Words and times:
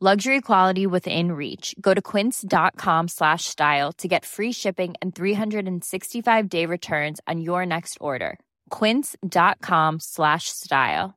Luxury 0.00 0.40
quality 0.40 0.86
within 0.86 1.32
reach. 1.32 1.74
Go 1.80 1.92
to 1.92 2.00
quince.com 2.00 3.08
slash 3.08 3.46
style 3.46 3.92
to 3.94 4.06
get 4.06 4.24
free 4.24 4.52
shipping 4.52 4.94
and 5.02 5.12
365 5.12 6.48
day 6.48 6.66
returns 6.66 7.20
on 7.26 7.40
your 7.40 7.66
next 7.66 7.98
order. 8.00 8.38
Quince.com 8.70 9.98
slash 9.98 10.44
style. 10.50 11.16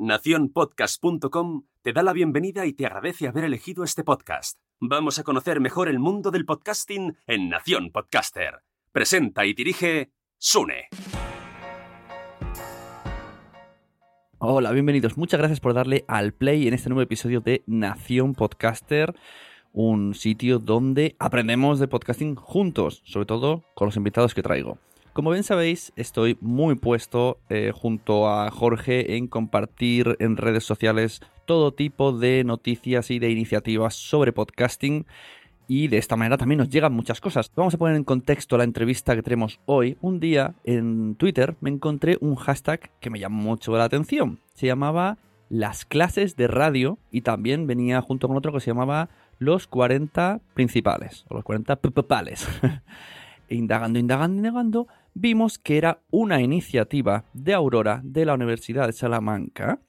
Naciónpodcast.com 0.00 1.62
te 1.82 1.92
da 1.92 2.02
la 2.02 2.12
bienvenida 2.12 2.66
y 2.66 2.72
te 2.72 2.84
agradece 2.84 3.28
haber 3.28 3.44
elegido 3.44 3.84
este 3.84 4.02
podcast. 4.02 4.58
Vamos 4.80 5.20
a 5.20 5.22
conocer 5.22 5.60
mejor 5.60 5.88
el 5.88 6.00
mundo 6.00 6.32
del 6.32 6.44
podcasting 6.44 7.16
en 7.28 7.48
Nación 7.48 7.92
Podcaster. 7.92 8.62
Presenta 8.90 9.46
y 9.46 9.54
dirige 9.54 10.10
Sune. 10.36 10.88
Hola, 14.38 14.70
bienvenidos. 14.72 15.16
Muchas 15.16 15.38
gracias 15.38 15.60
por 15.60 15.72
darle 15.72 16.04
al 16.08 16.34
play 16.34 16.68
en 16.68 16.74
este 16.74 16.90
nuevo 16.90 17.00
episodio 17.00 17.40
de 17.40 17.62
Nación 17.66 18.34
Podcaster, 18.34 19.14
un 19.72 20.14
sitio 20.14 20.58
donde 20.58 21.16
aprendemos 21.18 21.78
de 21.78 21.88
podcasting 21.88 22.34
juntos, 22.34 23.00
sobre 23.06 23.24
todo 23.24 23.64
con 23.74 23.86
los 23.86 23.96
invitados 23.96 24.34
que 24.34 24.42
traigo. 24.42 24.76
Como 25.14 25.30
bien 25.30 25.42
sabéis, 25.42 25.94
estoy 25.96 26.36
muy 26.42 26.74
puesto 26.74 27.38
eh, 27.48 27.72
junto 27.74 28.28
a 28.28 28.50
Jorge 28.50 29.16
en 29.16 29.26
compartir 29.26 30.18
en 30.20 30.36
redes 30.36 30.64
sociales 30.64 31.22
todo 31.46 31.72
tipo 31.72 32.12
de 32.12 32.44
noticias 32.44 33.10
y 33.10 33.18
de 33.18 33.30
iniciativas 33.30 33.94
sobre 33.94 34.34
podcasting 34.34 35.06
y 35.68 35.88
de 35.88 35.98
esta 35.98 36.16
manera 36.16 36.36
también 36.36 36.58
nos 36.58 36.70
llegan 36.70 36.92
muchas 36.92 37.20
cosas. 37.20 37.50
Vamos 37.54 37.74
a 37.74 37.78
poner 37.78 37.96
en 37.96 38.04
contexto 38.04 38.56
la 38.56 38.64
entrevista 38.64 39.14
que 39.14 39.22
tenemos 39.22 39.60
hoy. 39.66 39.96
Un 40.00 40.20
día 40.20 40.54
en 40.64 41.16
Twitter 41.16 41.56
me 41.60 41.70
encontré 41.70 42.18
un 42.20 42.36
hashtag 42.36 42.90
que 43.00 43.10
me 43.10 43.18
llamó 43.18 43.42
mucho 43.42 43.76
la 43.76 43.84
atención. 43.84 44.40
Se 44.54 44.66
llamaba 44.66 45.18
las 45.48 45.84
clases 45.84 46.36
de 46.36 46.48
radio 46.48 46.98
y 47.10 47.22
también 47.22 47.66
venía 47.66 48.00
junto 48.00 48.28
con 48.28 48.36
otro 48.36 48.52
que 48.52 48.60
se 48.60 48.70
llamaba 48.70 49.08
los 49.38 49.66
40 49.66 50.40
principales 50.54 51.24
o 51.28 51.34
los 51.34 51.44
40 51.44 51.76
principales. 51.76 52.48
indagando, 53.48 53.98
indagando, 53.98 54.36
indagando, 54.36 54.88
vimos 55.14 55.58
que 55.58 55.78
era 55.78 56.00
una 56.10 56.40
iniciativa 56.40 57.24
de 57.32 57.54
Aurora 57.54 58.00
de 58.04 58.24
la 58.24 58.34
Universidad 58.34 58.86
de 58.86 58.92
Salamanca 58.92 59.80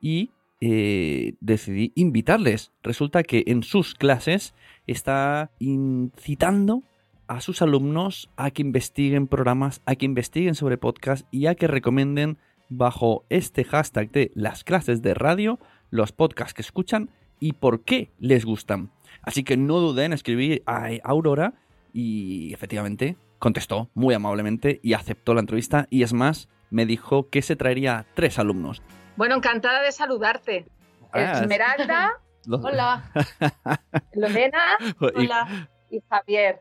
y 0.00 0.30
eh, 0.60 1.34
decidí 1.40 1.92
invitarles. 1.94 2.72
Resulta 2.82 3.22
que 3.22 3.44
en 3.46 3.62
sus 3.62 3.94
clases 3.94 4.54
está 4.86 5.50
incitando 5.58 6.82
a 7.28 7.40
sus 7.40 7.62
alumnos 7.62 8.30
a 8.36 8.50
que 8.50 8.62
investiguen 8.62 9.28
programas, 9.28 9.82
a 9.86 9.94
que 9.94 10.06
investiguen 10.06 10.54
sobre 10.54 10.78
podcast 10.78 11.26
y 11.30 11.46
a 11.46 11.54
que 11.54 11.66
recomienden 11.66 12.38
bajo 12.70 13.24
este 13.28 13.64
hashtag 13.64 14.10
de 14.10 14.32
las 14.34 14.64
clases 14.64 15.02
de 15.02 15.14
radio 15.14 15.58
los 15.90 16.12
podcasts 16.12 16.54
que 16.54 16.62
escuchan 16.62 17.10
y 17.38 17.52
por 17.52 17.82
qué 17.82 18.10
les 18.18 18.44
gustan. 18.44 18.90
Así 19.22 19.44
que 19.44 19.56
no 19.56 19.78
duden 19.78 20.06
en 20.06 20.12
escribir 20.14 20.62
a 20.66 20.88
Aurora 21.04 21.54
y 21.92 22.52
efectivamente 22.52 23.16
contestó 23.38 23.90
muy 23.94 24.14
amablemente 24.14 24.80
y 24.82 24.94
aceptó 24.94 25.34
la 25.34 25.40
entrevista 25.40 25.86
y 25.90 26.02
es 26.02 26.12
más, 26.12 26.48
me 26.70 26.86
dijo 26.86 27.28
que 27.28 27.42
se 27.42 27.56
traería 27.56 28.06
tres 28.14 28.38
alumnos. 28.38 28.82
Bueno, 29.18 29.34
encantada 29.34 29.82
de 29.82 29.90
saludarte. 29.90 30.64
Ah, 31.12 31.40
Esmeralda, 31.42 32.12
Los- 32.46 32.64
hola. 32.64 33.10
Lorena, 34.14 34.60
hola. 35.00 35.68
Y 35.90 36.00
Javier. 36.08 36.60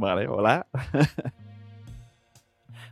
Vale, 0.00 0.26
hola. 0.26 0.66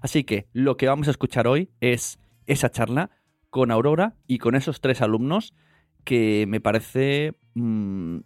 Así 0.02 0.22
que 0.24 0.46
lo 0.52 0.76
que 0.76 0.86
vamos 0.86 1.08
a 1.08 1.12
escuchar 1.12 1.46
hoy 1.46 1.70
es 1.80 2.18
esa 2.46 2.70
charla 2.70 3.08
con 3.48 3.70
Aurora 3.70 4.12
y 4.26 4.36
con 4.36 4.54
esos 4.54 4.82
tres 4.82 5.00
alumnos 5.00 5.54
que 6.04 6.44
me 6.46 6.60
parece 6.60 7.38
mm, 7.54 8.18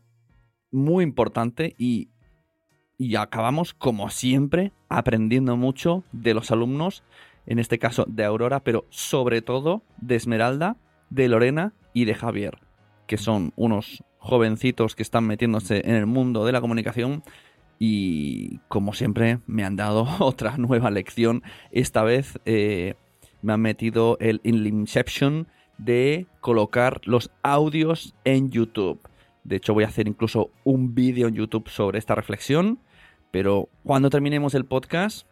muy 0.73 1.05
importante 1.05 1.77
y, 1.79 2.11
y 2.99 3.15
acabamos 3.15 3.75
como 3.75 4.11
siempre 4.11 4.73
aprendiendo 4.89 5.57
mucho 5.57 6.03
de 6.11 6.35
los 6.35 6.51
alumnos, 6.51 7.05
en 7.47 7.61
este 7.61 7.79
caso 7.79 8.05
de 8.09 8.25
Aurora, 8.25 8.65
pero 8.65 8.87
sobre 8.91 9.41
todo 9.41 9.85
de 9.99 10.17
Esmeralda, 10.17 10.77
de 11.11 11.29
Lorena 11.29 11.75
y 11.93 12.05
de 12.07 12.15
Javier, 12.15 12.59
que 13.07 13.17
son 13.17 13.53
unos 13.57 14.03
jovencitos 14.19 14.95
que 14.95 15.03
están 15.03 15.27
metiéndose 15.27 15.83
en 15.85 15.95
el 15.95 16.07
mundo 16.07 16.45
de 16.45 16.53
la 16.53 16.61
comunicación 16.61 17.23
y 17.79 18.59
como 18.69 18.93
siempre 18.93 19.41
me 19.47 19.65
han 19.65 19.77
dado 19.77 20.07
otra 20.21 20.57
nueva 20.57 20.91
lección. 20.91 21.43
Esta 21.71 22.03
vez 22.03 22.39
eh, 22.45 22.95
me 23.43 23.53
han 23.53 23.61
metido 23.61 24.17
el 24.21 24.41
Inception 24.45 25.49
de 25.79 26.27
colocar 26.41 27.01
los 27.05 27.31
audios 27.43 28.15
en 28.25 28.51
YouTube. 28.51 29.01
De 29.45 29.57
hecho 29.57 29.73
voy 29.73 29.85
a 29.85 29.89
hacer 29.89 30.07
incluso 30.07 30.51
un 30.65 30.95
vídeo 30.95 31.27
en 31.27 31.35
YouTube 31.35 31.69
sobre 31.69 31.99
esta 31.99 32.15
reflexión. 32.15 32.79
Pero 33.31 33.69
cuando 33.85 34.11
terminemos 34.11 34.55
el 34.55 34.67
podcast, 34.67 35.27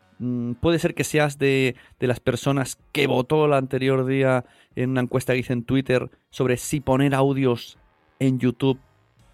puede 0.60 0.78
ser 0.78 0.94
que 0.94 1.04
seas 1.04 1.38
de, 1.38 1.76
de 2.00 2.06
las 2.06 2.20
personas 2.20 2.78
que 2.92 3.06
votó 3.06 3.46
el 3.46 3.52
anterior 3.52 4.06
día 4.06 4.44
en 4.74 4.90
una 4.90 5.02
encuesta 5.02 5.32
que 5.32 5.40
hice 5.40 5.52
en 5.52 5.64
Twitter 5.64 6.10
sobre 6.30 6.56
si 6.56 6.80
poner 6.80 7.14
audios 7.14 7.78
en 8.18 8.38
YouTube 8.38 8.78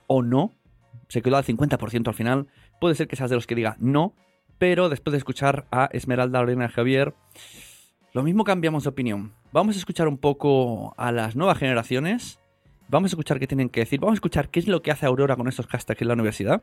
o 0.06 0.22
no 0.22 0.52
se 1.08 1.22
quedó 1.22 1.36
al 1.36 1.44
50% 1.44 2.08
al 2.08 2.14
final. 2.14 2.46
Puede 2.80 2.94
ser 2.94 3.08
que 3.08 3.16
seas 3.16 3.30
de 3.30 3.36
los 3.36 3.46
que 3.46 3.54
diga 3.54 3.76
no, 3.78 4.14
pero 4.58 4.88
después 4.88 5.12
de 5.12 5.18
escuchar 5.18 5.66
a 5.70 5.88
Esmeralda, 5.92 6.40
Lorena 6.40 6.68
Javier, 6.68 7.14
lo 8.12 8.22
mismo 8.22 8.44
cambiamos 8.44 8.84
de 8.84 8.90
opinión. 8.90 9.32
Vamos 9.52 9.76
a 9.76 9.78
escuchar 9.78 10.08
un 10.08 10.18
poco 10.18 10.94
a 10.96 11.12
las 11.12 11.36
nuevas 11.36 11.58
generaciones. 11.58 12.40
Vamos 12.88 13.10
a 13.10 13.14
escuchar 13.14 13.38
qué 13.38 13.46
tienen 13.46 13.68
que 13.68 13.80
decir. 13.80 14.00
Vamos 14.00 14.14
a 14.14 14.18
escuchar 14.18 14.50
qué 14.50 14.60
es 14.60 14.68
lo 14.68 14.82
que 14.82 14.90
hace 14.90 15.06
Aurora 15.06 15.36
con 15.36 15.48
estos 15.48 15.66
hashtags 15.66 16.02
en 16.02 16.08
la 16.08 16.14
universidad. 16.14 16.62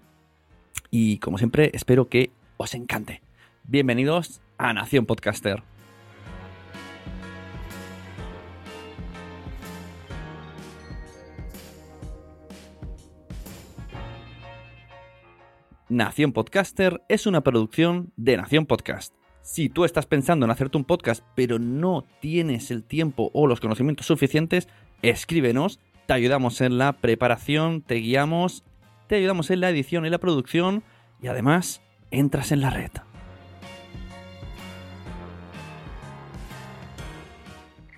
Y 0.89 1.18
como 1.19 1.38
siempre, 1.38 1.71
espero 1.73 2.07
que 2.09 2.31
os 2.57 2.73
encante. 2.75 3.21
Bienvenidos 3.63 4.41
a 4.57 4.73
Nación 4.73 5.05
Podcaster. 5.05 5.63
Nación 15.87 16.33
Podcaster 16.33 17.01
es 17.07 17.27
una 17.27 17.41
producción 17.41 18.11
de 18.17 18.37
Nación 18.37 18.65
Podcast. 18.65 19.13
Si 19.41 19.69
tú 19.69 19.85
estás 19.85 20.05
pensando 20.05 20.45
en 20.45 20.51
hacerte 20.51 20.77
un 20.77 20.85
podcast 20.85 21.23
pero 21.35 21.59
no 21.59 22.05
tienes 22.19 22.71
el 22.71 22.83
tiempo 22.83 23.29
o 23.33 23.47
los 23.47 23.59
conocimientos 23.59 24.05
suficientes, 24.05 24.67
escríbenos, 25.01 25.79
te 26.07 26.13
ayudamos 26.13 26.61
en 26.61 26.77
la 26.77 26.93
preparación, 26.93 27.81
te 27.81 27.95
guiamos, 27.95 28.63
te 29.07 29.15
ayudamos 29.15 29.49
en 29.49 29.61
la 29.61 29.69
edición 29.69 30.05
y 30.05 30.09
la 30.09 30.19
producción 30.19 30.83
y 31.21 31.27
además 31.27 31.81
entras 32.09 32.51
en 32.51 32.61
la 32.61 32.69
red. 32.69 32.91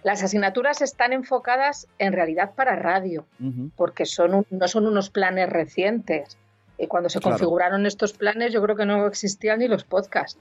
Las 0.04 0.22
asignaturas 0.22 0.82
están 0.82 1.14
enfocadas 1.14 1.88
en 1.98 2.14
realidad 2.14 2.56
para 2.56 2.76
radio, 2.76 3.26
porque 3.76 4.06
son 4.06 4.46
no 4.50 4.68
son 4.68 4.86
unos 4.86 5.10
planes 5.10 5.50
recientes 5.50 6.38
y 6.78 6.88
cuando 6.88 7.10
se 7.10 7.22
configuraron 7.22 7.86
estos 7.86 8.14
planes, 8.14 8.52
yo 8.52 8.62
creo 8.62 8.76
que 8.76 8.86
no 8.86 9.06
existían 9.08 9.60
ni 9.60 9.68
los 9.68 9.84
podcasts. 9.84 10.40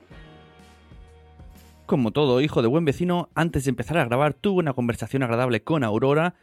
Como 1.87 2.11
todo 2.11 2.41
hijo 2.41 2.63
de 2.63 2.69
buen 2.69 2.85
vecino, 2.85 3.29
antes 3.35 3.65
de 3.65 3.71
empezar 3.71 3.99
a 3.99 4.05
grabar 4.05 4.35
tuve 4.35 4.61
una 4.61 4.73
conversación 4.73 5.23
agradable 5.23 5.63
con 5.63 5.85
Aurora, 5.85 6.35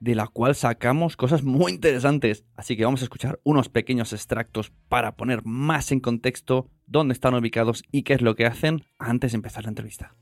de 0.00 0.14
la 0.14 0.26
cual 0.26 0.54
sacamos 0.54 1.16
cosas 1.16 1.42
muy 1.42 1.72
interesantes. 1.72 2.44
Así 2.56 2.76
que 2.76 2.84
vamos 2.84 3.00
a 3.00 3.04
escuchar 3.04 3.40
unos 3.44 3.68
pequeños 3.68 4.12
extractos 4.12 4.72
para 4.88 5.16
poner 5.16 5.44
más 5.44 5.92
en 5.92 6.00
contexto 6.00 6.68
dónde 6.86 7.12
están 7.12 7.34
ubicados 7.34 7.82
y 7.90 8.02
qué 8.02 8.14
es 8.14 8.22
lo 8.22 8.34
que 8.34 8.46
hacen 8.46 8.84
antes 8.98 9.32
de 9.32 9.36
empezar 9.36 9.64
la 9.64 9.70
entrevista. 9.70 10.14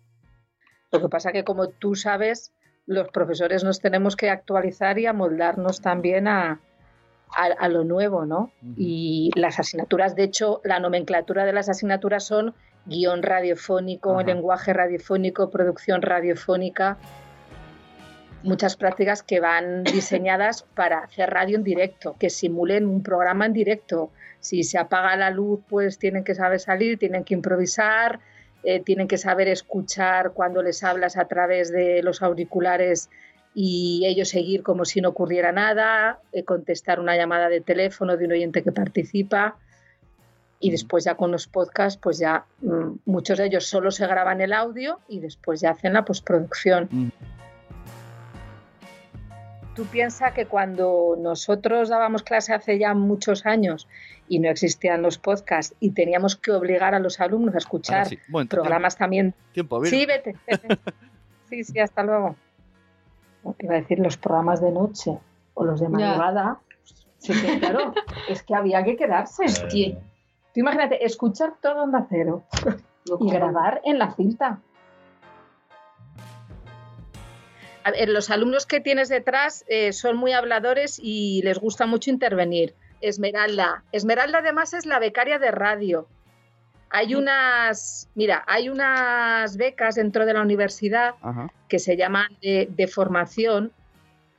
Lo 0.92 1.00
que 1.00 1.08
pasa 1.08 1.32
que, 1.32 1.44
como 1.44 1.68
tú 1.68 1.94
sabes, 1.94 2.52
los 2.86 3.08
profesores 3.08 3.64
nos 3.64 3.80
tenemos 3.80 4.16
que 4.16 4.30
actualizar 4.30 4.98
y 4.98 5.06
amoldarnos 5.06 5.80
también 5.80 6.28
a, 6.28 6.60
a, 7.34 7.68
lo 7.68 7.84
nuevo, 7.84 8.24
¿no? 8.24 8.52
Y 8.76 9.30
las 9.34 9.58
asignaturas, 9.58 10.14
de 10.14 10.24
hecho, 10.24 10.60
la 10.64 10.78
nomenclatura 10.78 11.44
de 11.44 11.52
las 11.52 11.68
asignaturas 11.68 12.24
son 12.24 12.54
guion 12.86 13.22
radiofónico, 13.22 14.22
lenguaje 14.22 14.72
radiofónico, 14.72 15.50
producción 15.50 16.02
radiofónica, 16.02 16.98
muchas 18.44 18.76
prácticas 18.76 19.22
que 19.22 19.40
van 19.40 19.82
diseñadas 19.84 20.62
para 20.62 21.00
hacer 21.00 21.30
radio 21.30 21.56
en 21.56 21.64
directo, 21.64 22.16
que 22.18 22.30
simulen 22.30 22.86
un 22.86 23.02
programa 23.02 23.46
en 23.46 23.52
directo. 23.52 24.10
Si 24.40 24.62
se 24.62 24.78
apaga 24.78 25.16
la 25.16 25.30
luz, 25.30 25.60
pues 25.68 25.98
tienen 25.98 26.22
que 26.22 26.34
saber 26.34 26.60
salir, 26.60 26.98
tienen 26.98 27.24
que 27.24 27.34
improvisar, 27.34 28.20
eh, 28.68 28.80
tienen 28.80 29.06
que 29.06 29.16
saber 29.16 29.46
escuchar 29.46 30.32
cuando 30.32 30.60
les 30.60 30.82
hablas 30.82 31.16
a 31.16 31.26
través 31.28 31.70
de 31.70 32.02
los 32.02 32.20
auriculares 32.20 33.10
y 33.54 34.02
ellos 34.06 34.30
seguir 34.30 34.64
como 34.64 34.84
si 34.84 35.00
no 35.00 35.10
ocurriera 35.10 35.52
nada, 35.52 36.18
eh, 36.32 36.42
contestar 36.42 36.98
una 36.98 37.16
llamada 37.16 37.48
de 37.48 37.60
teléfono 37.60 38.16
de 38.16 38.24
un 38.24 38.32
oyente 38.32 38.64
que 38.64 38.72
participa 38.72 39.56
y 40.58 40.72
después 40.72 41.04
ya 41.04 41.14
con 41.14 41.30
los 41.30 41.46
podcasts, 41.46 41.96
pues 42.02 42.18
ya 42.18 42.44
mm, 42.60 43.02
muchos 43.04 43.38
de 43.38 43.46
ellos 43.46 43.66
solo 43.66 43.92
se 43.92 44.04
graban 44.08 44.40
el 44.40 44.52
audio 44.52 44.98
y 45.06 45.20
después 45.20 45.60
ya 45.60 45.70
hacen 45.70 45.92
la 45.92 46.04
postproducción. 46.04 47.12
Tú 49.76 49.84
piensas 49.84 50.32
que 50.32 50.46
cuando 50.46 51.16
nosotros 51.16 51.88
dábamos 51.88 52.24
clase 52.24 52.52
hace 52.52 52.80
ya 52.80 52.94
muchos 52.94 53.46
años 53.46 53.86
y 54.28 54.38
no 54.38 54.48
existían 54.48 55.02
los 55.02 55.18
podcasts 55.18 55.74
y 55.80 55.90
teníamos 55.90 56.36
que 56.36 56.52
obligar 56.52 56.94
a 56.94 56.98
los 56.98 57.20
alumnos 57.20 57.54
a 57.54 57.58
escuchar 57.58 58.08
programas 58.48 58.96
también. 58.96 59.34
Tiempo, 59.52 59.84
sí, 59.84 60.06
vete, 60.06 60.36
vete. 60.46 60.78
sí, 61.48 61.64
sí, 61.64 61.78
hasta 61.78 62.02
luego 62.02 62.36
iba 63.58 63.74
a 63.74 63.78
decir 63.78 63.98
los 63.98 64.16
programas 64.16 64.60
de 64.60 64.70
noche 64.70 65.18
o 65.54 65.64
los 65.64 65.80
de 65.80 65.88
madrugada, 65.88 66.60
sí 67.18 67.32
que 67.32 67.58
claro, 67.58 67.94
es 68.28 68.42
que 68.42 68.54
había 68.54 68.84
que 68.84 68.96
quedarse. 68.96 69.44
Tú 70.54 70.60
imagínate, 70.60 71.04
escuchar 71.04 71.54
todo 71.60 71.82
Onda 71.82 72.06
Cero 72.08 72.44
y 73.20 73.30
grabar 73.30 73.80
en 73.84 73.98
la 73.98 74.14
cinta. 74.14 74.60
A 77.84 77.90
ver, 77.92 78.08
los 78.08 78.30
alumnos 78.30 78.66
que 78.66 78.80
tienes 78.80 79.08
detrás 79.08 79.64
eh, 79.68 79.92
son 79.92 80.16
muy 80.16 80.32
habladores 80.32 80.98
y 81.00 81.40
les 81.44 81.58
gusta 81.58 81.86
mucho 81.86 82.10
intervenir. 82.10 82.74
Esmeralda. 83.00 83.84
Esmeralda 83.92 84.38
además 84.38 84.74
es 84.74 84.86
la 84.86 84.98
becaria 84.98 85.38
de 85.38 85.50
radio. 85.50 86.06
Hay 86.90 87.14
unas, 87.14 88.08
mira, 88.14 88.44
hay 88.46 88.68
unas 88.68 89.56
becas 89.56 89.96
dentro 89.96 90.24
de 90.24 90.34
la 90.34 90.42
universidad 90.42 91.14
que 91.68 91.78
se 91.78 91.96
llaman 91.96 92.28
de, 92.40 92.90
formación 92.92 93.72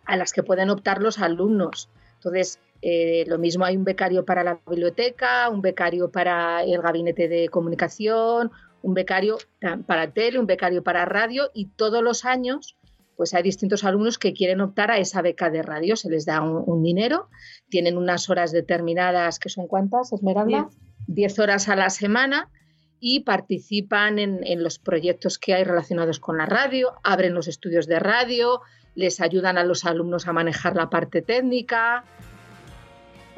a 0.05 0.15
las 0.15 0.31
que 0.31 0.43
pueden 0.43 0.69
optar 0.69 1.01
los 1.01 1.19
alumnos. 1.19 1.89
Entonces, 2.15 2.59
eh, 2.81 3.25
lo 3.27 3.37
mismo 3.37 3.65
hay 3.65 3.75
un 3.75 3.83
becario 3.83 4.23
para 4.23 4.43
la 4.43 4.59
biblioteca, 4.65 5.49
un 5.49 5.61
becario 5.61 6.09
para 6.09 6.63
el 6.63 6.81
gabinete 6.81 7.27
de 7.27 7.49
comunicación, 7.49 8.51
un 8.81 8.93
becario 8.93 9.37
para 9.85 10.11
tele, 10.11 10.39
un 10.39 10.45
becario 10.45 10.83
para 10.83 11.03
radio 11.03 11.51
y 11.53 11.65
todos 11.65 12.01
los 12.01 12.23
años 12.23 12.76
pues 13.17 13.33
hay 13.33 13.41
distintos 13.41 13.83
alumnos 13.83 14.19
que 14.19 14.31
quieren 14.31 14.61
optar 14.61 14.91
a 14.91 14.99
esa 14.99 15.23
beca 15.23 15.49
de 15.49 15.63
radio, 15.63 15.95
se 15.95 16.09
les 16.09 16.25
da 16.25 16.41
un, 16.41 16.83
dinero, 16.83 17.29
tienen 17.67 17.97
unas 17.97 18.29
horas 18.29 18.51
determinadas, 18.51 19.39
que 19.39 19.49
son 19.49 19.67
cuántas, 19.67 20.13
Esmeralda? 20.13 20.69
10 21.07 21.39
horas 21.39 21.67
a 21.67 21.75
la 21.75 21.89
semana 21.89 22.51
y 22.99 23.21
participan 23.21 24.19
en, 24.19 24.63
los 24.63 24.77
proyectos 24.77 25.39
que 25.39 25.55
hay 25.55 25.63
relacionados 25.63 26.19
con 26.19 26.37
la 26.37 26.45
radio, 26.45 26.93
abren 27.03 27.33
los 27.33 27.47
estudios 27.47 27.87
de 27.87 27.99
radio, 27.99 28.61
les 28.93 29.19
ayudan 29.19 29.57
a 29.57 29.63
los 29.63 29.85
alumnos 29.85 30.27
a 30.27 30.33
manejar 30.33 30.75
la 30.75 30.89
parte 30.89 31.21
técnica. 31.21 32.03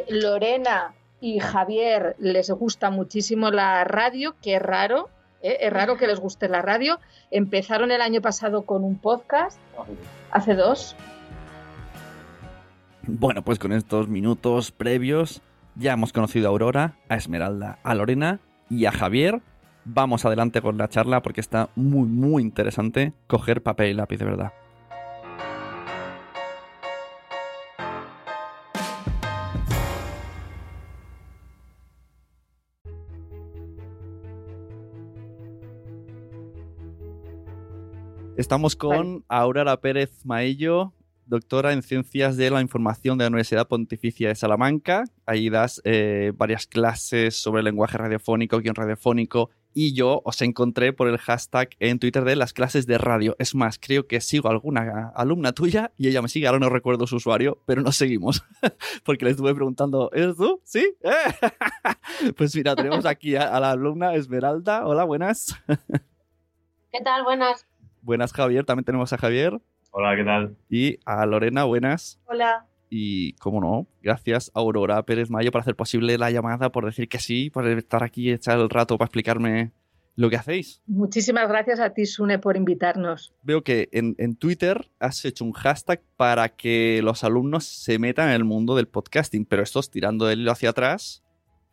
Lorena 0.09 0.93
y 1.21 1.39
Javier 1.39 2.15
les 2.19 2.49
gusta 2.51 2.89
muchísimo 2.89 3.49
la 3.51 3.83
radio, 3.83 4.35
que 4.41 4.55
es 4.55 4.61
raro, 4.61 5.09
¿eh? 5.41 5.57
es 5.61 5.73
raro 5.73 5.97
que 5.97 6.07
les 6.07 6.19
guste 6.19 6.49
la 6.49 6.61
radio. 6.61 6.99
Empezaron 7.31 7.91
el 7.91 8.01
año 8.01 8.21
pasado 8.21 8.63
con 8.63 8.83
un 8.83 8.97
podcast, 8.97 9.59
hace 10.31 10.55
dos. 10.55 10.95
Bueno, 13.03 13.43
pues 13.43 13.59
con 13.59 13.71
estos 13.71 14.07
minutos 14.07 14.71
previos 14.71 15.41
ya 15.75 15.93
hemos 15.93 16.13
conocido 16.13 16.47
a 16.47 16.51
Aurora, 16.51 16.95
a 17.07 17.15
Esmeralda, 17.15 17.79
a 17.83 17.95
Lorena 17.95 18.39
y 18.69 18.85
a 18.85 18.91
Javier. 18.91 19.41
Vamos 19.85 20.25
adelante 20.25 20.61
con 20.61 20.77
la 20.77 20.89
charla 20.89 21.21
porque 21.21 21.41
está 21.41 21.69
muy, 21.75 22.07
muy 22.07 22.43
interesante 22.43 23.13
coger 23.27 23.63
papel 23.63 23.91
y 23.91 23.93
lápiz 23.93 24.17
de 24.17 24.25
verdad. 24.25 24.53
Estamos 38.39 38.77
con 38.77 39.25
Aurora 39.27 39.81
Pérez 39.81 40.25
Maillo, 40.25 40.93
doctora 41.25 41.73
en 41.73 41.83
Ciencias 41.83 42.37
de 42.37 42.49
la 42.49 42.61
Información 42.61 43.17
de 43.17 43.25
la 43.25 43.27
Universidad 43.27 43.67
Pontificia 43.67 44.29
de 44.29 44.35
Salamanca. 44.35 45.03
Ahí 45.25 45.49
das 45.49 45.81
eh, 45.83 46.31
varias 46.33 46.65
clases 46.65 47.35
sobre 47.35 47.63
lenguaje 47.63 47.97
radiofónico, 47.97 48.59
guion 48.59 48.75
radiofónico, 48.75 49.49
y 49.73 49.93
yo 49.93 50.21
os 50.23 50.41
encontré 50.41 50.93
por 50.93 51.09
el 51.09 51.17
hashtag 51.17 51.71
en 51.81 51.99
Twitter 51.99 52.23
de 52.23 52.37
las 52.37 52.53
clases 52.53 52.87
de 52.87 52.97
radio. 52.97 53.35
Es 53.39 53.55
más, 53.55 53.77
creo 53.77 54.07
que 54.07 54.21
sigo 54.21 54.47
a 54.47 54.51
alguna 54.51 55.11
alumna 55.15 55.51
tuya 55.51 55.91
y 55.97 56.07
ella 56.07 56.21
me 56.21 56.29
sigue, 56.29 56.47
ahora 56.47 56.59
no 56.59 56.69
recuerdo 56.69 57.07
su 57.07 57.17
usuario, 57.17 57.61
pero 57.65 57.81
nos 57.81 57.97
seguimos. 57.97 58.45
Porque 59.03 59.25
le 59.25 59.31
estuve 59.31 59.53
preguntando, 59.53 60.11
¿eres 60.13 60.37
tú? 60.37 60.61
¿Sí? 60.63 60.95
pues 62.37 62.55
mira, 62.55 62.73
tenemos 62.73 63.05
aquí 63.05 63.35
a 63.35 63.59
la 63.59 63.71
alumna 63.71 64.15
Esmeralda. 64.15 64.87
Hola, 64.87 65.03
buenas. 65.03 65.61
¿Qué 66.93 67.01
tal? 67.03 67.25
Buenas. 67.25 67.65
Buenas, 68.01 68.33
Javier. 68.33 68.65
También 68.65 68.85
tenemos 68.85 69.11
a 69.13 69.17
Javier. 69.17 69.59
Hola, 69.91 70.15
¿qué 70.15 70.23
tal? 70.23 70.55
Y 70.69 70.99
a 71.05 71.25
Lorena, 71.25 71.63
buenas. 71.63 72.19
Hola. 72.25 72.65
Y, 72.89 73.33
como 73.33 73.61
no, 73.61 73.87
gracias 74.01 74.51
a 74.53 74.59
Aurora 74.59 75.03
Pérez 75.03 75.29
Mayo 75.29 75.51
por 75.51 75.61
hacer 75.61 75.75
posible 75.75 76.17
la 76.17 76.31
llamada, 76.31 76.71
por 76.71 76.85
decir 76.85 77.07
que 77.07 77.19
sí, 77.19 77.49
por 77.49 77.67
estar 77.67 78.03
aquí 78.03 78.29
y 78.29 78.31
echar 78.31 78.59
el 78.59 78.69
rato 78.69 78.97
para 78.97 79.07
explicarme 79.07 79.71
lo 80.15 80.29
que 80.29 80.35
hacéis. 80.35 80.81
Muchísimas 80.87 81.47
gracias 81.47 81.79
a 81.79 81.91
ti, 81.91 82.05
Sune, 82.05 82.39
por 82.39 82.57
invitarnos. 82.57 83.33
Veo 83.43 83.63
que 83.63 83.89
en, 83.91 84.15
en, 84.17 84.35
Twitter 84.35 84.89
has 84.99 85.23
hecho 85.23 85.45
un 85.45 85.53
hashtag 85.53 86.01
para 86.17 86.49
que 86.49 87.01
los 87.03 87.23
alumnos 87.23 87.63
se 87.63 87.99
metan 87.99 88.29
en 88.29 88.35
el 88.35 88.43
mundo 88.43 88.75
del 88.75 88.87
podcasting, 88.87 89.45
pero 89.45 89.63
esto 89.63 89.81
tirando 89.83 90.25
del 90.25 90.41
hilo 90.41 90.51
hacia 90.51 90.71
atrás 90.71 91.23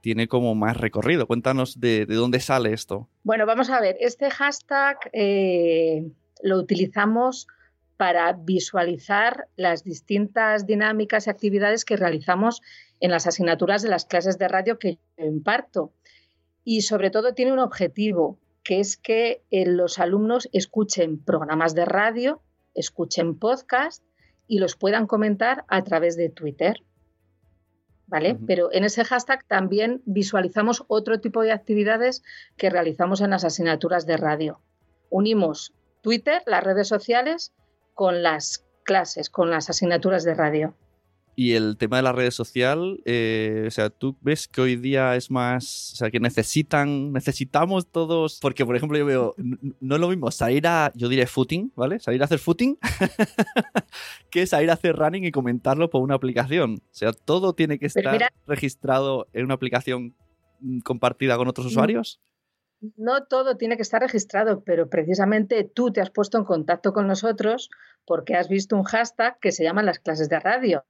tiene 0.07 0.29
como 0.29 0.55
más 0.55 0.77
recorrido. 0.77 1.27
Cuéntanos 1.27 1.81
de, 1.81 2.07
de 2.07 2.15
dónde 2.15 2.39
sale 2.39 2.73
esto. 2.73 3.09
Bueno, 3.25 3.45
vamos 3.45 3.71
a 3.71 3.81
ver, 3.81 3.97
este 3.99 4.31
hashtag 4.31 4.99
eh, 5.13 6.13
lo 6.45 6.59
utilizamos 6.59 7.49
para 7.97 8.33
visualizar 8.33 9.49
las 9.57 9.83
distintas 9.83 10.65
dinámicas 10.65 11.27
y 11.27 11.31
actividades 11.31 11.85
que 11.85 11.97
realizamos 11.97 12.63
en 13.01 13.11
las 13.11 13.27
asignaturas 13.27 13.83
de 13.83 13.89
las 13.89 14.05
clases 14.05 14.39
de 14.39 14.47
radio 14.47 14.79
que 14.79 15.01
yo 15.19 15.25
imparto 15.25 15.93
y 16.63 16.83
sobre 16.83 17.11
todo 17.11 17.35
tiene 17.35 17.53
un 17.53 17.59
objetivo, 17.59 18.39
que 18.63 18.79
es 18.79 18.97
que 18.97 19.43
eh, 19.51 19.67
los 19.67 19.99
alumnos 19.99 20.49
escuchen 20.53 21.19
programas 21.19 21.75
de 21.75 21.85
radio, 21.85 22.41
escuchen 22.77 23.37
podcast 23.41 24.05
y 24.47 24.61
los 24.61 24.77
puedan 24.77 25.09
comentar 25.09 25.65
a 25.67 25.83
través 25.83 26.17
de 26.17 26.29
Twitter. 26.29 26.85
¿Vale? 28.09 28.39
Pero 28.47 28.73
en 28.73 28.85
ese 28.85 29.05
hashtag 29.05 29.45
también 29.47 30.01
visualizamos 30.05 30.85
otro 30.87 31.21
tipo 31.21 31.43
de 31.43 31.53
actividades 31.53 32.23
que 32.57 32.71
realizamos 32.71 33.21
en 33.21 33.31
las 33.31 33.45
asignaturas 33.45 34.07
de 34.07 34.17
radio. 34.17 34.61
Unimos 35.11 35.73
Twitter, 36.03 36.43
las 36.47 36.63
redes 36.63 36.87
sociales, 36.87 37.53
con 37.95 38.23
las 38.23 38.65
clases, 38.85 39.29
con 39.29 39.51
las 39.51 39.71
asignaturas 39.71 40.23
de 40.23 40.35
radio. 40.35 40.75
Y 41.39 41.53
el 41.53 41.77
tema 41.77 41.99
de 41.99 42.03
la 42.03 42.13
red 42.13 42.31
social, 42.31 43.03
eh, 43.05 43.65
o 43.67 43.71
sea, 43.71 43.91
tú 43.91 44.17
ves 44.23 44.49
que 44.49 44.63
hoy 44.63 44.77
día 44.77 45.17
es 45.17 45.31
más, 45.31 45.93
o 45.93 45.97
sea, 45.97 46.11
que 46.11 46.19
necesitan, 46.19 47.13
necesitamos 47.13 47.89
todos, 47.89 48.39
porque 48.41 48.65
por 48.65 48.75
ejemplo 48.75 48.97
yo 48.97 49.05
veo, 49.05 49.35
no 49.37 49.95
es 49.97 50.01
lo 50.01 50.09
mismo 50.09 50.31
salir 50.31 50.67
a, 50.67 50.91
yo 50.95 51.11
diré 51.11 51.27
footing, 51.27 51.75
¿vale? 51.77 52.01
Salir 52.01 52.23
a 52.23 52.25
hacer 52.25 52.39
footing, 52.39 52.79
que 54.31 54.47
salir 54.47 54.71
a 54.71 54.73
hacer 54.73 54.97
running 54.97 55.25
y 55.25 55.31
comentarlo 55.31 55.91
por 55.91 56.01
una 56.01 56.15
aplicación. 56.15 56.77
O 56.77 56.95
sea, 56.95 57.13
todo 57.13 57.55
tiene 57.55 57.79
que 57.79 57.87
estar 57.87 58.33
registrado 58.47 59.29
en 59.35 59.45
una 59.45 59.55
aplicación 59.55 60.17
mm, 60.61 60.79
compartida 60.79 61.37
con 61.37 61.49
otros 61.49 61.67
mm. 61.67 61.69
usuarios. 61.69 62.19
No 62.97 63.25
todo 63.25 63.59
tiene 63.59 63.77
que 63.77 63.83
estar 63.83 64.01
registrado, 64.01 64.63
pero 64.65 64.89
precisamente 64.89 65.65
tú 65.65 65.93
te 65.93 66.01
has 66.01 66.11
puesto 66.11 66.39
en 66.39 66.45
contacto 66.45 66.95
con 66.95 67.07
nosotros 67.07 67.69
porque 68.07 68.37
has 68.37 68.49
visto 68.49 68.75
un 68.75 68.85
hashtag 68.85 69.39
que 69.39 69.53
se 69.53 69.65
llama 69.65 69.83
las 69.83 69.99
clases 69.99 70.31
de 70.31 70.41
radio. 70.41 70.85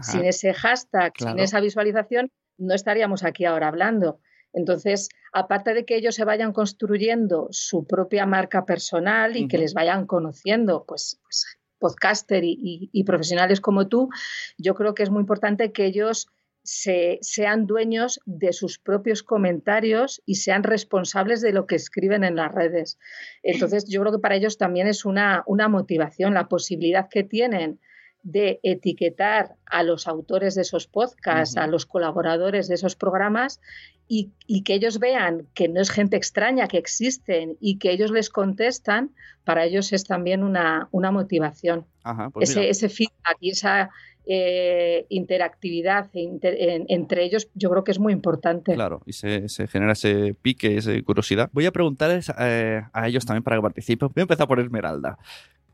Sin 0.00 0.24
ese 0.24 0.54
hashtag, 0.54 1.12
sin 1.18 1.38
esa 1.38 1.60
visualización, 1.60 2.30
no 2.58 2.74
estaríamos 2.74 3.24
aquí 3.24 3.44
ahora 3.44 3.68
hablando. 3.68 4.20
Entonces, 4.52 5.08
aparte 5.32 5.74
de 5.74 5.84
que 5.84 5.96
ellos 5.96 6.14
se 6.14 6.24
vayan 6.24 6.52
construyendo 6.52 7.48
su 7.50 7.86
propia 7.86 8.26
marca 8.26 8.64
personal 8.64 9.36
y 9.36 9.48
que 9.48 9.58
les 9.58 9.74
vayan 9.74 10.06
conociendo, 10.06 10.84
pues, 10.86 11.20
pues 11.22 11.58
podcaster 11.78 12.42
y, 12.44 13.04
profesionales 13.04 13.60
como 13.60 13.88
tú, 13.88 14.08
yo 14.56 14.74
creo 14.74 14.94
que 14.94 15.02
es 15.02 15.10
muy 15.10 15.20
importante 15.20 15.72
que 15.72 15.86
ellos 15.86 16.28
se, 16.62 17.18
sean 17.22 17.66
dueños 17.66 18.20
de 18.24 18.52
sus 18.52 18.78
propios 18.78 19.24
comentarios 19.24 20.22
y 20.24 20.36
sean 20.36 20.62
responsables 20.62 21.40
de 21.40 21.52
lo 21.52 21.66
que 21.66 21.74
escriben 21.74 22.22
en 22.22 22.36
las 22.36 22.52
redes. 22.52 22.98
Entonces, 23.42 23.88
yo 23.88 24.00
creo 24.00 24.12
que 24.12 24.20
para 24.20 24.36
ellos 24.36 24.58
también 24.58 24.86
es 24.86 25.04
una, 25.04 25.42
una 25.46 25.68
motivación, 25.68 26.34
la 26.34 26.46
posibilidad 26.46 27.08
que 27.08 27.24
tienen 27.24 27.80
de 28.22 28.60
etiquetar 28.62 29.56
a 29.66 29.82
los 29.82 30.06
autores 30.06 30.54
de 30.54 30.62
esos 30.62 30.86
podcasts, 30.86 31.56
a 31.56 31.66
los 31.66 31.86
colaboradores 31.86 32.68
de 32.68 32.74
esos 32.74 32.94
programas 32.94 33.60
y, 34.08 34.62
que 34.62 34.74
ellos 34.74 34.98
vean 34.98 35.46
que 35.54 35.68
no 35.68 35.80
es 35.80 35.90
gente 35.90 36.16
extraña, 36.16 36.68
que 36.68 36.78
existen 36.78 37.56
y 37.60 37.78
que 37.78 37.90
ellos 37.90 38.10
les 38.10 38.28
contestan, 38.28 39.10
para 39.44 39.64
ellos 39.64 39.92
es 39.92 40.04
también 40.04 40.42
una, 40.42 40.88
una 40.90 41.10
motivación. 41.10 41.86
Pues 42.32 42.50
ese, 42.50 42.68
ese, 42.68 42.88
feedback 42.88 43.38
y 43.40 43.50
esa 43.50 43.90
eh, 44.26 45.06
interactividad 45.08 46.10
entre 46.12 47.24
ellos 47.24 47.48
yo 47.54 47.70
creo 47.70 47.84
que 47.84 47.90
es 47.90 47.98
muy 47.98 48.12
importante. 48.12 48.74
Claro, 48.74 49.02
y 49.06 49.14
se, 49.14 49.48
genera 49.66 49.92
ese 49.92 50.34
pique, 50.40 50.76
esa 50.76 50.92
curiosidad. 51.02 51.48
Voy 51.52 51.66
a 51.66 51.72
preguntarles 51.72 52.30
eh, 52.38 52.82
a 52.92 53.08
ellos 53.08 53.24
también 53.24 53.42
para 53.42 53.56
que 53.56 53.62
participen. 53.62 54.10
Voy 54.14 54.20
a 54.20 54.22
empezar 54.22 54.46
por 54.46 54.60
Esmeralda 54.60 55.18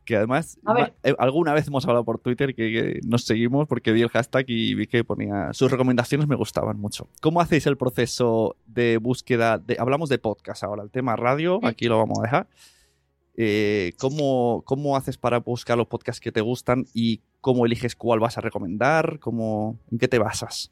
que 0.09 0.15
además 0.15 0.57
eh, 1.03 1.13
alguna 1.19 1.53
vez 1.53 1.67
hemos 1.67 1.85
hablado 1.85 2.03
por 2.03 2.17
Twitter 2.17 2.55
que, 2.55 2.99
nos 3.05 3.25
seguimos 3.25 3.67
porque 3.67 3.91
vi 3.91 4.01
el 4.01 4.09
hashtag 4.09 4.45
y 4.47 4.73
vi 4.73 4.87
que 4.87 5.03
ponía 5.03 5.53
sus 5.53 5.69
recomendaciones 5.69 6.27
me 6.27 6.35
gustaban 6.35 6.79
mucho. 6.79 7.07
¿Cómo 7.21 7.41
hacéis 7.41 7.67
el 7.67 7.77
proceso 7.77 8.55
de 8.65 8.97
búsqueda? 8.97 9.59
De, 9.59 9.77
hablamos 9.79 10.09
de 10.09 10.17
podcast 10.17 10.63
ahora, 10.63 10.81
el 10.81 10.89
tema 10.89 11.15
radio, 11.15 11.59
aquí 11.63 11.85
lo 11.85 11.99
vamos 11.99 12.17
a 12.17 12.23
dejar. 12.23 12.47
Eh, 13.37 13.93
¿cómo, 13.99 14.63
¿Cómo 14.65 14.97
haces 14.97 15.19
para 15.19 15.37
buscar 15.41 15.77
los 15.77 15.85
podcasts 15.85 16.19
que 16.19 16.31
te 16.31 16.41
gustan 16.41 16.85
y 16.91 17.21
cómo 17.39 17.67
eliges 17.67 17.95
cuál 17.95 18.19
vas 18.19 18.39
a 18.39 18.41
recomendar? 18.41 19.19
¿Cómo, 19.19 19.77
¿En 19.91 19.99
qué 19.99 20.07
te 20.07 20.17
basas? 20.17 20.71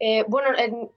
Eh, 0.00 0.24
bueno, 0.26 0.48
en, 0.58 0.90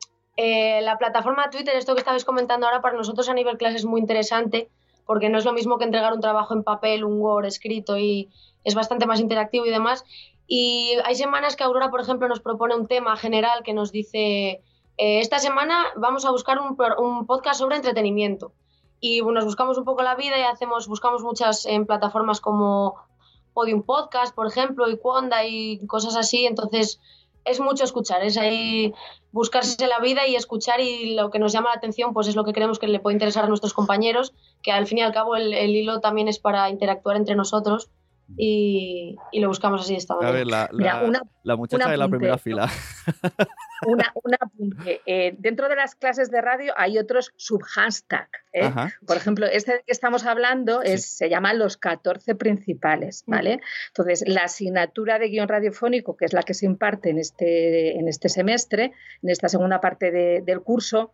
la 0.83 0.97
plataforma 0.97 1.51
Twitter, 1.51 1.75
esto 1.75 1.93
que 1.93 1.99
estabais 1.99 2.25
comentando 2.25 2.65
ahora, 2.65 2.81
para 2.81 2.97
nosotros 2.97 3.29
a 3.29 3.35
nivel 3.35 3.57
clase 3.57 3.75
es 3.75 3.85
muy 3.85 4.01
interesante 4.01 4.71
porque 5.07 5.29
no 5.29 5.39
es 5.39 5.45
lo 5.45 5.53
mismo 5.53 5.79
que 5.79 5.85
entregar 5.85 6.13
un 6.13 6.21
trabajo 6.21 6.53
en 6.53 6.63
papel, 6.63 7.03
un 7.03 7.19
Word 7.19 7.45
escrito 7.45 7.97
y 7.97 8.29
es 8.63 8.75
bastante 8.75 9.07
más 9.07 9.19
interactivo 9.19 9.65
y 9.65 9.71
demás. 9.71 10.03
Y 10.45 10.91
hay 11.05 11.15
semanas 11.15 11.55
que 11.55 11.63
Aurora, 11.63 11.89
por 11.89 12.01
ejemplo, 12.01 12.27
nos 12.27 12.41
propone 12.41 12.75
un 12.75 12.87
tema 12.87 13.15
general 13.17 13.63
que 13.63 13.73
nos 13.73 13.91
dice, 13.91 14.61
eh, 14.97 15.19
esta 15.19 15.39
semana 15.39 15.85
vamos 15.95 16.25
a 16.25 16.31
buscar 16.31 16.59
un, 16.59 17.25
podcast 17.25 17.59
sobre 17.59 17.77
entretenimiento. 17.77 18.51
Y 18.99 19.21
nos 19.21 19.45
buscamos 19.45 19.77
un 19.77 19.85
poco 19.85 20.03
la 20.03 20.15
vida 20.15 20.37
y 20.37 20.43
hacemos, 20.43 20.87
buscamos 20.87 21.23
muchas 21.23 21.65
en 21.65 21.85
plataformas 21.85 22.41
como 22.41 22.95
Podium 23.53 23.83
Podcast, 23.83 24.35
por 24.35 24.47
ejemplo, 24.47 24.89
y 24.89 24.97
Quanda 24.97 25.45
y 25.45 25.85
cosas 25.87 26.15
así. 26.17 26.45
Entonces, 26.45 26.99
es 27.47 27.59
mucho 27.59 27.83
escuchar, 27.83 28.23
es 28.23 28.37
ahí 28.37 28.93
buscarse 29.31 29.87
la 29.87 29.99
vida 29.99 30.27
y 30.27 30.35
escuchar 30.35 30.79
y 30.79 31.15
lo 31.15 31.29
que 31.29 31.39
nos 31.39 31.53
llama 31.53 31.69
la 31.69 31.75
atención 31.75 32.13
pues 32.13 32.27
es 32.27 32.35
lo 32.35 32.43
que 32.43 32.53
creemos 32.53 32.79
que 32.79 32.87
le 32.87 32.99
puede 32.99 33.15
interesar 33.15 33.45
a 33.45 33.47
nuestros 33.47 33.73
compañeros, 33.73 34.33
que 34.61 34.71
al 34.71 34.87
fin 34.87 34.99
y 34.99 35.01
al 35.01 35.13
cabo 35.13 35.35
el, 35.35 35.53
hilo 35.53 35.99
también 35.99 36.27
es 36.27 36.39
para 36.39 36.69
interactuar 36.69 37.17
entre 37.17 37.35
nosotros 37.35 37.89
y, 38.35 39.15
lo 39.33 39.47
buscamos 39.47 39.81
así 39.81 39.93
de 39.93 39.99
esta 39.99 40.15
manera. 40.15 40.29
A 40.29 40.33
ver, 40.33 40.47
la, 40.47 40.69
la 41.43 41.55
muchacha 41.55 41.89
de 41.89 41.97
la 41.97 42.09
primera 42.09 42.37
fila. 42.37 42.69
una, 43.85 44.37
apunte. 44.39 45.01
Eh, 45.05 45.35
dentro 45.37 45.69
de 45.69 45.75
las 45.75 45.95
clases 45.95 46.29
de 46.31 46.41
radio 46.41 46.73
hay 46.75 46.97
otros 46.97 47.33
subhashtag. 47.37 48.29
¿eh? 48.53 48.71
Por 49.05 49.17
ejemplo, 49.17 49.45
este 49.45 49.81
que 49.85 49.91
estamos 49.91 50.25
hablando 50.25 50.81
es, 50.81 51.05
se 51.05 51.29
llama 51.29 51.53
los 51.53 51.77
14 51.77 52.35
principales, 52.35 53.23
mm. 53.25 53.31
¿vale? 53.31 53.61
Entonces, 53.87 54.23
la 54.27 54.43
asignatura 54.43 55.19
de 55.19 55.29
guion 55.29 55.47
radiofónico, 55.47 56.17
que 56.17 56.25
es 56.25 56.33
la 56.33 56.43
que 56.43 56.53
se 56.53 56.65
imparte 56.65 57.09
en 57.11 57.19
este, 57.19 57.97
en 57.97 58.07
este 58.07 58.29
semestre, 58.29 58.93
en 59.21 59.29
esta 59.29 59.47
segunda 59.47 59.79
parte 59.79 60.11
del 60.41 60.61
curso, 60.61 61.13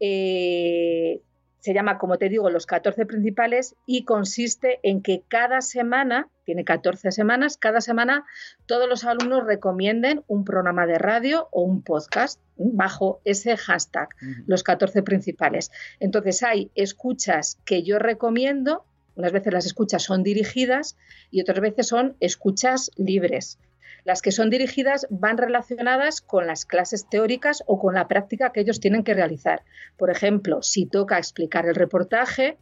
eh, 0.00 1.22
se 1.62 1.74
llama, 1.74 1.96
como 1.96 2.18
te 2.18 2.28
digo, 2.28 2.50
los 2.50 2.66
14 2.66 3.06
principales 3.06 3.76
y 3.86 4.04
consiste 4.04 4.80
en 4.82 5.00
que 5.00 5.22
cada 5.28 5.60
semana, 5.60 6.28
tiene 6.44 6.64
14 6.64 7.12
semanas, 7.12 7.56
cada 7.56 7.80
semana 7.80 8.24
todos 8.66 8.88
los 8.88 9.04
alumnos 9.04 9.46
recomienden 9.46 10.24
un 10.26 10.44
programa 10.44 10.86
de 10.86 10.98
radio 10.98 11.46
o 11.52 11.62
un 11.62 11.82
podcast 11.82 12.40
bajo 12.56 13.20
ese 13.24 13.56
hashtag, 13.56 14.08
los 14.48 14.64
14 14.64 15.04
principales. 15.04 15.70
Entonces 16.00 16.42
hay 16.42 16.72
escuchas 16.74 17.60
que 17.64 17.84
yo 17.84 18.00
recomiendo, 18.00 18.84
unas 19.14 19.30
veces 19.30 19.52
las 19.52 19.64
escuchas 19.64 20.02
son 20.02 20.24
dirigidas 20.24 20.96
y 21.30 21.42
otras 21.42 21.60
veces 21.60 21.86
son 21.86 22.16
escuchas 22.18 22.90
libres. 22.96 23.60
Las 24.04 24.20
que 24.20 24.32
son 24.32 24.50
dirigidas 24.50 25.06
van 25.10 25.38
relacionadas 25.38 26.20
con 26.20 26.46
las 26.46 26.64
clases 26.64 27.08
teóricas 27.08 27.62
o 27.66 27.78
con 27.78 27.94
la 27.94 28.08
práctica 28.08 28.50
que 28.50 28.60
ellos 28.60 28.80
tienen 28.80 29.04
que 29.04 29.14
realizar. 29.14 29.62
Por 29.96 30.10
ejemplo, 30.10 30.62
si 30.62 30.86
toca 30.86 31.18
explicar 31.18 31.66
el 31.66 31.76
reportaje, 31.76 32.58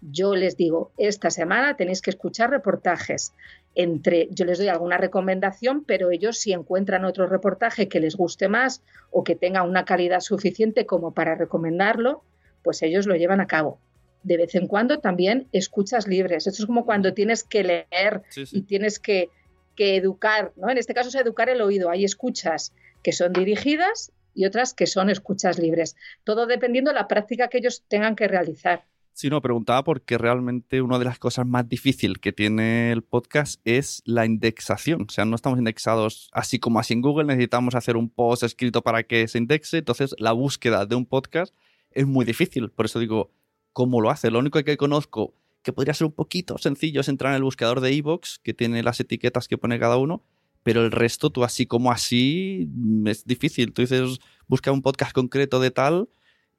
yo 0.00 0.34
les 0.34 0.56
digo, 0.56 0.92
esta 0.96 1.30
semana 1.30 1.76
tenéis 1.76 2.00
que 2.00 2.10
escuchar 2.10 2.50
reportajes. 2.50 3.34
Entre, 3.74 4.28
yo 4.30 4.44
les 4.44 4.58
doy 4.58 4.68
alguna 4.68 4.96
recomendación, 4.96 5.84
pero 5.84 6.10
ellos 6.10 6.38
si 6.38 6.52
encuentran 6.52 7.04
otro 7.04 7.26
reportaje 7.26 7.88
que 7.88 8.00
les 8.00 8.16
guste 8.16 8.48
más 8.48 8.82
o 9.10 9.24
que 9.24 9.34
tenga 9.34 9.62
una 9.64 9.84
calidad 9.84 10.20
suficiente 10.20 10.86
como 10.86 11.12
para 11.12 11.34
recomendarlo, 11.34 12.22
pues 12.62 12.82
ellos 12.82 13.06
lo 13.06 13.16
llevan 13.16 13.40
a 13.40 13.46
cabo. 13.46 13.78
De 14.22 14.36
vez 14.36 14.54
en 14.54 14.66
cuando 14.66 14.98
también 14.98 15.48
escuchas 15.52 16.06
libres. 16.06 16.46
Esto 16.46 16.62
es 16.62 16.66
como 16.66 16.84
cuando 16.84 17.14
tienes 17.14 17.44
que 17.44 17.62
leer 17.62 18.22
y 18.52 18.62
tienes 18.62 18.98
que 18.98 19.30
que 19.78 19.94
educar, 19.94 20.52
¿no? 20.56 20.68
En 20.68 20.76
este 20.76 20.92
caso 20.92 21.08
es 21.08 21.14
educar 21.14 21.48
el 21.48 21.60
oído. 21.60 21.88
Hay 21.88 22.04
escuchas 22.04 22.74
que 23.04 23.12
son 23.12 23.32
dirigidas 23.32 24.10
y 24.34 24.44
otras 24.44 24.74
que 24.74 24.88
son 24.88 25.08
escuchas 25.08 25.60
libres. 25.60 25.94
Todo 26.24 26.46
dependiendo 26.46 26.90
de 26.90 26.96
la 26.96 27.06
práctica 27.06 27.46
que 27.46 27.58
ellos 27.58 27.84
tengan 27.86 28.16
que 28.16 28.26
realizar. 28.26 28.84
Sí, 29.12 29.30
no, 29.30 29.40
preguntaba 29.40 29.84
porque 29.84 30.18
realmente 30.18 30.82
una 30.82 30.98
de 30.98 31.04
las 31.04 31.20
cosas 31.20 31.46
más 31.46 31.68
difíciles 31.68 32.18
que 32.18 32.32
tiene 32.32 32.90
el 32.90 33.02
podcast 33.02 33.60
es 33.64 34.02
la 34.04 34.26
indexación. 34.26 35.06
O 35.08 35.12
sea, 35.12 35.24
no 35.24 35.36
estamos 35.36 35.60
indexados 35.60 36.28
así 36.32 36.58
como 36.58 36.80
así 36.80 36.94
en 36.94 37.00
Google, 37.00 37.26
necesitamos 37.26 37.76
hacer 37.76 37.96
un 37.96 38.10
post 38.10 38.42
escrito 38.42 38.82
para 38.82 39.04
que 39.04 39.28
se 39.28 39.38
indexe. 39.38 39.78
Entonces, 39.78 40.12
la 40.18 40.32
búsqueda 40.32 40.86
de 40.86 40.96
un 40.96 41.06
podcast 41.06 41.54
es 41.92 42.04
muy 42.04 42.24
difícil. 42.24 42.70
Por 42.70 42.86
eso 42.86 42.98
digo, 42.98 43.30
¿cómo 43.72 44.00
lo 44.00 44.10
hace? 44.10 44.32
Lo 44.32 44.40
único 44.40 44.60
que 44.64 44.76
conozco 44.76 45.34
que 45.68 45.72
podría 45.74 45.92
ser 45.92 46.06
un 46.06 46.14
poquito 46.14 46.56
sencillo 46.56 47.02
es 47.02 47.08
entrar 47.08 47.32
en 47.32 47.36
el 47.36 47.42
buscador 47.42 47.82
de 47.82 47.92
iVoox, 47.92 48.38
que 48.38 48.54
tiene 48.54 48.82
las 48.82 49.00
etiquetas 49.00 49.48
que 49.48 49.58
pone 49.58 49.78
cada 49.78 49.98
uno, 49.98 50.22
pero 50.62 50.82
el 50.82 50.90
resto, 50.90 51.28
tú 51.28 51.44
así 51.44 51.66
como 51.66 51.92
así, 51.92 52.66
mm, 52.70 53.06
es 53.06 53.26
difícil. 53.26 53.74
Tú 53.74 53.82
dices, 53.82 54.18
busca 54.46 54.72
un 54.72 54.80
podcast 54.80 55.12
concreto 55.12 55.60
de 55.60 55.70
tal 55.70 56.08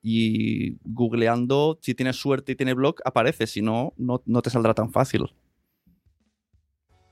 y 0.04 0.78
googleando, 0.84 1.80
si 1.82 1.96
tienes 1.96 2.18
suerte 2.18 2.51
y 2.51 2.56
tiene 2.56 2.75
blog, 2.75 2.98
aparece, 3.04 3.48
si 3.48 3.63
no, 3.63 3.94
no, 3.98 4.22
no 4.28 4.44
te 4.44 4.51
saldrá 4.51 4.75
tan 4.75 4.92
fácil. 4.92 5.34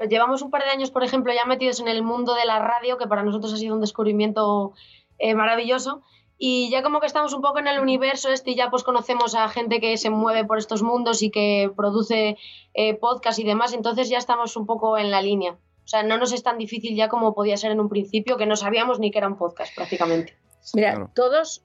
Llevamos 0.07 0.43
un 0.43 0.51
par 0.51 0.63
de 0.65 0.69
años, 0.69 0.91
por 0.91 1.03
ejemplo, 1.03 1.33
ya 1.33 1.45
metidos 1.45 1.79
en 1.79 1.87
el 1.87 2.03
mundo 2.03 2.35
de 2.35 2.45
la 2.45 2.59
radio, 2.59 2.99
que 2.99 3.07
para 3.07 3.23
nosotros 3.23 3.53
ha 3.53 3.57
sido 3.57 3.73
un 3.73 3.81
descubrimiento 3.81 4.73
eh, 5.17 5.33
maravilloso. 5.33 6.03
Y 6.37 6.69
ya 6.69 6.83
como 6.83 6.99
que 6.99 7.07
estamos 7.07 7.33
un 7.33 7.41
poco 7.41 7.59
en 7.59 7.67
el 7.67 7.79
universo 7.79 8.29
este 8.29 8.51
y 8.51 8.55
ya 8.55 8.69
pues 8.69 8.83
conocemos 8.83 9.33
a 9.33 9.49
gente 9.49 9.79
que 9.79 9.97
se 9.97 10.09
mueve 10.09 10.45
por 10.45 10.59
estos 10.59 10.83
mundos 10.83 11.23
y 11.23 11.31
que 11.31 11.71
produce 11.75 12.37
eh, 12.73 12.93
podcast 12.93 13.39
y 13.39 13.43
demás, 13.43 13.73
entonces 13.73 14.09
ya 14.09 14.19
estamos 14.19 14.55
un 14.55 14.65
poco 14.65 14.97
en 14.97 15.09
la 15.09 15.21
línea. 15.21 15.57
O 15.87 15.89
sea, 15.89 16.03
no 16.03 16.17
nos 16.17 16.33
es 16.33 16.43
tan 16.43 16.57
difícil 16.57 16.95
ya 16.95 17.07
como 17.07 17.33
podía 17.33 17.55
ser 17.55 17.71
en 17.71 17.79
un 17.79 17.87
principio, 17.87 18.35
que 18.35 18.45
no 18.45 18.57
sabíamos 18.57 18.99
ni 18.99 19.09
que 19.09 19.19
era 19.19 19.27
un 19.27 19.37
podcast 19.37 19.73
prácticamente. 19.73 20.37
Mira, 20.73 21.09
todos, 21.15 21.63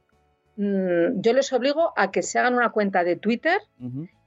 mm, 0.57 1.21
yo 1.21 1.33
les 1.33 1.53
obligo 1.53 1.93
a 1.97 2.13
que 2.13 2.23
se 2.23 2.39
hagan 2.39 2.55
una 2.55 2.71
cuenta 2.71 3.03
de 3.03 3.17
Twitter 3.17 3.61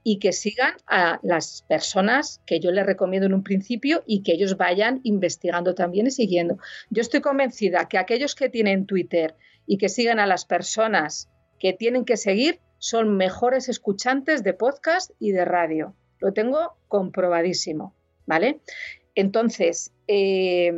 y 0.02 0.18
que 0.18 0.32
sigan 0.32 0.74
a 0.86 1.18
las 1.22 1.64
personas 1.66 2.42
que 2.44 2.60
yo 2.60 2.72
les 2.72 2.84
recomiendo 2.84 3.26
en 3.26 3.32
un 3.32 3.42
principio 3.42 4.02
y 4.06 4.22
que 4.22 4.32
ellos 4.32 4.58
vayan 4.58 5.00
investigando 5.02 5.74
también 5.74 6.06
y 6.08 6.10
siguiendo. 6.10 6.58
Yo 6.90 7.00
estoy 7.00 7.22
convencida 7.22 7.88
que 7.88 7.96
aquellos 7.96 8.34
que 8.34 8.50
tienen 8.50 8.84
Twitter 8.84 9.34
y 9.66 9.78
que 9.78 9.88
sigan 9.88 10.18
a 10.18 10.26
las 10.26 10.44
personas 10.44 11.28
que 11.58 11.72
tienen 11.72 12.04
que 12.04 12.16
seguir 12.16 12.60
son 12.78 13.16
mejores 13.16 13.68
escuchantes 13.68 14.42
de 14.42 14.54
podcast 14.54 15.10
y 15.18 15.32
de 15.32 15.44
radio. 15.44 15.94
Lo 16.18 16.32
tengo 16.32 16.76
comprobadísimo, 16.88 17.94
¿vale? 18.26 18.60
Entonces, 19.14 19.92
eh, 20.06 20.72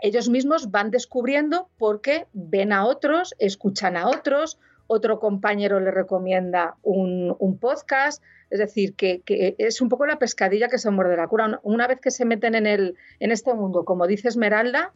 ellos 0.00 0.28
mismos 0.28 0.70
van 0.70 0.90
descubriendo 0.90 1.70
porque 1.78 2.26
ven 2.32 2.72
a 2.72 2.84
otros, 2.84 3.34
escuchan 3.38 3.96
a 3.96 4.08
otros, 4.08 4.58
otro 4.86 5.18
compañero 5.18 5.80
le 5.80 5.90
recomienda 5.90 6.76
un, 6.82 7.58
podcast, 7.60 8.22
es 8.50 8.58
decir, 8.58 8.94
que, 8.94 9.22
es 9.58 9.80
un 9.80 9.88
poco 9.88 10.04
la 10.04 10.18
pescadilla 10.18 10.68
que 10.68 10.78
se 10.78 10.90
muerde 10.90 11.16
la 11.16 11.26
cura. 11.26 11.58
Una 11.62 11.86
vez 11.86 12.00
que 12.00 12.10
se 12.10 12.26
meten 12.26 12.54
en, 12.54 12.66
el, 12.66 12.96
en 13.18 13.32
este 13.32 13.54
mundo, 13.54 13.84
como 13.84 14.06
dice 14.06 14.28
Esmeralda, 14.28 14.92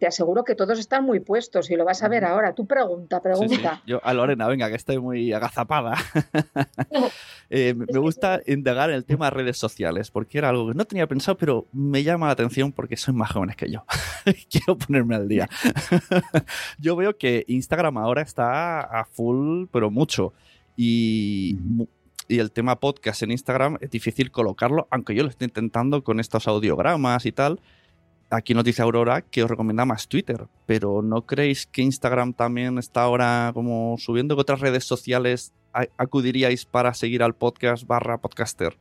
te 0.00 0.06
aseguro 0.06 0.42
que 0.42 0.56
todos 0.56 0.80
están 0.80 1.04
muy 1.04 1.20
puestos 1.20 1.70
y 1.70 1.76
lo 1.76 1.84
vas 1.84 2.02
a 2.02 2.08
ver 2.08 2.24
ahora. 2.24 2.54
Tú 2.54 2.66
pregunta, 2.66 3.22
pregunta. 3.22 3.82
Yo 3.86 4.00
a 4.04 4.12
Lorena, 4.12 4.48
venga, 4.48 4.68
que 4.68 4.74
estoy 4.74 4.98
muy 4.98 5.32
agazapada. 5.32 5.96
Eh, 7.50 7.74
me 7.74 7.98
gusta 7.98 8.40
indagar 8.46 8.88
en 8.88 8.96
el 8.96 9.04
tema 9.04 9.26
de 9.26 9.30
redes 9.32 9.58
sociales, 9.58 10.10
porque 10.10 10.38
era 10.38 10.48
algo 10.48 10.68
que 10.68 10.74
no 10.74 10.86
tenía 10.86 11.06
pensado, 11.06 11.36
pero 11.36 11.66
me 11.72 12.02
llama 12.02 12.26
la 12.26 12.32
atención 12.32 12.72
porque 12.72 12.96
son 12.96 13.16
más 13.16 13.30
jóvenes 13.30 13.54
que 13.54 13.70
yo. 13.70 13.84
Quiero 14.50 14.76
ponerme 14.78 15.14
al 15.14 15.28
día. 15.28 15.48
yo 16.78 16.96
veo 16.96 17.16
que 17.16 17.44
Instagram 17.46 17.98
ahora 17.98 18.22
está 18.22 18.80
a 18.80 19.04
full, 19.04 19.66
pero 19.70 19.90
mucho. 19.90 20.32
Y 20.74 21.58
y 22.26 22.38
el 22.38 22.50
tema 22.50 22.80
podcast 22.80 23.22
en 23.22 23.30
Instagram 23.30 23.76
es 23.80 23.90
difícil 23.90 24.30
colocarlo, 24.30 24.88
aunque 24.90 25.14
yo 25.14 25.22
lo 25.22 25.28
estoy 25.28 25.44
intentando 25.44 26.02
con 26.02 26.18
estos 26.18 26.48
audiogramas 26.48 27.26
y 27.26 27.32
tal 27.32 27.60
aquí 28.30 28.54
nos 28.54 28.64
dice 28.64 28.82
Aurora 28.82 29.22
que 29.22 29.42
os 29.42 29.50
recomienda 29.50 29.84
más 29.84 30.08
Twitter, 30.08 30.46
pero 30.66 31.02
¿no 31.02 31.26
creéis 31.26 31.66
que 31.66 31.82
Instagram 31.82 32.34
también 32.34 32.78
está 32.78 33.02
ahora 33.02 33.50
como 33.54 33.96
subiendo? 33.98 34.34
¿Qué 34.34 34.42
otras 34.42 34.60
redes 34.60 34.84
sociales 34.84 35.52
acudiríais 35.96 36.64
para 36.64 36.94
seguir 36.94 37.22
al 37.22 37.34
podcast 37.34 37.86
barra 37.86 38.18
podcaster? 38.18 38.76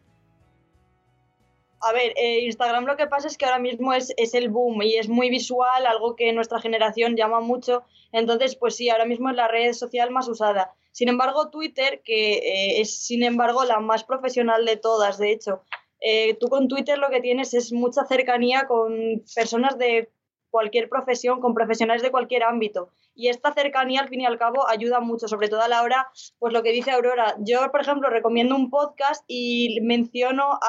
A 1.86 1.92
ver, 1.92 2.14
eh, 2.16 2.40
Instagram 2.46 2.86
lo 2.86 2.96
que 2.96 3.08
pasa 3.08 3.28
es 3.28 3.38
que 3.38 3.44
ahora 3.44 3.60
mismo 3.60 3.94
es, 3.94 4.14
el 4.16 4.50
boom 4.50 4.84
y 4.84 4.96
es 4.96 5.10
muy 5.10 5.30
visual, 5.30 5.86
algo 5.86 6.16
que 6.16 6.32
nuestra 6.32 6.62
generación 6.62 7.18
llama 7.18 7.42
mucho. 7.42 7.84
Entonces, 8.14 8.56
pues 8.56 8.78
sí, 8.78 8.90
ahora 8.90 9.04
mismo 9.04 9.30
es 9.30 9.36
la 9.36 9.50
red 9.50 9.74
social 9.74 10.10
más 10.10 10.30
usada. 10.30 10.74
Sin 10.94 11.10
embargo, 11.10 11.50
Twitter, 11.50 12.02
que 12.06 12.36
eh, 12.36 12.82
es 12.82 13.04
sin 13.04 13.22
embargo 13.24 13.66
la 13.66 13.82
más 13.82 14.06
profesional 14.06 14.66
de 14.66 14.78
todas, 14.78 15.18
de 15.18 15.34
hecho, 15.34 15.64
eh, 16.06 16.36
tú 16.36 16.50
con 16.50 16.68
Twitter 16.68 16.98
lo 16.98 17.10
que 17.10 17.22
tienes 17.22 17.54
es 17.54 17.72
mucha 17.72 18.04
cercanía 18.06 18.68
con 18.68 19.24
personas 19.34 19.78
de 19.78 20.12
cualquier 20.50 20.90
profesión, 20.90 21.40
con 21.40 21.54
profesionales 21.54 22.04
de 22.04 22.12
cualquier 22.12 22.44
ámbito. 22.44 22.90
Y 23.16 23.30
esta 23.30 23.54
cercanía, 23.54 24.02
al 24.02 24.10
fin 24.10 24.22
y 24.22 24.26
al 24.26 24.38
cabo, 24.38 24.68
ayuda 24.68 25.00
mucho, 25.00 25.28
sobre 25.28 25.48
todo 25.48 25.62
a 25.62 25.68
la 25.68 25.82
hora, 25.82 26.10
pues 26.40 26.52
lo 26.52 26.62
que 26.62 26.72
dice 26.72 26.92
Aurora. 26.92 27.36
Yo, 27.40 27.72
por 27.72 27.82
ejemplo, 27.82 28.10
recomiendo 28.10 28.56
un 28.56 28.70
podcast 28.70 29.24
y 29.28 29.80
menciono 29.82 30.60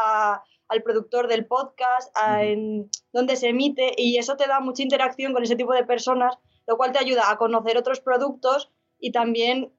al 0.69 0.83
productor 0.83 1.27
del 1.27 1.47
podcast, 1.47 2.17
en 2.41 2.89
donde 3.13 3.37
se 3.37 3.49
emite, 3.49 3.93
y 3.97 4.17
eso 4.17 4.37
te 4.37 4.47
da 4.47 4.61
mucha 4.61 4.83
interacción 4.83 5.33
con 5.33 5.43
ese 5.43 5.57
tipo 5.57 5.75
de 5.75 5.85
personas, 5.85 6.39
lo 6.67 6.77
cual 6.77 6.93
te 6.93 7.01
ayuda 7.01 7.31
a 7.31 7.37
conocer 7.37 7.77
otros 7.77 8.01
productos 8.01 8.71
y 8.99 9.13
también 9.13 9.73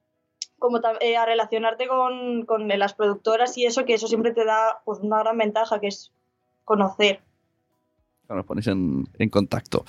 como 0.58 0.80
eh, 1.00 1.16
a 1.16 1.26
relacionarte 1.26 1.86
con, 1.86 2.68
las 2.68 2.94
productoras 2.94 3.56
y 3.58 3.66
eso, 3.66 3.84
que 3.84 3.94
eso 3.94 4.08
siempre 4.08 4.32
te 4.32 4.44
da 4.44 4.80
pues, 4.84 5.00
una 5.00 5.18
gran 5.18 5.38
ventaja, 5.38 5.80
que 5.80 5.88
es 5.88 6.12
conocer. 6.64 7.20
Nos 8.28 8.44
pones 8.44 8.66
en, 8.66 9.06
contacto. 9.30 9.84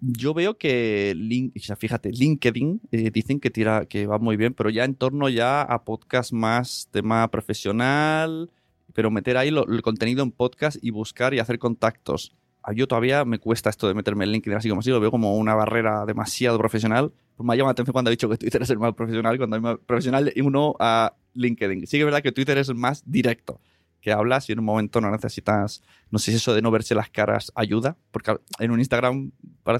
Yo 0.00 0.34
veo 0.34 0.58
que, 0.58 1.14
link, 1.16 1.54
fíjate, 1.58 2.10
LinkedIn 2.10 2.80
eh, 2.92 3.10
dicen 3.10 3.40
que, 3.40 3.50
tira, 3.50 3.86
que 3.86 4.06
va 4.06 4.18
muy 4.18 4.36
bien, 4.36 4.54
pero 4.54 4.70
ya 4.70 4.84
en 4.84 4.94
torno 4.94 5.28
ya 5.28 5.62
a 5.62 5.84
podcast 5.84 6.32
más 6.32 6.88
tema 6.90 7.26
profesional, 7.28 8.50
pero 8.92 9.10
meter 9.10 9.36
ahí 9.36 9.48
el 9.48 9.82
contenido 9.82 10.22
en 10.22 10.30
podcast 10.30 10.76
y 10.82 10.90
buscar 10.90 11.34
y 11.34 11.38
hacer 11.38 11.58
contactos. 11.58 12.34
Yo 12.74 12.86
todavía 12.86 13.24
me 13.24 13.38
cuesta 13.38 13.70
esto 13.70 13.88
de 13.88 13.94
meterme 13.94 14.24
en 14.24 14.32
LinkedIn 14.32 14.56
así 14.56 14.68
como 14.68 14.80
así, 14.80 14.90
lo 14.90 15.00
veo 15.00 15.10
como 15.10 15.36
una 15.36 15.54
barrera 15.54 16.06
demasiado 16.06 16.58
profesional 16.58 17.12
me 17.38 17.56
llama 17.56 17.68
la 17.68 17.72
atención 17.72 17.92
cuando 17.92 18.08
ha 18.08 18.12
dicho 18.12 18.28
que 18.28 18.36
Twitter 18.36 18.62
es 18.62 18.70
el 18.70 18.78
más 18.78 18.94
profesional, 18.94 19.36
cuando 19.36 19.56
hay 19.56 19.62
más 19.62 19.78
profesional 19.84 20.32
y 20.34 20.40
uno 20.40 20.76
a 20.78 21.14
LinkedIn. 21.34 21.86
Sí 21.86 21.96
que 21.96 22.00
es 22.00 22.04
verdad 22.04 22.22
que 22.22 22.32
Twitter 22.32 22.58
es 22.58 22.68
el 22.68 22.76
más 22.76 23.02
directo, 23.06 23.60
que 24.00 24.12
hablas 24.12 24.48
y 24.48 24.52
en 24.52 24.60
un 24.60 24.66
momento 24.66 25.00
no 25.00 25.10
necesitas, 25.10 25.82
no 26.10 26.18
sé 26.18 26.30
si 26.30 26.36
eso 26.36 26.54
de 26.54 26.62
no 26.62 26.70
verse 26.70 26.94
las 26.94 27.10
caras 27.10 27.50
ayuda, 27.54 27.96
porque 28.10 28.36
en 28.58 28.70
un 28.70 28.78
Instagram, 28.78 29.32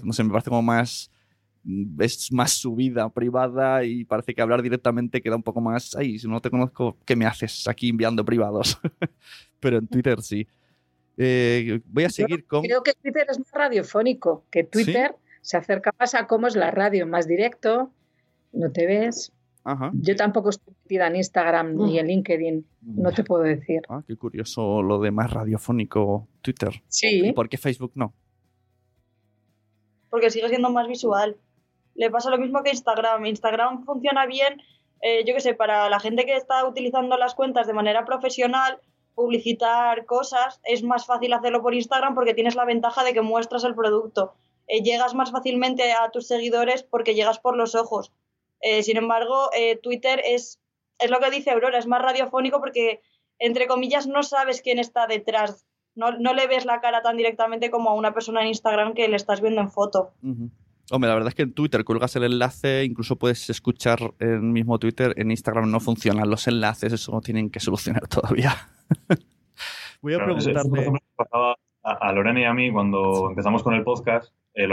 no 0.02 0.12
sé, 0.12 0.24
me 0.24 0.30
parece 0.30 0.50
como 0.50 0.62
más, 0.62 1.10
es 2.00 2.32
más 2.32 2.52
su 2.52 2.74
vida 2.74 3.08
privada 3.10 3.84
y 3.84 4.04
parece 4.04 4.34
que 4.34 4.42
hablar 4.42 4.62
directamente 4.62 5.22
queda 5.22 5.36
un 5.36 5.42
poco 5.42 5.60
más, 5.60 5.94
ay, 5.94 6.18
si 6.18 6.26
no 6.26 6.40
te 6.40 6.50
conozco, 6.50 6.96
¿qué 7.04 7.16
me 7.16 7.26
haces 7.26 7.68
aquí 7.68 7.90
enviando 7.90 8.24
privados? 8.24 8.78
Pero 9.60 9.78
en 9.78 9.86
Twitter 9.86 10.20
sí. 10.22 10.46
Eh, 11.16 11.80
voy 11.86 12.04
a 12.04 12.10
seguir 12.10 12.46
con... 12.46 12.62
Creo 12.62 12.82
que 12.82 12.94
Twitter 12.94 13.26
es 13.30 13.38
más 13.38 13.52
radiofónico 13.52 14.44
que 14.50 14.64
Twitter 14.64 15.14
se 15.44 15.58
acerca 15.58 15.94
más 16.00 16.14
a 16.14 16.26
cómo 16.26 16.46
es 16.46 16.56
la 16.56 16.70
radio, 16.70 17.06
más 17.06 17.28
directo, 17.28 17.90
no 18.52 18.72
te 18.72 18.86
ves. 18.86 19.30
Yo 19.92 20.16
tampoco 20.16 20.50
estoy 20.50 20.74
metida 20.82 21.06
en 21.06 21.16
Instagram 21.16 21.76
ni 21.76 21.98
en 21.98 22.06
LinkedIn, 22.06 22.66
no 22.82 23.12
te 23.12 23.24
puedo 23.24 23.42
decir. 23.42 23.82
Ah, 23.90 24.02
qué 24.06 24.16
curioso 24.16 24.82
lo 24.82 25.00
de 25.00 25.10
más 25.10 25.30
radiofónico 25.30 26.28
Twitter. 26.40 26.82
Sí. 26.88 27.28
¿Y 27.28 27.32
por 27.32 27.50
qué 27.50 27.58
Facebook 27.58 27.92
no? 27.94 28.14
Porque 30.08 30.30
sigue 30.30 30.48
siendo 30.48 30.70
más 30.70 30.88
visual. 30.88 31.36
Le 31.94 32.10
pasa 32.10 32.30
lo 32.30 32.38
mismo 32.38 32.62
que 32.62 32.70
Instagram. 32.70 33.26
Instagram 33.26 33.84
funciona 33.84 34.26
bien, 34.26 34.62
eh, 35.02 35.24
yo 35.26 35.34
qué 35.34 35.40
sé, 35.40 35.54
para 35.54 35.90
la 35.90 36.00
gente 36.00 36.24
que 36.24 36.36
está 36.36 36.66
utilizando 36.66 37.18
las 37.18 37.34
cuentas 37.34 37.66
de 37.66 37.74
manera 37.74 38.06
profesional, 38.06 38.78
publicitar 39.14 40.06
cosas, 40.06 40.60
es 40.64 40.82
más 40.82 41.04
fácil 41.04 41.34
hacerlo 41.34 41.62
por 41.62 41.74
Instagram 41.74 42.14
porque 42.14 42.32
tienes 42.32 42.54
la 42.54 42.64
ventaja 42.64 43.04
de 43.04 43.12
que 43.12 43.22
muestras 43.22 43.64
el 43.64 43.74
producto 43.74 44.34
eh, 44.66 44.82
llegas 44.82 45.14
más 45.14 45.30
fácilmente 45.30 45.92
a 45.92 46.10
tus 46.10 46.26
seguidores 46.26 46.82
porque 46.82 47.14
llegas 47.14 47.38
por 47.38 47.56
los 47.56 47.74
ojos. 47.74 48.12
Eh, 48.60 48.82
sin 48.82 48.96
embargo, 48.96 49.50
eh, 49.56 49.76
Twitter 49.76 50.22
es, 50.24 50.60
es 50.98 51.10
lo 51.10 51.20
que 51.20 51.30
dice 51.30 51.50
Aurora, 51.50 51.78
es 51.78 51.86
más 51.86 52.00
radiofónico 52.00 52.60
porque, 52.60 53.02
entre 53.38 53.66
comillas, 53.66 54.06
no 54.06 54.22
sabes 54.22 54.62
quién 54.62 54.78
está 54.78 55.06
detrás. 55.06 55.66
No, 55.94 56.10
le 56.10 56.46
ves 56.48 56.64
la 56.64 56.80
cara 56.80 57.02
tan 57.02 57.16
directamente 57.16 57.70
como 57.70 57.90
a 57.90 57.94
una 57.94 58.12
persona 58.14 58.40
en 58.40 58.48
Instagram 58.48 58.94
que 58.94 59.06
le 59.06 59.14
estás 59.14 59.40
viendo 59.40 59.60
en 59.60 59.70
foto. 59.70 60.12
Hombre, 60.90 61.08
la 61.08 61.14
verdad 61.14 61.28
es 61.28 61.34
que 61.36 61.42
en 61.42 61.54
Twitter 61.54 61.84
colgas 61.84 62.16
el 62.16 62.24
enlace, 62.24 62.84
incluso 62.84 63.16
puedes 63.16 63.48
escuchar 63.48 64.00
el 64.18 64.40
mismo 64.40 64.78
Twitter, 64.80 65.14
en 65.16 65.30
Instagram 65.30 65.70
no 65.70 65.78
funcionan 65.78 66.28
los 66.28 66.48
enlaces, 66.48 66.92
eso 66.92 67.20
tienen 67.20 67.48
que 67.48 67.60
solucionar 67.60 68.08
todavía. 68.08 68.54
Voy 70.02 70.14
a 70.14 70.24
preguntarle... 70.24 70.90
a, 71.82 72.12
Lorena 72.12 72.40
y 72.40 72.44
a 72.44 72.54
mí 72.54 72.72
cuando 72.72 73.30
empezamos 73.30 73.62
con 73.62 73.74
el 73.74 73.84
podcast, 73.84 74.34
eh, 74.54 74.68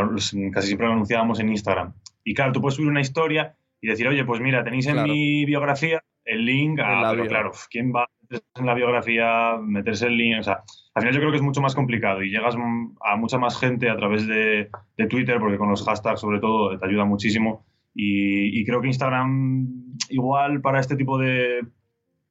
casi 0.54 0.68
siempre 0.68 0.88
lo 0.88 0.94
anunciábamos 0.94 1.40
en 1.40 1.50
Instagram. 1.50 1.94
Y 2.24 2.34
claro, 2.34 2.52
tú 2.52 2.62
puedes 2.62 2.76
subir 2.76 2.90
una 2.90 3.02
historia 3.02 3.56
y 3.82 3.88
decir, 3.88 4.08
oye, 4.08 4.24
pues 4.24 4.40
mira, 4.42 4.64
tenéis 4.64 4.88
en 4.88 5.04
mi 5.04 5.46
biografía 5.46 6.04
el 6.24 6.46
link 6.46 6.80
a... 6.80 7.12
Pero 7.12 7.28
claro, 7.28 7.52
¿quién 7.70 7.92
va 7.94 8.04
a 8.04 8.10
meterse 8.22 8.46
en 8.56 8.66
la 8.66 8.76
biografía, 8.76 9.58
meterse 9.60 10.06
el 10.06 10.18
link? 10.18 10.40
O 10.40 10.44
sea, 10.44 10.64
al 10.94 11.02
final 11.02 11.16
yo 11.16 11.20
creo 11.20 11.32
que 11.32 11.38
es 11.38 11.44
mucho 11.44 11.62
más 11.62 11.74
complicado 11.74 12.22
y 12.22 12.30
llegas 12.30 12.56
a 12.56 13.16
mucha 13.16 13.40
más 13.40 13.60
gente 13.60 13.90
a 13.90 13.98
través 13.98 14.28
de, 14.28 14.70
Twitter, 15.10 15.40
porque 15.40 15.58
con 15.58 15.70
los 15.70 15.84
hashtags 15.84 16.22
sobre 16.22 16.40
todo 16.40 16.78
te 16.78 16.86
ayuda 16.86 17.06
muchísimo. 17.06 17.66
Y, 17.94 18.64
creo 18.66 18.82
que 18.82 18.88
Instagram, 18.88 19.98
igual 20.10 20.62
para 20.62 20.80
este 20.80 20.96
tipo 20.96 21.18
de 21.18 21.66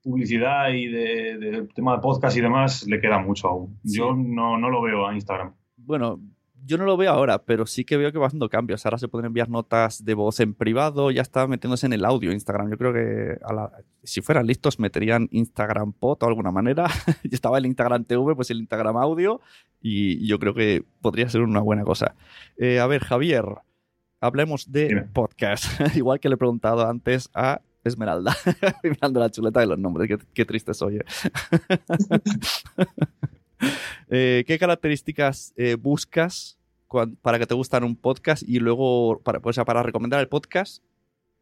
publicidad 0.03 0.71
y 0.71 0.87
de, 0.87 1.69
tema 1.75 1.97
de 1.97 2.01
podcast 2.01 2.37
y 2.37 2.41
demás, 2.41 2.87
le 2.87 3.01
queda 3.01 3.19
mucho 3.19 3.49
aún. 3.49 3.79
Yo 3.83 4.15
no, 4.15 4.57
no 4.57 4.71
lo 4.71 4.81
veo 4.81 5.07
a 5.07 5.15
Instagram. 5.15 5.53
Bueno, 5.77 6.21
yo 6.71 6.79
no 6.79 6.85
lo 6.85 6.97
veo 6.97 7.11
ahora, 7.11 7.43
pero 7.43 7.67
sí 7.67 7.85
que 7.85 7.97
veo 7.97 8.13
que 8.13 8.19
va 8.19 8.29
haciendo 8.29 8.49
cambios. 8.49 8.87
Ahora 8.87 8.97
se 8.97 9.09
pueden 9.09 9.27
enviar 9.27 9.49
notas 9.49 10.05
de 10.05 10.15
voz 10.15 10.39
en 10.39 10.55
privado, 10.55 11.11
ya 11.11 11.21
está 11.21 11.49
metiéndose 11.49 11.87
en 11.87 11.93
el 11.95 12.05
audio 12.05 12.31
Instagram. 12.31 12.71
Yo 12.71 12.79
creo 12.79 12.93
que 12.93 13.41
si 14.05 14.21
fueran 14.21 14.47
listos 14.47 14.79
meterían 14.79 15.29
Instagram 15.33 15.93
Pot 15.93 16.23
o 16.23 16.27
alguna 16.29 16.53
manera. 16.53 16.87
estaba 17.29 17.59
el 17.59 17.67
Instagram 17.67 18.05
TV, 18.05 18.37
pues 18.37 18.53
el 18.53 18.59
Instagram 18.59 18.97
Audio 18.99 19.41
y 19.83 20.25
yo 20.29 20.39
creo 20.39 20.55
que 20.55 20.85
podría 21.01 21.29
ser 21.29 21.41
una 21.41 21.59
buena 21.59 21.83
cosa. 21.83 22.15
Eh, 22.57 22.79
a 22.79 22.87
ver, 22.87 23.03
Javier, 23.03 23.47
hablemos 24.21 24.71
de 24.71 25.09
podcast. 25.13 25.65
Igual 25.97 26.21
que 26.21 26.29
le 26.29 26.37
he 26.37 26.39
preguntado 26.39 26.89
antes 26.89 27.31
a 27.35 27.63
Esmeralda. 27.83 28.37
Mirando 28.85 29.19
la 29.19 29.31
chuleta 29.31 29.59
de 29.59 29.67
los 29.67 29.79
nombres, 29.79 30.09
qué, 30.33 30.45
triste 30.45 30.73
soy. 30.73 30.99
¿eh? 30.99 31.05
Eh, 34.09 34.45
¿Qué 34.47 34.59
características 34.59 35.53
buscas 35.81 36.60
para 37.23 37.39
que 37.39 37.47
te 37.47 37.55
gustan 37.55 37.85
un 37.85 37.97
podcast? 37.97 38.43
Y 38.47 38.59
luego, 38.59 39.21
para, 39.23 39.41
pues, 39.41 39.59
para 39.59 39.83
recomendar 39.83 40.21
el 40.21 40.29
podcast, 40.29 40.83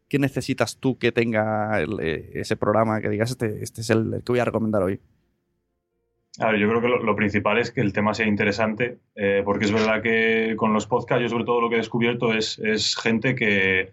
¿qué 0.07 0.19
necesitas 0.19 0.77
tú 0.77 0.97
que 0.97 1.11
tenga 1.11 1.81
eh, 1.81 2.31
ese 2.35 2.55
programa 2.55 3.01
que 3.01 3.09
digas, 3.09 3.31
este, 3.31 3.63
este 3.63 3.81
es 3.81 3.89
el, 3.89 4.21
que 4.25 4.31
voy 4.31 4.39
a 4.39 4.45
recomendar 4.45 4.83
hoy? 4.83 4.99
A 6.39 6.51
ver, 6.51 6.59
yo 6.59 6.69
creo 6.69 6.81
que 6.81 6.87
lo, 6.87 7.15
principal 7.15 7.57
es 7.57 7.71
que 7.71 7.81
el 7.81 7.91
tema 7.91 8.13
sea 8.13 8.25
interesante, 8.25 8.99
porque 9.43 9.65
es 9.65 9.73
verdad 9.73 10.01
que 10.01 10.53
con 10.55 10.71
los 10.71 10.87
podcasts, 10.87 11.23
yo 11.23 11.27
sobre 11.27 11.43
todo 11.43 11.59
lo 11.59 11.69
que 11.69 11.75
he 11.75 11.79
descubierto 11.79 12.31
es, 12.33 12.59
es 12.59 12.95
gente 12.95 13.35
que, 13.35 13.91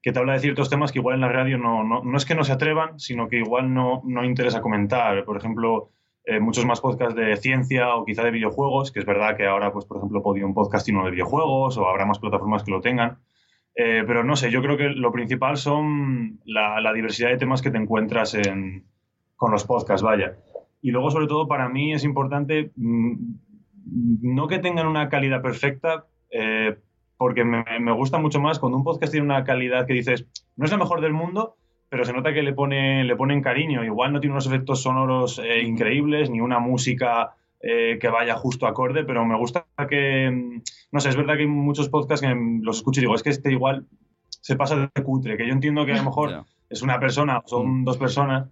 que, 0.00 0.12
te 0.12 0.18
habla 0.18 0.34
de 0.34 0.38
ciertos 0.38 0.70
temas 0.70 0.90
que 0.90 1.00
igual 1.00 1.16
en 1.16 1.20
la 1.20 1.28
radio 1.28 1.58
no, 1.58 1.84
no, 1.84 2.02
no, 2.02 2.16
es 2.16 2.24
que 2.24 2.34
no 2.34 2.44
se 2.44 2.52
atrevan, 2.52 2.98
sino 2.98 3.28
que 3.28 3.38
igual 3.38 3.74
no, 3.74 4.00
no 4.06 4.24
interesa 4.24 4.62
comentar. 4.62 5.22
Por 5.26 5.36
ejemplo, 5.36 5.90
eh, 6.28 6.40
muchos 6.40 6.66
más 6.66 6.80
podcasts 6.80 7.14
de 7.14 7.36
ciencia 7.36 7.94
o 7.94 8.04
quizá 8.04 8.24
de 8.24 8.32
videojuegos, 8.32 8.90
que 8.90 8.98
es 8.98 9.06
verdad 9.06 9.36
que 9.36 9.46
ahora, 9.46 9.72
pues, 9.72 9.84
por 9.84 9.98
ejemplo, 9.98 10.24
podía 10.24 10.44
un 10.44 10.54
podcast 10.54 10.88
uno 10.88 11.04
de 11.04 11.12
videojuegos 11.12 11.78
o 11.78 11.86
habrá 11.86 12.04
más 12.04 12.18
plataformas 12.18 12.64
que 12.64 12.72
lo 12.72 12.80
tengan. 12.80 13.18
Eh, 13.76 14.02
pero 14.04 14.24
no 14.24 14.34
sé, 14.34 14.50
yo 14.50 14.60
creo 14.60 14.76
que 14.76 14.88
lo 14.88 15.12
principal 15.12 15.56
son 15.56 16.40
la, 16.44 16.92
diversidad 16.92 17.28
de 17.28 17.36
temas 17.36 17.62
que 17.62 17.70
te 17.70 17.78
encuentras 17.78 18.34
en, 18.34 18.86
con 19.36 19.52
los 19.52 19.64
podcasts, 19.64 20.02
vaya. 20.02 20.36
Y 20.82 20.90
luego, 20.90 21.12
sobre 21.12 21.28
todo, 21.28 21.46
para 21.46 21.68
mí 21.68 21.92
es 21.92 22.02
importante 22.02 22.72
mm, 22.74 23.14
no 24.22 24.48
que 24.48 24.58
tengan 24.58 24.88
una 24.88 25.08
calidad 25.08 25.42
perfecta, 25.42 26.06
eh, 26.30 26.76
porque 27.16 27.44
me, 27.44 27.64
me, 27.78 27.92
gusta 27.92 28.18
mucho 28.18 28.40
más 28.40 28.58
cuando 28.58 28.78
un 28.78 28.84
podcast 28.84 29.12
tiene 29.12 29.26
una 29.26 29.44
calidad 29.44 29.86
que 29.86 29.94
dices, 29.94 30.26
no 30.56 30.64
es 30.64 30.72
la 30.72 30.78
mejor 30.78 31.00
del 31.00 31.12
mundo, 31.12 31.56
pero 31.88 32.04
se 32.04 32.12
nota 32.12 32.32
que 32.32 32.42
le, 32.42 32.52
pone, 32.52 33.04
le 33.04 33.16
ponen 33.16 33.42
cariño. 33.42 33.84
Igual 33.84 34.12
no 34.12 34.20
tiene 34.20 34.32
unos 34.32 34.46
efectos 34.46 34.82
sonoros 34.82 35.38
eh, 35.38 35.62
increíbles, 35.62 36.30
ni 36.30 36.40
una 36.40 36.58
música 36.58 37.34
eh, 37.60 37.98
que 38.00 38.08
vaya 38.08 38.34
justo 38.36 38.66
acorde, 38.66 39.04
pero 39.04 39.24
me 39.24 39.36
gusta 39.36 39.66
que, 39.88 40.30
mm, 40.30 40.62
no 40.92 41.00
sé, 41.00 41.08
es 41.08 41.16
verdad 41.16 41.34
que 41.34 41.42
hay 41.42 41.48
muchos 41.48 41.88
podcasts 41.88 42.26
que 42.26 42.34
los 42.62 42.78
escucho 42.78 43.00
y 43.00 43.02
digo, 43.02 43.14
es 43.14 43.22
que 43.22 43.30
este 43.30 43.52
igual 43.52 43.86
se 44.28 44.56
pasa 44.56 44.90
de 44.94 45.02
cutre, 45.02 45.36
que 45.36 45.46
yo 45.46 45.52
entiendo 45.52 45.86
que 45.86 45.92
a 45.92 45.96
lo 45.96 46.04
mejor 46.04 46.44
es 46.70 46.82
una 46.82 46.98
persona, 46.98 47.42
son 47.46 47.80
mm. 47.80 47.84
dos 47.84 47.96
personas 47.96 48.48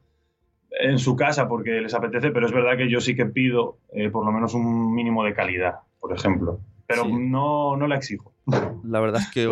en 0.70 0.98
su 0.98 1.14
casa 1.14 1.48
porque 1.48 1.80
les 1.80 1.94
apetece, 1.94 2.30
pero 2.30 2.46
es 2.46 2.52
verdad 2.52 2.76
que 2.76 2.90
yo 2.90 3.00
sí 3.00 3.14
que 3.14 3.26
pido 3.26 3.78
eh, 3.92 4.10
por 4.10 4.24
lo 4.24 4.32
menos 4.32 4.54
un 4.54 4.94
mínimo 4.94 5.22
de 5.24 5.34
calidad, 5.34 5.80
por 6.00 6.12
ejemplo 6.12 6.60
pero 6.86 7.06
no, 7.06 7.76
no 7.76 7.86
la 7.86 7.96
exijo. 7.96 8.34
La 8.82 9.00
verdad 9.00 9.22
es 9.22 9.30
que 9.30 9.46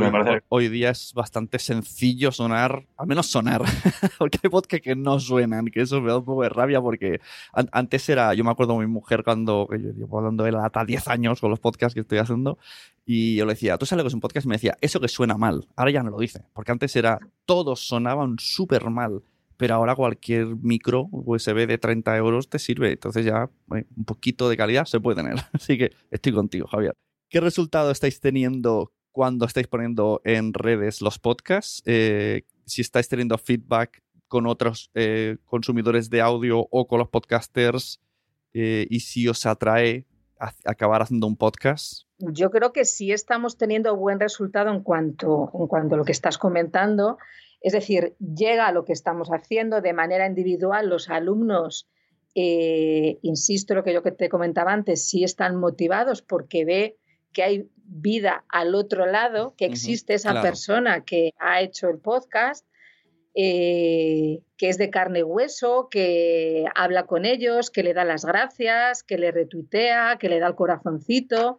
hoy, 0.48 0.68
día 0.68 0.90
es 0.90 1.14
bastante 1.14 1.58
sencillo 1.58 2.30
sonar, 2.30 2.86
al 2.98 3.06
menos 3.06 3.26
sonar, 3.26 3.62
porque 4.18 4.38
hay 4.42 4.50
podcasts 4.50 4.84
que 4.84 4.94
no 4.94 5.18
suenan, 5.18 5.66
que 5.66 5.80
eso 5.80 6.00
me 6.02 6.10
da 6.10 6.18
un 6.18 6.24
poco 6.24 6.42
de 6.42 6.50
rabia 6.50 6.80
porque 6.80 7.20
antes 7.52 8.06
era, 8.10 8.34
yo 8.34 8.44
me 8.44 8.50
acuerdo 8.50 8.76
mi 8.76 8.86
mujer 8.86 9.24
cuando, 9.24 9.66
yo 9.70 9.92
llevo 9.92 10.18
hablando 10.18 10.44
de 10.44 10.50
él 10.50 10.56
hasta 10.56 10.84
10 10.84 11.08
años 11.08 11.40
con 11.40 11.50
los 11.50 11.58
podcasts 11.58 11.94
que 11.94 12.00
estoy 12.00 12.18
haciendo, 12.18 12.58
y 13.06 13.36
yo 13.36 13.46
le 13.46 13.54
decía, 13.54 13.78
tú 13.78 13.86
sabes 13.86 14.00
lo 14.00 14.04
que 14.04 14.08
es 14.08 14.14
un 14.14 14.20
podcast, 14.20 14.44
y 14.44 14.48
me 14.48 14.56
decía, 14.56 14.76
eso 14.82 15.00
que 15.00 15.08
suena 15.08 15.38
mal, 15.38 15.66
ahora 15.74 15.90
ya 15.90 16.02
no 16.02 16.10
lo 16.10 16.18
dice, 16.18 16.44
porque 16.52 16.72
antes 16.72 16.94
era, 16.94 17.18
todos 17.46 17.86
sonaban 17.86 18.36
súper 18.38 18.90
mal, 18.90 19.22
pero 19.56 19.74
ahora 19.74 19.94
cualquier 19.94 20.56
micro 20.56 21.08
USB 21.10 21.66
de 21.66 21.78
30 21.78 22.14
euros 22.16 22.50
te 22.50 22.58
sirve, 22.58 22.92
entonces 22.92 23.24
ya 23.24 23.48
un 23.68 24.04
poquito 24.04 24.50
de 24.50 24.56
calidad 24.58 24.84
se 24.84 25.00
puede 25.00 25.16
tener, 25.16 25.36
así 25.54 25.78
que 25.78 25.92
estoy 26.10 26.32
contigo, 26.32 26.66
Javier. 26.66 26.94
¿Qué 27.32 27.40
resultado 27.40 27.90
estáis 27.90 28.20
teniendo 28.20 28.92
cuando 29.10 29.46
estáis 29.46 29.66
poniendo 29.66 30.20
en 30.22 30.52
redes 30.52 31.00
los 31.00 31.18
podcasts? 31.18 31.82
Eh, 31.86 32.42
si 32.66 32.82
estáis 32.82 33.08
teniendo 33.08 33.38
feedback 33.38 34.02
con 34.28 34.46
otros 34.46 34.90
eh, 34.92 35.38
consumidores 35.46 36.10
de 36.10 36.20
audio 36.20 36.68
o 36.70 36.86
con 36.86 36.98
los 36.98 37.08
podcasters 37.08 38.02
eh, 38.52 38.86
y 38.90 39.00
si 39.00 39.28
os 39.28 39.46
atrae 39.46 40.04
acabar 40.66 41.00
haciendo 41.00 41.26
un 41.26 41.38
podcast? 41.38 42.02
Yo 42.18 42.50
creo 42.50 42.74
que 42.74 42.84
sí 42.84 43.12
estamos 43.12 43.56
teniendo 43.56 43.96
buen 43.96 44.20
resultado 44.20 44.70
en 44.70 44.82
cuanto, 44.82 45.50
en 45.54 45.68
cuanto 45.68 45.94
a 45.94 45.98
lo 45.98 46.04
que 46.04 46.12
estás 46.12 46.36
comentando. 46.36 47.16
Es 47.62 47.72
decir, 47.72 48.14
llega 48.18 48.66
a 48.66 48.72
lo 48.72 48.84
que 48.84 48.92
estamos 48.92 49.30
haciendo 49.30 49.80
de 49.80 49.94
manera 49.94 50.26
individual. 50.26 50.90
Los 50.90 51.08
alumnos, 51.08 51.88
insisto, 52.34 53.74
lo 53.74 53.84
que 53.84 53.94
yo 53.94 54.02
te 54.02 54.28
comentaba 54.28 54.74
antes, 54.74 55.08
sí 55.08 55.24
están 55.24 55.56
motivados 55.56 56.20
porque 56.20 56.66
ve 56.66 56.98
que 57.32 57.42
hay 57.42 57.70
vida 57.84 58.44
al 58.48 58.74
otro 58.74 59.06
lado, 59.06 59.54
que 59.56 59.66
existe 59.66 60.14
esa 60.14 60.40
persona 60.40 61.04
que 61.04 61.32
ha 61.38 61.60
hecho 61.60 61.88
el 61.88 61.98
podcast, 61.98 62.66
eh, 63.34 64.42
que 64.56 64.68
es 64.68 64.78
de 64.78 64.90
carne 64.90 65.20
y 65.20 65.22
hueso, 65.22 65.88
que 65.90 66.66
habla 66.74 67.06
con 67.06 67.24
ellos, 67.24 67.70
que 67.70 67.82
le 67.82 67.94
da 67.94 68.04
las 68.04 68.24
gracias, 68.24 69.02
que 69.02 69.18
le 69.18 69.30
retuitea, 69.30 70.18
que 70.18 70.28
le 70.28 70.38
da 70.38 70.48
el 70.48 70.54
corazoncito 70.54 71.58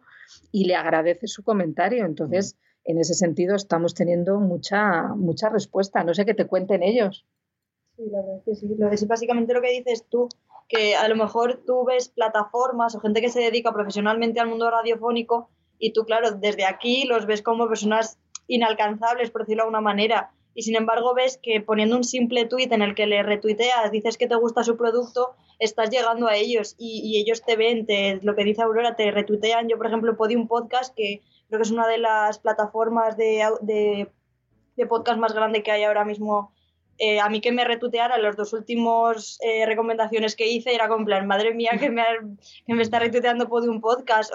y 0.52 0.66
le 0.66 0.76
agradece 0.76 1.26
su 1.26 1.42
comentario. 1.42 2.04
Entonces, 2.04 2.56
en 2.84 2.98
ese 2.98 3.14
sentido, 3.14 3.56
estamos 3.56 3.94
teniendo 3.94 4.38
mucha, 4.38 5.08
mucha 5.16 5.48
respuesta. 5.48 6.04
No 6.04 6.14
sé 6.14 6.24
qué 6.24 6.34
te 6.34 6.46
cuenten 6.46 6.82
ellos. 6.82 7.26
Sí, 7.96 8.04
la 8.10 8.20
verdad 8.20 8.42
que 8.44 8.54
sí. 8.54 8.68
Lo 8.76 8.90
es 8.90 9.06
básicamente 9.06 9.54
lo 9.54 9.62
que 9.62 9.70
dices 9.70 10.06
tú, 10.08 10.28
que 10.68 10.94
a 10.94 11.08
lo 11.08 11.16
mejor 11.16 11.62
tú 11.66 11.84
ves 11.84 12.08
plataformas 12.08 12.94
o 12.94 13.00
gente 13.00 13.20
que 13.20 13.28
se 13.28 13.40
dedica 13.40 13.72
profesionalmente 13.72 14.40
al 14.40 14.48
mundo 14.48 14.70
radiofónico 14.70 15.50
y 15.78 15.92
tú, 15.92 16.04
claro, 16.04 16.32
desde 16.32 16.64
aquí 16.64 17.04
los 17.04 17.26
ves 17.26 17.42
como 17.42 17.68
personas 17.68 18.18
inalcanzables, 18.46 19.30
por 19.30 19.42
decirlo 19.42 19.62
de 19.62 19.66
alguna 19.66 19.80
manera, 19.80 20.30
y 20.54 20.62
sin 20.62 20.76
embargo 20.76 21.14
ves 21.14 21.38
que 21.42 21.60
poniendo 21.60 21.96
un 21.96 22.04
simple 22.04 22.46
tuit 22.46 22.70
en 22.72 22.82
el 22.82 22.94
que 22.94 23.06
le 23.06 23.22
retuiteas, 23.22 23.90
dices 23.90 24.16
que 24.16 24.28
te 24.28 24.36
gusta 24.36 24.62
su 24.62 24.76
producto, 24.76 25.34
estás 25.58 25.90
llegando 25.90 26.28
a 26.28 26.36
ellos 26.36 26.76
y, 26.78 27.18
ellos 27.18 27.42
te 27.42 27.56
ven, 27.56 27.86
te, 27.86 28.20
lo 28.22 28.36
que 28.36 28.44
dice 28.44 28.62
Aurora, 28.62 28.94
te 28.94 29.10
retuitean. 29.10 29.68
Yo, 29.68 29.76
por 29.76 29.86
ejemplo, 29.86 30.16
podí 30.16 30.36
un 30.36 30.46
podcast 30.46 30.94
que 30.94 31.22
creo 31.48 31.58
que 31.58 31.64
es 31.64 31.70
una 31.72 31.88
de 31.88 31.98
las 31.98 32.38
plataformas 32.38 33.16
de, 33.16 33.44
de, 33.62 34.86
podcast 34.86 35.18
más 35.18 35.34
grande 35.34 35.62
que 35.62 35.72
hay 35.72 35.82
ahora 35.82 36.04
mismo. 36.04 36.52
Eh, 36.98 37.18
a 37.18 37.28
mí 37.28 37.40
que 37.40 37.50
me 37.50 37.64
retuiteara 37.64 38.18
los 38.18 38.36
dos 38.36 38.52
últimos 38.52 39.40
eh, 39.42 39.66
recomendaciones 39.66 40.36
que 40.36 40.46
hice 40.46 40.72
era 40.72 40.86
como 40.86 41.00
en 41.00 41.06
plan, 41.06 41.26
madre 41.26 41.52
mía, 41.52 41.72
que 41.80 41.90
me, 41.90 42.04
que 42.64 42.74
me 42.74 42.82
está 42.82 43.00
retuiteando 43.00 43.48
un 43.50 43.80
podcast 43.80 44.32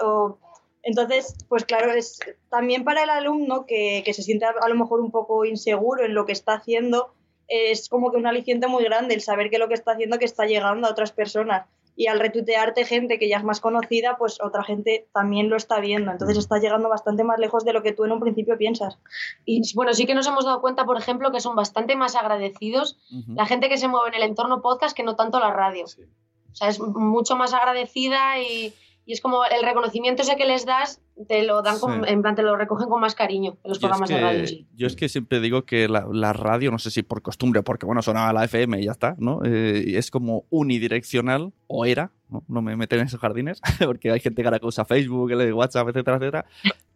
entonces, 0.82 1.36
pues 1.48 1.64
claro, 1.64 1.92
es 1.92 2.18
también 2.48 2.84
para 2.84 3.02
el 3.02 3.10
alumno 3.10 3.66
que, 3.66 4.02
se 4.12 4.22
siente 4.22 4.46
a, 4.46 4.68
lo 4.68 4.74
mejor 4.74 5.00
un 5.00 5.10
poco 5.10 5.44
inseguro 5.44 6.04
en 6.04 6.14
lo 6.14 6.24
que 6.26 6.32
está 6.32 6.54
haciendo, 6.54 7.14
es 7.48 7.88
como 7.88 8.10
que 8.10 8.16
un 8.16 8.26
aliciente 8.26 8.66
muy 8.68 8.84
grande 8.84 9.14
el 9.14 9.20
saber 9.20 9.50
que 9.50 9.58
lo 9.58 9.68
que 9.68 9.74
está 9.74 9.92
haciendo 9.92 10.18
que 10.18 10.24
está 10.24 10.46
llegando 10.46 10.86
a 10.86 10.90
otras 10.90 11.12
personas. 11.12 11.66
Y 11.96 12.06
al 12.06 12.20
retuitearte 12.20 12.86
gente 12.86 13.18
que 13.18 13.28
ya 13.28 13.36
es 13.36 13.44
más 13.44 13.60
conocida, 13.60 14.16
pues 14.16 14.40
otra 14.40 14.62
gente 14.64 15.08
también 15.12 15.50
lo 15.50 15.56
está 15.56 15.80
viendo. 15.80 16.10
Entonces 16.12 16.38
está 16.38 16.58
llegando 16.58 16.88
bastante 16.88 17.24
más 17.24 17.38
lejos 17.38 17.64
de 17.64 17.74
lo 17.74 17.82
que 17.82 17.92
tú 17.92 18.04
en 18.04 18.12
un 18.12 18.20
principio 18.20 18.56
piensas. 18.56 18.98
Y 19.44 19.60
bueno, 19.74 19.92
sí 19.92 20.06
que 20.06 20.14
nos 20.14 20.26
hemos 20.26 20.46
dado 20.46 20.62
cuenta, 20.62 20.86
por 20.86 20.96
ejemplo, 20.96 21.30
que 21.30 21.40
son 21.40 21.56
bastante 21.56 21.96
más 21.96 22.14
agradecidos 22.14 22.98
la 23.26 23.44
gente 23.44 23.68
que 23.68 23.76
se 23.76 23.88
mueve 23.88 24.08
en 24.08 24.14
el 24.14 24.22
entorno 24.22 24.62
podcast 24.62 24.96
que 24.96 25.02
no 25.02 25.16
tanto 25.16 25.40
la 25.40 25.52
radio. 25.52 25.84
O 25.84 26.54
sea, 26.54 26.68
es 26.68 26.80
mucho 26.80 27.36
más 27.36 27.52
agradecida 27.52 28.40
y, 28.40 28.72
y 29.10 29.12
es 29.12 29.20
como 29.20 29.44
el 29.44 29.64
reconocimiento 29.64 30.22
ese 30.22 30.36
que 30.36 30.44
les 30.44 30.64
das, 30.64 31.02
te 31.26 31.42
lo 31.42 31.62
dan 31.62 31.78
en 32.06 32.22
plan, 32.22 32.36
te 32.36 32.44
lo 32.44 32.56
recogen 32.56 32.88
con 32.88 33.00
más 33.00 33.16
cariño 33.16 33.58
en 33.64 33.68
los 33.68 33.80
programas 33.80 34.08
de 34.08 34.20
radio. 34.20 34.44
Yo 34.76 34.86
es 34.86 34.94
que 34.94 35.08
siempre 35.08 35.40
digo 35.40 35.64
que 35.64 35.88
la, 35.88 36.32
radio, 36.32 36.70
no 36.70 36.78
sé 36.78 36.92
si 36.92 37.02
por 37.02 37.20
costumbre, 37.20 37.64
porque 37.64 37.86
bueno, 37.86 38.02
sonaba 38.02 38.32
la 38.32 38.44
FM 38.44 38.80
y 38.80 38.84
ya 38.84 38.92
está, 38.92 39.16
¿no? 39.18 39.40
Eh, 39.44 39.98
es 39.98 40.12
como 40.12 40.44
unidireccional, 40.50 41.52
o 41.66 41.86
era, 41.86 42.12
¿no? 42.30 42.62
me 42.62 42.76
meten 42.76 43.00
en 43.00 43.06
esos 43.06 43.20
jardines, 43.20 43.60
porque 43.84 44.10
hay 44.10 44.20
gente 44.20 44.42
que 44.42 44.48
ahora 44.48 44.60
usa 44.62 44.84
Facebook, 44.84 45.32
WhatsApp, 45.52 45.88
etcétera, 45.88 46.16
etcétera. 46.16 46.46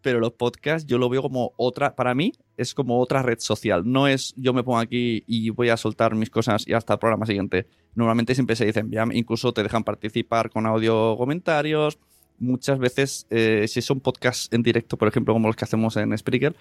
Pero 0.01 0.21
los 0.21 0.33
podcasts 0.33 0.87
yo 0.87 0.99
lo 0.99 1.09
veo 1.09 1.23
como 1.23 1.53
otra, 1.57 1.95
para 1.95 2.15
mí 2.15 2.33
es 2.57 2.75
como 2.75 3.01
otra 3.01 3.23
red 3.23 3.39
social. 3.39 3.83
No 3.85 4.07
es 4.07 4.35
yo 4.37 4.53
me 4.53 4.63
pongo 4.63 4.79
aquí 4.79 5.25
y 5.27 5.51
voy 5.51 5.71
a 5.71 5.77
soltar 5.77 6.15
mis 6.15 6.31
cosas 6.31 6.69
y 6.69 6.75
hasta 6.75 6.95
el 6.95 6.99
programa 6.99 7.25
siguiente. 7.25 7.67
Normalmente 7.95 8.35
siempre 8.35 8.55
se 8.57 8.67
dicen, 8.67 8.91
incluso 9.13 9.53
te 9.53 9.63
dejan 9.63 9.85
participar 9.85 10.51
con 10.51 10.67
audio 10.67 11.17
comentarios. 11.17 11.99
Muchas 12.39 12.79
veces, 12.79 13.27
eh, 13.31 13.67
si 13.69 13.81
son 13.81 14.01
podcasts 14.01 14.49
en 14.53 14.63
directo, 14.63 14.99
por 14.99 15.09
ejemplo, 15.09 15.33
como 15.33 15.47
los 15.47 15.57
que 15.57 15.65
hacemos 15.65 15.97
en 15.97 16.17
Spreaker, 16.19 16.55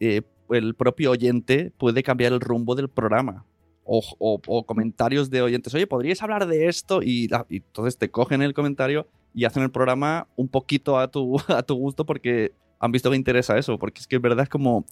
eh, 0.00 0.22
el 0.50 0.74
propio 0.74 1.10
oyente 1.10 1.72
puede 1.76 2.02
cambiar 2.02 2.32
el 2.32 2.40
rumbo 2.40 2.74
del 2.74 2.88
programa. 2.88 3.44
O, 3.90 4.64
comentarios 4.66 5.30
de 5.30 5.40
oyentes, 5.40 5.72
oye, 5.72 5.86
¿podrías 5.86 6.22
hablar 6.22 6.46
de 6.46 6.68
esto? 6.68 7.02
Y, 7.02 7.30
y, 7.48 7.56
entonces 7.56 7.96
te 7.96 8.10
cogen 8.10 8.42
el 8.42 8.52
comentario 8.52 9.06
y 9.32 9.46
hacen 9.46 9.62
el 9.62 9.70
programa 9.70 10.28
un 10.36 10.48
poquito 10.48 10.98
a 10.98 11.10
tu, 11.10 11.38
a 11.48 11.62
tu 11.62 11.74
gusto 11.74 12.04
porque 12.04 12.52
han 12.78 12.92
visto 12.92 13.10
que 13.10 13.16
interesa 13.16 13.56
eso, 13.56 13.78
porque 13.78 14.00
es 14.00 14.06
que 14.06 14.16
es 14.16 14.22
verdad 14.22 14.42
es 14.42 14.48
como 14.50 14.84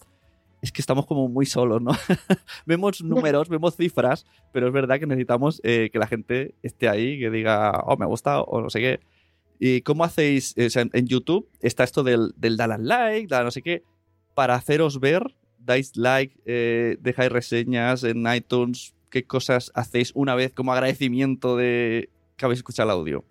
es 0.61 0.71
que 0.71 0.81
estamos 0.81 1.05
como 1.05 1.27
muy 1.29 1.45
solos, 1.45 1.81
¿no? 1.81 1.91
vemos 2.65 3.01
números, 3.03 3.49
vemos 3.49 3.75
cifras, 3.75 4.25
pero 4.51 4.67
es 4.67 4.73
verdad 4.73 4.99
que 4.99 5.05
necesitamos 5.05 5.61
eh, 5.63 5.89
que 5.91 5.99
la 5.99 6.07
gente 6.07 6.55
esté 6.63 6.89
ahí, 6.89 7.19
que 7.19 7.29
diga, 7.29 7.83
oh, 7.85 7.97
me 7.97 8.05
gusta 8.05 8.41
o 8.41 8.61
no 8.61 8.69
sé 8.69 8.79
qué. 8.79 8.99
¿Y 9.59 9.81
cómo 9.81 10.03
hacéis? 10.03 10.55
O 10.57 10.69
sea, 10.69 10.85
en 10.91 11.07
YouTube 11.07 11.49
está 11.61 11.83
esto 11.83 12.03
del, 12.03 12.33
del 12.37 12.57
dar 12.57 12.79
like, 12.79 13.27
dar 13.27 13.43
no 13.43 13.51
sé 13.51 13.61
qué. 13.61 13.83
Para 14.35 14.53
haceros 14.53 14.99
ver, 14.99 15.35
dais 15.67 15.95
like, 15.95 16.35
eh, 16.45 16.97
dejáis 16.99 17.31
reseñas 17.31 18.03
en 18.03 18.25
iTunes. 18.33 18.95
¿Qué 19.11 19.25
cosas 19.25 19.71
hacéis 19.75 20.11
una 20.15 20.33
vez 20.33 20.51
como 20.53 20.73
agradecimiento 20.73 21.55
de 21.55 22.09
que 22.35 22.45
habéis 22.45 22.59
escuchado 22.59 22.89
el 22.89 22.97
audio? 22.97 23.25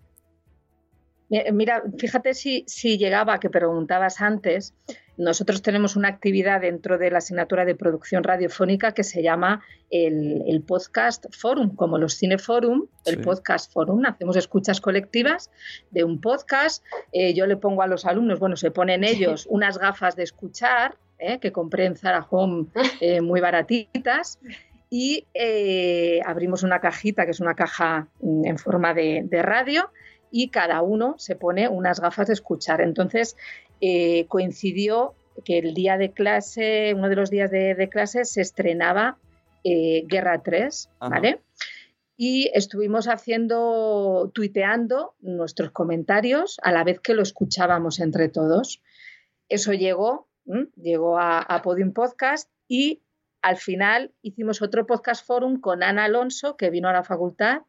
Mira, 1.51 1.83
fíjate 1.97 2.33
si, 2.33 2.63
si 2.67 2.97
llegaba, 2.97 3.41
que 3.41 3.49
preguntabas 3.49 4.21
antes, 4.21 4.73
nosotros 5.17 5.61
tenemos 5.61 5.97
una 5.97 6.07
actividad 6.07 6.61
dentro 6.61 6.97
de 6.97 7.11
la 7.11 7.17
asignatura 7.17 7.65
de 7.65 7.75
producción 7.75 8.23
radiofónica 8.23 8.93
que 8.93 9.03
se 9.03 9.21
llama 9.21 9.61
el, 9.89 10.63
Podcast 10.65 11.25
Forum, 11.35 11.75
como 11.75 11.97
los 11.97 12.17
Cineforum, 12.17 12.87
el 13.05 13.19
Podcast 13.19 13.73
Forum. 13.73 14.05
Hacemos 14.05 14.37
escuchas 14.37 14.79
colectivas 14.79 15.51
de 15.91 16.05
un 16.05 16.21
podcast. 16.21 16.85
Eh, 17.11 17.33
yo 17.33 17.45
le 17.45 17.57
pongo 17.57 17.81
a 17.81 17.87
los 17.87 18.05
alumnos, 18.05 18.39
bueno, 18.39 18.55
se 18.55 18.71
ponen 18.71 19.03
ellos 19.03 19.47
unas 19.49 19.77
gafas 19.77 20.15
de 20.15 20.23
escuchar 20.23 20.97
eh, 21.19 21.39
que 21.39 21.51
compré 21.51 21.85
en 21.85 21.95
Zara 21.95 22.25
Home 22.29 22.67
eh, 23.01 23.21
muy 23.21 23.41
baratitas 23.41 24.39
y 24.89 25.25
abrimos 26.25 26.63
una 26.63 26.79
cajita 26.79 27.25
que 27.25 27.31
es 27.31 27.39
una 27.39 27.55
caja 27.55 28.07
mm, 28.21 28.45
en 28.45 28.57
forma 28.57 28.93
de, 28.93 29.23
de 29.25 29.41
radio 29.41 29.91
y 30.31 30.49
cada 30.49 30.81
uno 30.81 31.15
se 31.17 31.35
pone 31.35 31.67
unas 31.67 31.99
gafas 31.99 32.27
de 32.27 32.33
escuchar. 32.33 32.81
Entonces, 32.81 33.35
eh, 33.81 34.25
coincidió 34.27 35.15
que 35.45 35.59
el 35.59 35.73
día 35.73 35.97
de 35.97 36.11
clase, 36.11 36.93
uno 36.95 37.09
de 37.09 37.15
los 37.15 37.29
días 37.29 37.51
de, 37.51 37.89
clase, 37.91 38.25
se 38.25 38.41
estrenaba 38.41 39.17
eh, 39.63 40.03
Guerra 40.07 40.41
3, 40.41 40.89
¿vale? 40.99 41.41
Y 42.15 42.49
estuvimos 42.55 43.07
haciendo, 43.07 44.31
tuiteando 44.33 45.13
nuestros 45.19 45.71
comentarios 45.71 46.57
a 46.63 46.71
la 46.71 46.83
vez 46.83 46.99
que 46.99 47.13
lo 47.13 47.21
escuchábamos 47.21 47.99
entre 47.99 48.29
todos. 48.29 48.81
Eso 49.49 49.73
llegó, 49.73 50.26
llegó 50.75 51.19
a, 51.19 51.39
a 51.39 51.61
Podium 51.61 51.93
Podcast 51.93 52.49
y 52.67 53.01
al 53.41 53.57
final 53.57 54.13
hicimos 54.21 54.61
otro 54.61 54.85
podcast 54.85 55.25
forum 55.25 55.59
con 55.59 55.83
Ana 55.83 56.05
Alonso, 56.05 56.57
que 56.57 56.69
vino 56.69 56.89
a 56.89 56.93
la 56.93 57.03
facultad, 57.03 57.61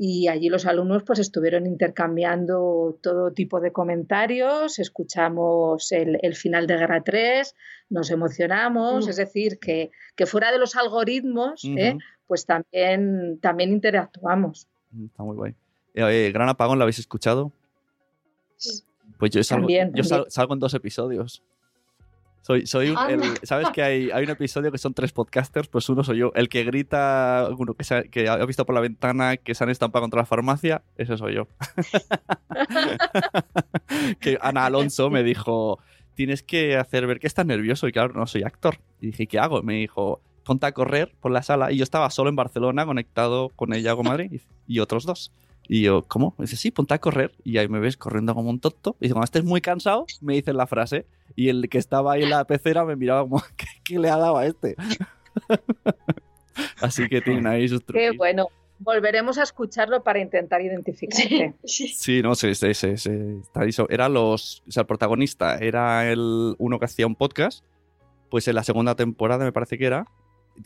y 0.00 0.28
allí 0.28 0.48
los 0.48 0.64
alumnos 0.64 1.02
pues 1.02 1.18
estuvieron 1.18 1.66
intercambiando 1.66 2.98
todo 3.02 3.32
tipo 3.32 3.60
de 3.60 3.72
comentarios, 3.72 4.78
escuchamos 4.78 5.90
el, 5.90 6.34
final 6.36 6.68
de 6.68 6.76
Guerra 6.76 7.02
3, 7.02 7.54
nos 7.90 8.10
emocionamos, 8.12 9.06
mm. 9.06 9.10
es 9.10 9.16
decir, 9.16 9.58
que, 9.58 9.90
fuera 10.26 10.52
de 10.52 10.58
los 10.58 10.76
algoritmos, 10.76 11.64
¿eh? 11.64 11.98
pues 12.28 12.46
también, 12.46 13.40
también 13.40 13.70
interactuamos. 13.70 14.68
Mm, 14.92 15.06
está 15.06 15.22
muy 15.24 15.36
guay. 15.36 15.54
Eh, 15.94 16.30
Gran 16.32 16.48
Apagón, 16.48 16.78
¿lo 16.78 16.84
habéis 16.84 17.00
escuchado? 17.00 17.50
Pues 19.18 19.32
yo, 19.32 19.40
yo 19.40 20.04
salgo 20.28 20.54
en 20.54 20.60
dos 20.60 20.74
episodios. 20.74 21.42
Soy, 22.42 22.66
soy 22.66 22.94
¿Sabes 23.42 23.68
que 23.74 23.82
hay, 23.82 24.10
hay 24.10 24.24
un 24.24 24.30
episodio 24.30 24.72
que 24.72 24.78
son 24.78 24.94
tres 24.94 25.12
podcasters? 25.12 25.68
Pues 25.68 25.88
uno 25.88 26.02
soy 26.02 26.18
yo. 26.18 26.32
El 26.34 26.48
que 26.48 26.64
grita, 26.64 27.48
uno 27.56 27.74
que, 27.74 28.08
que 28.10 28.28
ha 28.28 28.44
visto 28.46 28.64
por 28.64 28.74
la 28.74 28.80
ventana 28.80 29.36
que 29.36 29.54
se 29.54 29.64
han 29.64 29.70
estampado 29.70 30.02
contra 30.02 30.20
la 30.20 30.26
farmacia, 30.26 30.82
ese 30.96 31.18
soy 31.18 31.34
yo. 31.34 31.48
que 34.20 34.38
Ana 34.40 34.66
Alonso 34.66 35.10
me 35.10 35.22
dijo, 35.22 35.78
tienes 36.14 36.42
que 36.42 36.76
hacer 36.76 37.06
ver 37.06 37.20
que 37.20 37.26
estás 37.26 37.46
nervioso. 37.46 37.86
Y 37.86 37.92
claro, 37.92 38.14
no 38.14 38.26
soy 38.26 38.42
actor. 38.42 38.78
Y 39.00 39.08
dije, 39.08 39.26
¿qué 39.26 39.38
hago? 39.38 39.62
Me 39.62 39.74
dijo, 39.74 40.20
ponte 40.44 40.66
a 40.66 40.72
correr 40.72 41.14
por 41.20 41.30
la 41.30 41.42
sala. 41.42 41.70
Y 41.70 41.76
yo 41.76 41.84
estaba 41.84 42.08
solo 42.10 42.30
en 42.30 42.36
Barcelona, 42.36 42.86
conectado 42.86 43.50
con 43.50 43.74
ella 43.74 43.94
con 43.94 44.04
Madrid 44.08 44.40
y 44.66 44.78
otros 44.78 45.04
dos. 45.04 45.30
Y 45.68 45.82
yo, 45.82 46.02
¿cómo? 46.08 46.34
Me 46.38 46.44
dice, 46.44 46.56
sí, 46.56 46.70
ponte 46.70 46.94
a 46.94 46.98
correr. 46.98 47.32
Y 47.44 47.58
ahí 47.58 47.68
me 47.68 47.78
ves 47.78 47.98
corriendo 47.98 48.34
como 48.34 48.48
un 48.48 48.58
tonto. 48.58 48.96
Y 49.00 49.04
dice, 49.04 49.12
cuando 49.12 49.26
estés 49.26 49.44
muy 49.44 49.60
cansado, 49.60 50.06
me 50.22 50.34
dices 50.34 50.54
la 50.54 50.66
frase. 50.66 51.04
Y 51.36 51.50
el 51.50 51.68
que 51.68 51.76
estaba 51.76 52.14
ahí 52.14 52.22
en 52.22 52.30
la 52.30 52.46
pecera 52.46 52.86
me 52.86 52.96
miraba 52.96 53.22
como, 53.22 53.42
¿qué, 53.84 53.98
le 53.98 54.08
ha 54.08 54.16
dado 54.16 54.38
a 54.38 54.46
este? 54.46 54.76
Así 56.80 57.08
que 57.08 57.20
tienen 57.20 57.46
ahí 57.46 57.68
sus 57.68 57.84
trucos. 57.84 58.00
Qué 58.00 58.16
bueno. 58.16 58.48
Volveremos 58.80 59.38
a 59.38 59.42
escucharlo 59.42 60.04
para 60.04 60.20
intentar 60.20 60.62
identificarte. 60.62 61.54
Sí, 61.64 62.22
no 62.22 62.34
sé, 62.34 62.54
sí, 62.54 62.74
sí, 62.74 62.96
sí, 62.96 63.10
Era 63.88 64.08
los. 64.08 64.62
O 64.68 64.70
sea, 64.70 64.82
el 64.82 64.86
protagonista 64.86 65.58
era 65.58 66.10
el 66.10 66.54
uno 66.58 66.78
que 66.78 66.84
hacía 66.86 67.06
un 67.06 67.16
podcast. 67.16 67.64
Pues 68.30 68.46
en 68.46 68.54
la 68.54 68.62
segunda 68.62 68.94
temporada, 68.94 69.44
me 69.44 69.52
parece 69.52 69.78
que 69.78 69.86
era, 69.86 70.06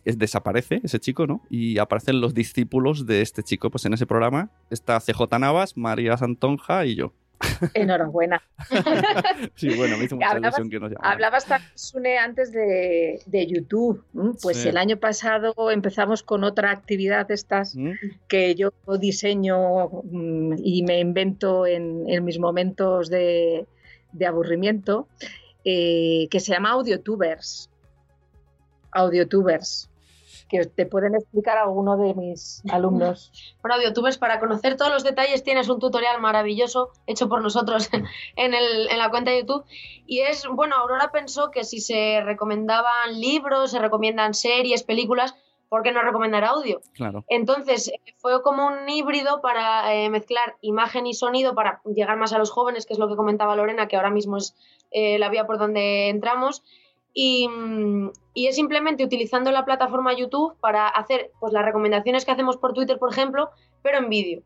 desaparece 0.04 0.80
ese 0.82 1.00
chico, 1.00 1.26
¿no? 1.26 1.42
Y 1.50 1.78
aparecen 1.78 2.20
los 2.20 2.34
discípulos 2.34 3.06
de 3.06 3.22
este 3.22 3.42
chico, 3.42 3.70
pues 3.70 3.84
en 3.84 3.94
ese 3.94 4.06
programa 4.06 4.50
está 4.70 5.00
CJ 5.00 5.38
Navas, 5.38 5.76
María 5.76 6.16
Santonja 6.16 6.84
y 6.86 6.96
yo. 6.96 7.12
Enhorabuena. 7.74 8.42
sí, 9.54 9.74
bueno, 9.74 9.96
me 9.98 10.04
hizo 10.04 10.16
mucha 10.16 10.30
hablabas, 10.30 10.58
ilusión 10.58 10.70
que 10.70 10.80
nos 10.80 10.92
Hablabas, 11.02 11.46
Sune, 11.74 12.18
antes 12.18 12.52
de, 12.52 13.46
YouTube. 13.48 14.04
Pues 14.40 14.64
el 14.64 14.76
año 14.76 14.96
pasado 14.98 15.70
empezamos 15.70 16.22
con 16.22 16.44
otra 16.44 16.70
actividad 16.70 17.26
de 17.26 17.34
estas 17.34 17.74
¿Mm? 17.74 17.92
que 18.28 18.54
yo 18.54 18.72
diseño 19.00 19.88
mm, 20.04 20.54
y 20.62 20.82
me 20.82 21.00
invento 21.00 21.66
en, 21.66 22.24
mis 22.24 22.38
momentos 22.38 23.08
de, 23.08 23.66
aburrimiento, 24.26 25.08
eh, 25.64 26.28
que 26.30 26.40
se 26.40 26.52
llama 26.52 26.70
AudioTubers 26.70 27.71
audiotubers 28.92 29.88
que 30.52 30.66
te 30.66 30.84
pueden 30.84 31.14
explicar 31.14 31.56
alguno 31.56 31.96
de 31.96 32.14
mis 32.14 32.62
alumnos. 32.70 33.32
Bueno, 33.62 33.76
audiotubers, 33.76 34.18
para 34.18 34.38
conocer 34.38 34.76
todos 34.76 34.92
los 34.92 35.04
detalles 35.04 35.42
tienes 35.44 35.68
un 35.68 35.78
tutorial 35.78 36.20
maravilloso 36.20 36.90
hecho 37.06 37.28
por 37.28 37.40
nosotros 37.40 37.88
en, 38.36 38.54
el, 38.54 38.90
en 38.90 38.98
la 38.98 39.08
cuenta 39.08 39.30
de 39.30 39.40
YouTube. 39.40 39.64
Y 40.06 40.20
es, 40.20 40.46
bueno, 40.48 40.76
Aurora 40.76 41.10
pensó 41.10 41.50
que 41.50 41.64
si 41.64 41.80
se 41.80 42.20
recomendaban 42.22 43.18
libros, 43.18 43.70
se 43.70 43.78
recomiendan 43.78 44.34
series, 44.34 44.82
películas, 44.82 45.34
¿por 45.68 45.82
qué 45.82 45.90
no 45.90 46.02
recomendar 46.02 46.44
audio? 46.44 46.82
Claro. 46.92 47.24
Entonces, 47.28 47.90
fue 48.18 48.42
como 48.42 48.66
un 48.66 48.86
híbrido 48.90 49.40
para 49.40 49.94
eh, 49.94 50.10
mezclar 50.10 50.56
imagen 50.60 51.06
y 51.06 51.14
sonido 51.14 51.54
para 51.54 51.80
llegar 51.86 52.18
más 52.18 52.34
a 52.34 52.38
los 52.38 52.50
jóvenes, 52.50 52.84
que 52.84 52.92
es 52.92 52.98
lo 52.98 53.08
que 53.08 53.16
comentaba 53.16 53.56
Lorena, 53.56 53.88
que 53.88 53.96
ahora 53.96 54.10
mismo 54.10 54.36
es 54.36 54.54
eh, 54.90 55.18
la 55.18 55.30
vía 55.30 55.46
por 55.46 55.58
donde 55.58 56.10
entramos. 56.10 56.62
Y, 57.14 57.48
y, 58.32 58.46
es 58.46 58.56
simplemente 58.56 59.04
utilizando 59.04 59.50
la 59.50 59.64
plataforma 59.64 60.16
YouTube 60.16 60.56
para 60.60 60.88
hacer 60.88 61.30
pues, 61.40 61.52
las 61.52 61.64
recomendaciones 61.64 62.24
que 62.24 62.30
hacemos 62.30 62.56
por 62.56 62.72
Twitter, 62.72 62.98
por 62.98 63.12
ejemplo, 63.12 63.50
pero 63.82 63.98
en 63.98 64.08
vídeo. 64.08 64.42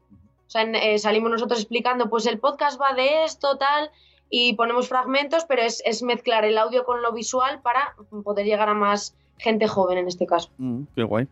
O 0.47 0.51
sea, 0.51 0.63
eh, 0.63 0.99
salimos 0.99 1.31
nosotros 1.31 1.61
explicando, 1.61 2.09
pues 2.09 2.27
el 2.27 2.39
podcast 2.39 2.81
va 2.81 2.95
de 2.95 3.25
esto, 3.25 3.57
tal, 3.59 3.91
y 4.31 4.55
ponemos 4.55 4.89
fragmentos, 4.89 5.45
pero 5.45 5.63
es, 5.63 5.83
es, 5.85 6.03
mezclar 6.03 6.45
el 6.45 6.59
audio 6.59 6.85
con 6.85 7.03
lo 7.03 7.13
visual 7.13 7.61
para 7.63 7.95
poder 8.25 8.47
llegar 8.47 8.69
a 8.69 8.75
más 8.75 9.15
gente 9.39 9.69
joven 9.69 9.99
en 9.99 10.09
este 10.09 10.27
caso. 10.27 10.51
Mm, 10.59 10.83
qué 10.95 11.03
guay. 11.03 11.29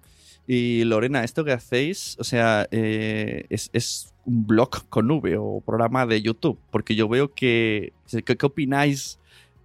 Y 0.47 0.85
Lorena, 0.85 1.25
esto 1.25 1.45
que 1.45 1.53
hacéis, 1.53 2.17
o 2.19 2.25
sea, 2.25 2.67
eh, 2.71 3.47
es, 3.49 3.71
es, 3.73 4.11
un 4.27 4.47
blog 4.47 4.89
con 4.89 5.11
V 5.11 5.37
o 5.37 5.61
programa 5.61 6.07
de 6.07 6.23
YouTube, 6.23 6.59
porque 6.71 6.95
yo 6.95 7.09
veo 7.09 7.35
que, 7.35 7.93
¿qué, 8.11 8.37
qué 8.37 8.47
opináis 8.47 9.19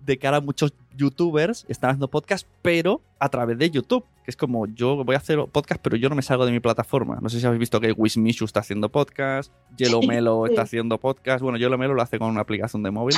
de 0.06 0.18
cara 0.18 0.38
a 0.38 0.42
muchos 0.42 0.74
youtubers 1.00 1.66
están 1.70 1.92
haciendo 1.92 2.10
podcast, 2.10 2.46
pero 2.62 3.02
a 3.18 3.30
través 3.30 3.58
de 3.58 3.72
YouTube. 3.72 4.04
Que 4.24 4.32
es 4.32 4.38
como, 4.38 4.68
yo 4.68 5.04
voy 5.04 5.16
a 5.16 5.18
hacer 5.18 5.40
podcast, 5.52 5.82
pero 5.82 5.96
yo 5.96 6.10
no 6.10 6.16
me 6.16 6.22
salgo 6.22 6.46
de 6.46 6.52
mi 6.52 6.60
plataforma. 6.60 7.18
No 7.22 7.30
sé 7.30 7.40
si 7.40 7.46
habéis 7.46 7.62
visto 7.62 7.80
que 7.80 7.94
Wismishu 7.94 8.46
está 8.46 8.60
haciendo 8.60 8.90
podcast, 8.90 9.52
Yellow 9.78 10.04
Melo 10.04 10.46
está 10.46 10.64
haciendo 10.64 11.00
podcast. 11.00 11.42
Bueno, 11.42 11.58
Yellow 11.58 11.80
Melo 11.80 11.94
lo 11.94 12.02
hace 12.02 12.20
con 12.20 12.30
una 12.30 12.42
aplicación 12.42 12.84
de 12.84 12.92
móvil, 12.92 13.16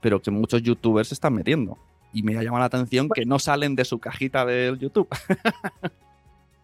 pero 0.00 0.22
que 0.22 0.30
muchos 0.30 0.62
youtubers 0.62 1.08
se 1.08 1.14
están 1.14 1.34
metiendo. 1.34 1.76
Y 2.12 2.22
me 2.22 2.38
ha 2.38 2.42
llamado 2.42 2.60
la 2.60 2.66
atención 2.66 3.08
que 3.12 3.26
no 3.26 3.40
salen 3.40 3.74
de 3.74 3.84
su 3.84 3.98
cajita 3.98 4.46
del 4.46 4.78
YouTube. 4.78 5.08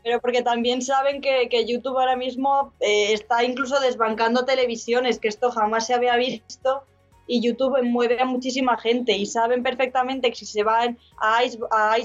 Pero 0.02 0.18
porque 0.20 0.42
también 0.42 0.80
saben 0.80 1.20
que, 1.20 1.66
YouTube 1.66 1.98
ahora 1.98 2.16
mismo 2.16 2.72
eh, 2.80 3.12
está 3.12 3.44
incluso 3.44 3.78
desbancando 3.80 4.46
televisiones, 4.46 5.18
que 5.18 5.28
esto 5.28 5.50
jamás 5.50 5.86
se 5.86 5.92
había 5.92 6.16
visto 6.16 6.84
y 7.26 7.40
YouTube 7.40 7.82
mueve 7.84 8.20
a 8.20 8.24
muchísima 8.24 8.76
gente 8.76 9.12
y 9.12 9.26
saben 9.26 9.62
perfectamente 9.62 10.30
que 10.30 10.36
si 10.36 10.46
se 10.46 10.62
van 10.62 10.98
a, 11.18 11.44
Ice, 11.44 11.58
a, 11.70 11.96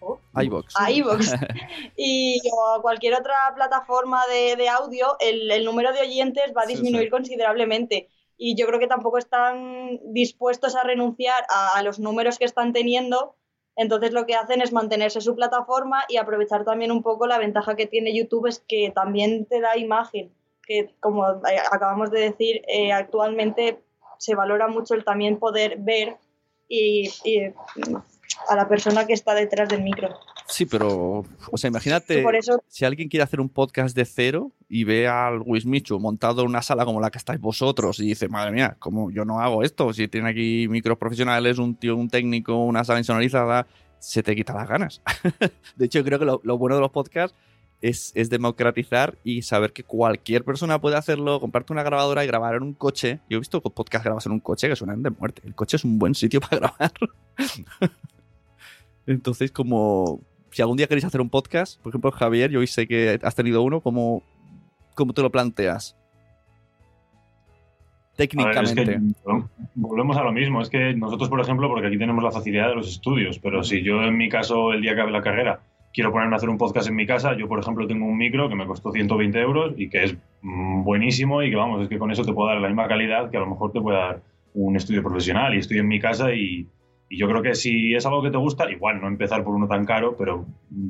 oh, 0.00 0.18
iVox, 0.40 0.74
y 1.96 2.40
o 2.52 2.74
a 2.74 2.82
cualquier 2.82 3.14
otra 3.14 3.34
plataforma 3.54 4.22
de, 4.28 4.68
audio, 4.68 5.16
el, 5.20 5.64
número 5.64 5.92
de 5.92 6.00
oyentes 6.00 6.52
va 6.56 6.62
a 6.62 6.66
disminuir 6.66 7.10
considerablemente. 7.10 8.08
Y 8.36 8.54
yo 8.54 8.66
creo 8.66 8.78
que 8.78 8.86
tampoco 8.86 9.18
están 9.18 9.98
dispuestos 10.12 10.76
a 10.76 10.84
renunciar 10.84 11.44
a, 11.74 11.82
los 11.82 11.98
números 11.98 12.38
que 12.38 12.44
están 12.44 12.72
teniendo. 12.72 13.34
Entonces 13.74 14.12
lo 14.12 14.26
que 14.26 14.36
hacen 14.36 14.60
es 14.62 14.72
mantenerse 14.72 15.20
su 15.20 15.34
plataforma 15.34 16.04
y 16.08 16.18
aprovechar 16.18 16.64
también 16.64 16.92
un 16.92 17.02
poco 17.02 17.26
la 17.26 17.38
ventaja 17.38 17.74
que 17.74 17.86
tiene 17.86 18.16
YouTube 18.16 18.46
es 18.46 18.60
que 18.60 18.92
también 18.94 19.44
te 19.46 19.60
da 19.60 19.76
imagen, 19.76 20.32
que 20.64 20.94
como 21.00 21.24
acabamos 21.24 22.10
de 22.12 22.20
decir, 22.20 22.62
eh, 22.68 22.92
actualmente 22.92 23.80
se 24.18 24.34
valora 24.34 24.68
mucho 24.68 24.94
el 24.94 25.04
también 25.04 25.38
poder 25.38 25.76
ver 25.78 26.16
y, 26.68 27.08
a 28.48 28.56
la 28.56 28.68
persona 28.68 29.06
que 29.06 29.14
está 29.14 29.34
detrás 29.34 29.68
del 29.68 29.82
micro. 29.82 30.08
Sí, 30.46 30.64
pero, 30.64 31.24
o 31.50 31.56
sea, 31.56 31.68
imagínate 31.68 32.24
si 32.68 32.84
alguien 32.84 33.08
quiere 33.08 33.22
hacer 33.22 33.40
un 33.40 33.48
podcast 33.48 33.94
de 33.94 34.04
cero 34.04 34.52
y 34.68 34.84
ve 34.84 35.06
al 35.06 35.42
Wismichu 35.44 35.98
montado 35.98 36.42
en 36.42 36.48
una 36.48 36.62
sala 36.62 36.84
como 36.84 37.00
la 37.00 37.10
que 37.10 37.18
estáis 37.18 37.40
vosotros 37.40 38.00
y 38.00 38.06
dice, 38.06 38.28
madre 38.28 38.52
mía, 38.52 38.76
como 38.78 39.10
yo 39.10 39.24
no 39.24 39.40
hago 39.40 39.62
esto? 39.62 39.92
Si 39.92 40.08
tiene 40.08 40.30
aquí 40.30 40.66
micros 40.68 40.96
profesionales, 40.98 41.58
un 41.58 41.74
tío, 41.74 41.96
un 41.96 42.08
técnico, 42.08 42.56
una 42.64 42.84
sala 42.84 43.00
insonorizada, 43.00 43.66
se 43.98 44.22
te 44.22 44.34
quita 44.34 44.54
las 44.54 44.68
ganas. 44.68 45.02
de 45.76 45.84
hecho, 45.84 46.02
creo 46.02 46.18
que 46.18 46.24
lo, 46.24 46.40
lo 46.44 46.56
bueno 46.56 46.76
de 46.76 46.80
los 46.80 46.90
podcasts 46.90 47.36
es, 47.80 48.12
democratizar 48.30 49.16
y 49.24 49.42
saber 49.42 49.72
que 49.72 49.84
cualquier 49.84 50.44
persona 50.44 50.80
puede 50.80 50.96
hacerlo, 50.96 51.40
comprarte 51.40 51.72
una 51.72 51.82
grabadora 51.82 52.24
y 52.24 52.26
grabar 52.26 52.56
en 52.56 52.62
un 52.62 52.74
coche. 52.74 53.20
Yo 53.28 53.36
he 53.36 53.40
visto 53.40 53.60
podcast 53.60 54.04
grabas 54.04 54.26
en 54.26 54.32
un 54.32 54.40
coche 54.40 54.68
que 54.68 54.76
suenan 54.76 55.02
de 55.02 55.10
muerte. 55.10 55.42
El 55.44 55.54
coche 55.54 55.76
es 55.76 55.84
un 55.84 55.98
buen 55.98 56.14
sitio 56.14 56.40
para 56.48 56.58
grabar. 56.58 56.92
Entonces, 59.06 59.50
como 59.50 60.20
si 60.50 60.62
algún 60.62 60.76
día 60.76 60.86
queréis 60.86 61.04
hacer 61.04 61.20
un 61.20 61.30
podcast, 61.30 61.80
por 61.80 61.90
ejemplo, 61.90 62.10
Javier, 62.10 62.50
yo 62.50 62.60
hoy 62.60 62.66
sé 62.66 62.86
que 62.86 63.18
has 63.22 63.34
tenido 63.34 63.62
uno, 63.62 63.80
¿cómo, 63.80 64.22
cómo 64.94 65.12
te 65.12 65.22
lo 65.22 65.30
planteas? 65.30 65.96
Técnicamente. 68.16 69.00
volvemos 69.76 70.16
a 70.16 70.24
lo 70.24 70.32
mismo. 70.32 70.60
Es 70.60 70.68
que 70.68 70.92
nosotros, 70.94 71.28
por 71.28 71.40
ejemplo, 71.40 71.68
porque 71.68 71.86
aquí 71.86 71.98
tenemos 71.98 72.24
la 72.24 72.32
facilidad 72.32 72.68
de 72.68 72.74
los 72.74 72.88
estudios, 72.88 73.38
pero 73.38 73.62
si 73.62 73.84
yo 73.84 74.02
en 74.02 74.16
mi 74.16 74.28
caso, 74.28 74.72
el 74.72 74.82
día 74.82 74.96
que 74.96 75.02
acabe 75.02 75.12
la 75.12 75.22
carrera, 75.22 75.60
quiero 75.92 76.12
ponerme 76.12 76.34
a 76.34 76.36
hacer 76.36 76.48
un 76.48 76.58
podcast 76.58 76.88
en 76.88 76.96
mi 76.96 77.06
casa, 77.06 77.36
yo 77.36 77.48
por 77.48 77.58
ejemplo 77.60 77.86
tengo 77.86 78.06
un 78.06 78.16
micro 78.16 78.48
que 78.48 78.54
me 78.54 78.66
costó 78.66 78.92
120 78.92 79.38
euros 79.40 79.74
y 79.76 79.88
que 79.88 80.04
es 80.04 80.16
mm, 80.42 80.84
buenísimo 80.84 81.42
y 81.42 81.50
que 81.50 81.56
vamos, 81.56 81.82
es 81.82 81.88
que 81.88 81.98
con 81.98 82.10
eso 82.10 82.24
te 82.24 82.32
puedo 82.32 82.48
dar 82.48 82.60
la 82.60 82.68
misma 82.68 82.88
calidad 82.88 83.30
que 83.30 83.36
a 83.36 83.40
lo 83.40 83.46
mejor 83.46 83.72
te 83.72 83.80
puede 83.80 83.98
dar 83.98 84.22
un 84.54 84.76
estudio 84.76 85.02
profesional 85.02 85.54
y 85.54 85.58
estoy 85.58 85.78
en 85.78 85.88
mi 85.88 86.00
casa 86.00 86.32
y, 86.32 86.66
yo 87.10 87.26
creo 87.26 87.40
que 87.40 87.54
si 87.54 87.94
es 87.94 88.04
algo 88.04 88.22
que 88.22 88.30
te 88.30 88.36
gusta, 88.36 88.70
igual 88.70 89.00
no 89.00 89.08
empezar 89.08 89.42
por 89.42 89.54
uno 89.54 89.66
tan 89.66 89.86
caro, 89.86 90.14
pero 90.18 90.44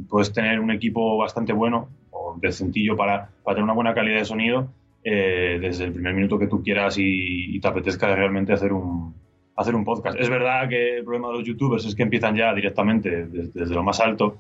puedes 0.09 0.33
tener 0.33 0.59
un 0.59 0.73
equipo 0.73 1.17
bastante 1.17 1.53
bueno 1.53 1.91
o 2.11 2.37
decentillo 2.41 2.97
para, 2.97 3.31
para 3.45 3.55
tener 3.55 3.63
una 3.63 3.73
buena 3.73 3.95
calidad 3.95 4.19
de 4.19 4.25
sonido 4.25 4.69
eh, 5.05 5.59
desde 5.61 5.85
el 5.85 5.93
primer 5.93 6.15
minuto 6.15 6.37
que 6.37 6.49
tú 6.49 6.61
quieras 6.61 6.97
y, 6.99 7.61
te 7.61 7.69
apetezca 7.69 8.15
realmente 8.17 8.53
hacer 8.53 8.73
un, 8.73 9.15
hacer 9.55 9.77
un 9.77 9.85
podcast. 9.85 10.19
Es 10.19 10.29
verdad 10.29 10.69
que 10.69 10.97
el 10.97 11.05
problema 11.05 11.29
de 11.29 11.35
los 11.35 11.45
youtubers 11.45 11.85
es 11.85 11.95
que 11.95 12.03
empiezan 12.03 12.35
ya 12.35 12.53
directamente 12.53 13.27
desde 13.27 13.75
lo 13.75 13.85
más 13.85 14.01
alto 14.01 14.39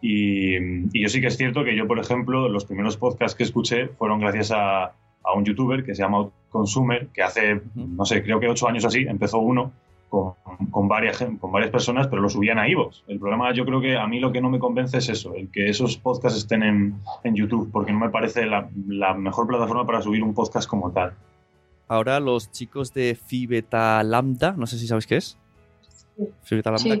y, 0.00 1.00
yo 1.00 1.08
sí 1.08 1.20
que 1.20 1.28
es 1.28 1.36
cierto 1.36 1.64
que 1.64 1.76
yo, 1.76 1.86
por 1.86 1.98
ejemplo, 1.98 2.48
los 2.48 2.64
primeros 2.64 2.96
podcasts 2.96 3.36
que 3.36 3.44
escuché 3.44 3.88
fueron 3.88 4.20
gracias 4.20 4.50
a, 4.52 4.84
a 4.84 5.32
un 5.34 5.44
youtuber 5.44 5.84
que 5.84 5.94
se 5.94 6.02
llama 6.02 6.28
Consumer, 6.50 7.08
que 7.08 7.22
hace, 7.22 7.60
no 7.74 8.04
sé, 8.04 8.22
creo 8.22 8.38
que 8.40 8.48
ocho 8.48 8.68
años 8.68 8.84
así, 8.84 9.06
empezó 9.08 9.38
uno 9.38 9.72
con, 10.08 10.34
con, 10.70 10.88
varias, 10.88 11.24
con 11.40 11.50
varias 11.50 11.70
personas, 11.70 12.06
pero 12.06 12.22
lo 12.22 12.28
subían 12.28 12.58
a 12.58 12.68
iVoox. 12.68 13.02
El 13.08 13.18
problema, 13.18 13.52
yo 13.52 13.64
creo 13.64 13.80
que 13.80 13.96
a 13.96 14.06
mí 14.06 14.20
lo 14.20 14.32
que 14.32 14.40
no 14.40 14.50
me 14.50 14.58
convence 14.58 14.98
es 14.98 15.08
eso, 15.08 15.34
el 15.34 15.50
que 15.50 15.68
esos 15.68 15.96
podcasts 15.96 16.38
estén 16.38 16.62
en, 16.62 17.00
en 17.24 17.34
YouTube, 17.34 17.70
porque 17.72 17.92
no 17.92 17.98
me 17.98 18.10
parece 18.10 18.46
la, 18.46 18.68
la, 18.86 19.14
mejor 19.14 19.46
plataforma 19.46 19.84
para 19.86 20.02
subir 20.02 20.22
un 20.22 20.34
podcast 20.34 20.68
como 20.68 20.92
tal. 20.92 21.14
Ahora 21.88 22.20
los 22.20 22.50
chicos 22.50 22.92
de 22.92 23.14
Phi 23.14 23.46
Beta 23.46 24.02
Lambda, 24.02 24.54
no 24.56 24.66
sé 24.66 24.78
si 24.78 24.86
sabéis 24.86 25.06
qué 25.06 25.16
es 25.16 25.38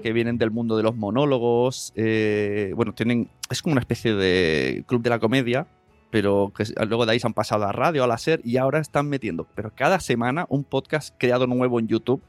que 0.02 0.12
vienen 0.12 0.38
del 0.38 0.50
mundo 0.50 0.76
de 0.76 0.82
los 0.82 0.96
monólogos. 0.96 1.92
Eh, 1.96 2.72
bueno, 2.76 2.92
tienen. 2.94 3.30
Es 3.50 3.62
como 3.62 3.72
una 3.72 3.80
especie 3.80 4.14
de 4.14 4.84
club 4.86 5.02
de 5.02 5.10
la 5.10 5.18
comedia, 5.18 5.66
pero 6.10 6.52
que 6.56 6.64
luego 6.86 7.06
de 7.06 7.12
ahí 7.12 7.20
se 7.20 7.26
han 7.26 7.34
pasado 7.34 7.64
a 7.64 7.72
radio, 7.72 8.04
a 8.04 8.06
la 8.06 8.18
SER, 8.18 8.40
y 8.44 8.56
ahora 8.56 8.80
están 8.80 9.08
metiendo, 9.08 9.46
pero 9.54 9.72
cada 9.74 10.00
semana, 10.00 10.46
un 10.48 10.64
podcast 10.64 11.14
creado 11.18 11.46
nuevo 11.46 11.78
en 11.78 11.88
YouTube, 11.88 12.22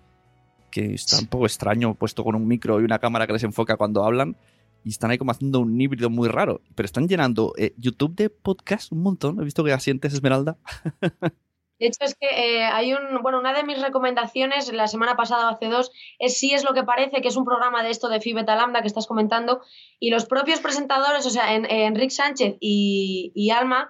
que 0.72 0.94
está 0.94 1.20
un 1.20 1.28
poco 1.28 1.46
extraño, 1.46 1.96
puesto 1.96 2.24
con 2.24 2.36
un 2.36 2.48
micro 2.48 2.80
y 2.80 2.84
una 2.84 3.00
cámara 3.00 3.28
que 3.28 3.34
les 3.34 3.44
enfoca 3.44 3.78
cuando 3.78 4.04
hablan, 4.04 4.36
y 4.84 4.90
están 4.90 5.12
ahí 5.12 5.18
como 5.18 5.32
haciendo 5.32 5.60
un 5.60 5.80
híbrido 5.80 6.10
muy 6.10 6.30
raro. 6.30 6.62
Pero 6.76 6.86
están 6.86 7.08
llenando 7.08 7.54
eh, 7.58 7.74
YouTube 7.78 8.16
de 8.16 8.30
podcast 8.30 8.92
un 8.92 9.02
montón. 9.02 9.40
He 9.42 9.44
visto 9.44 9.64
que 9.64 9.74
asientes, 9.74 10.14
Esmeralda. 10.14 10.58
De 11.80 11.88
hecho, 11.88 12.00
es 12.02 12.16
que 12.16 12.28
eh, 12.28 12.64
hay 12.64 12.94
un, 12.94 13.22
bueno, 13.22 13.40
una 13.40 13.54
de 13.54 13.64
mis 13.64 13.82
recomendaciones 13.82 14.72
la 14.74 14.88
semana 14.88 15.16
pasada 15.16 15.48
o 15.48 15.54
hace 15.54 15.68
dos 15.68 15.92
es 16.20 16.40
Sí 16.40 16.54
es 16.54 16.64
lo 16.64 16.74
que 16.74 16.84
parece, 16.84 17.22
que 17.22 17.28
es 17.28 17.36
un 17.36 17.46
programa 17.46 17.84
de 17.84 17.90
esto 17.90 18.10
de 18.10 18.22
Fibeta 18.22 18.56
Lambda 18.56 18.82
que 18.82 18.88
estás 18.88 19.08
comentando, 19.08 19.62
y 20.00 20.10
los 20.10 20.26
propios 20.26 20.60
presentadores, 20.60 21.26
o 21.26 21.30
sea, 21.30 21.54
en, 21.54 21.66
Enrique 21.70 22.10
Sánchez 22.10 22.58
y, 22.60 23.50
Alma, 23.52 23.90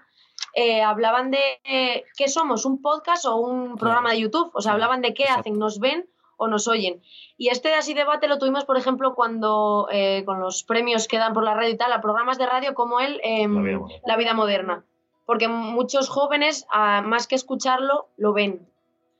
eh, 0.54 0.82
hablaban 0.82 1.32
de 1.32 1.39
qué 1.63 2.28
somos, 2.28 2.65
un 2.65 2.82
podcast 2.82 3.26
o 3.26 3.38
un 3.38 3.76
programa 3.76 4.12
de 4.12 4.19
YouTube, 4.21 4.52
o 4.54 4.62
sea, 4.62 4.73
hablaban 4.73 5.02
de 5.02 5.13
qué 5.13 5.26
hacen, 5.26 5.58
nos 5.58 5.80
ven 5.80 6.08
o 6.38 6.47
nos 6.47 6.67
oyen. 6.67 7.02
Y 7.38 7.50
este 7.50 7.73
así 7.73 7.93
debate 7.93 8.28
lo 8.28 8.38
tuvimos, 8.38 8.65
por 8.65 8.78
ejemplo, 8.78 9.13
cuando 9.15 9.88
eh, 9.91 10.23
con 10.26 10.39
los 10.39 10.63
premios 10.63 11.08
que 11.08 11.17
dan 11.17 11.34
por 11.34 11.43
la 11.43 11.54
radio 11.54 11.71
y 11.71 11.78
tal, 11.78 11.91
a 11.91 12.02
programas 12.02 12.38
de 12.38 12.45
radio 12.45 12.73
como 12.73 13.00
el 13.00 13.19
em, 13.23 13.82
La 14.06 14.15
Vida 14.17 14.34
Moderna 14.34 14.86
porque 15.28 15.50
muchos 15.50 16.08
jóvenes, 16.08 16.66
ah, 16.72 17.04
más 17.06 17.28
que 17.28 17.36
escucharlo, 17.36 18.08
lo 18.16 18.32
ven. 18.32 18.66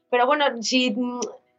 Pero 0.10 0.26
bueno, 0.26 0.46
si, 0.62 0.96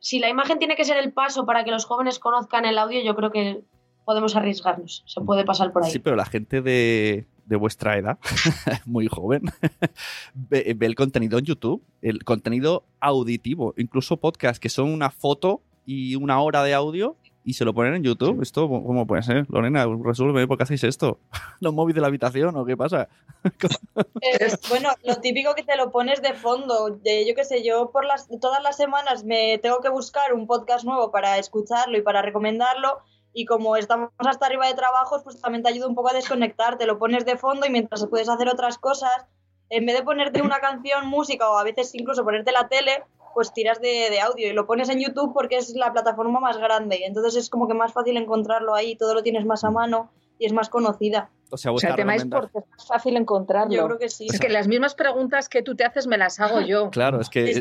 si 0.00 0.18
la 0.18 0.30
imagen 0.30 0.58
tiene 0.58 0.74
que 0.74 0.86
ser 0.86 0.96
el 0.96 1.12
paso 1.12 1.44
para 1.44 1.64
que 1.64 1.70
los 1.70 1.84
jóvenes 1.84 2.18
conozcan 2.18 2.64
el 2.64 2.78
audio, 2.78 3.02
yo 3.02 3.14
creo 3.14 3.30
que 3.30 3.60
podemos 4.06 4.34
arriesgarnos, 4.36 5.04
se 5.06 5.20
puede 5.20 5.44
pasar 5.44 5.70
por 5.70 5.84
ahí. 5.84 5.90
Sí, 5.90 5.98
pero 5.98 6.16
la 6.16 6.24
gente 6.24 6.62
de, 6.62 7.26
vuestra 7.46 7.98
edad, 7.98 8.18
muy 8.86 9.06
joven, 9.06 9.42
ve, 10.34 10.74
el 10.80 10.94
contenido 10.94 11.38
en 11.38 11.44
YouTube, 11.44 11.82
el 12.00 12.24
contenido 12.24 12.84
auditivo, 13.00 13.74
incluso 13.76 14.16
podcast 14.16 14.62
que 14.62 14.70
son 14.70 14.90
una 14.90 15.10
foto 15.10 15.60
y 15.84 16.14
una 16.16 16.40
hora 16.40 16.62
de 16.62 16.72
audio 16.72 17.16
y 17.48 17.54
se 17.54 17.64
lo 17.64 17.72
ponen 17.72 17.94
en 17.94 18.02
YouTube. 18.02 18.42
¿Esto 18.42 18.68
cómo 18.68 19.06
puede 19.06 19.22
ser? 19.22 19.46
Lorena, 19.48 19.86
resuelve, 20.04 20.46
¿por 20.46 20.58
qué 20.58 20.64
hacéis 20.64 20.84
esto? 20.84 21.18
¿Los 21.60 21.72
móviles 21.72 21.94
de 21.94 22.00
la 22.02 22.08
habitación 22.08 22.54
o 22.54 22.66
qué 22.66 22.76
pasa? 22.76 23.08
bueno, 24.68 24.90
lo 25.02 25.16
típico 25.16 25.54
que 25.54 25.62
te 25.62 25.74
lo 25.74 25.90
pones 25.90 26.20
de 26.20 26.34
fondo. 26.34 27.00
yo 27.02 27.34
qué 27.34 27.44
sé, 27.46 27.64
yo 27.64 27.90
por 27.90 28.04
las, 28.04 28.28
todas 28.38 28.62
las 28.62 28.76
semanas 28.76 29.24
me 29.24 29.56
tengo 29.62 29.80
que 29.80 29.88
buscar 29.88 30.34
un 30.34 30.46
podcast 30.46 30.84
nuevo 30.84 31.10
para 31.10 31.38
escucharlo 31.38 31.96
y 31.96 32.02
para 32.02 32.20
recomendarlo. 32.20 32.98
Y 33.32 33.46
como 33.46 33.76
estamos 33.76 34.10
hasta 34.18 34.44
arriba 34.44 34.66
de 34.66 34.74
trabajos, 34.74 35.22
pues 35.24 35.40
también 35.40 35.62
te 35.62 35.70
ayuda 35.70 35.86
un 35.86 35.94
poco 35.94 36.10
a 36.10 36.14
desconectar. 36.14 36.76
Te 36.76 36.84
lo 36.84 36.98
pones 36.98 37.24
de 37.24 37.38
fondo 37.38 37.66
y 37.66 37.70
mientras 37.70 38.06
puedes 38.08 38.28
hacer 38.28 38.48
otras 38.50 38.76
cosas, 38.76 39.24
en 39.70 39.86
vez 39.86 39.96
de 39.96 40.02
ponerte 40.02 40.42
una 40.42 40.58
canción, 40.58 41.06
música 41.06 41.48
o 41.48 41.56
a 41.56 41.64
veces 41.64 41.94
incluso 41.94 42.24
ponerte 42.24 42.52
la 42.52 42.68
tele, 42.68 43.04
pues 43.34 43.52
tiras 43.52 43.80
de, 43.80 44.20
audio 44.20 44.48
y 44.48 44.52
lo 44.52 44.66
pones 44.66 44.88
en 44.88 45.00
YouTube 45.00 45.32
porque 45.32 45.56
es 45.56 45.70
la 45.74 45.92
plataforma 45.92 46.40
más 46.40 46.58
grande. 46.58 47.02
Entonces 47.04 47.36
es 47.36 47.50
como 47.50 47.68
que 47.68 47.74
más 47.74 47.92
fácil 47.92 48.16
encontrarlo 48.16 48.74
ahí, 48.74 48.96
todo 48.96 49.14
lo 49.14 49.22
tienes 49.22 49.44
más 49.44 49.64
a 49.64 49.70
mano 49.70 50.10
y 50.38 50.46
es 50.46 50.52
más 50.52 50.68
conocida. 50.68 51.30
O 51.50 51.56
sea, 51.56 51.72
el 51.72 51.96
tema 51.96 52.14
es 52.14 52.24
porque 52.26 52.58
es 52.58 52.64
más 52.68 52.86
fácil 52.86 53.16
encontrarlo. 53.16 53.72
Yo 53.72 53.86
creo 53.86 53.98
que 53.98 54.08
sí. 54.08 54.26
Es 54.30 54.38
que 54.38 54.48
las 54.48 54.68
mismas 54.68 54.94
preguntas 54.94 55.48
que 55.48 55.62
tú 55.62 55.74
te 55.74 55.84
haces 55.84 56.06
me 56.06 56.18
las 56.18 56.40
hago 56.40 56.60
yo. 56.60 56.90
Claro, 56.90 57.20
es 57.20 57.30
que, 57.30 57.54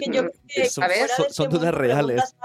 son, 1.29 1.49
dudas 1.49 1.73
reales 1.73 2.35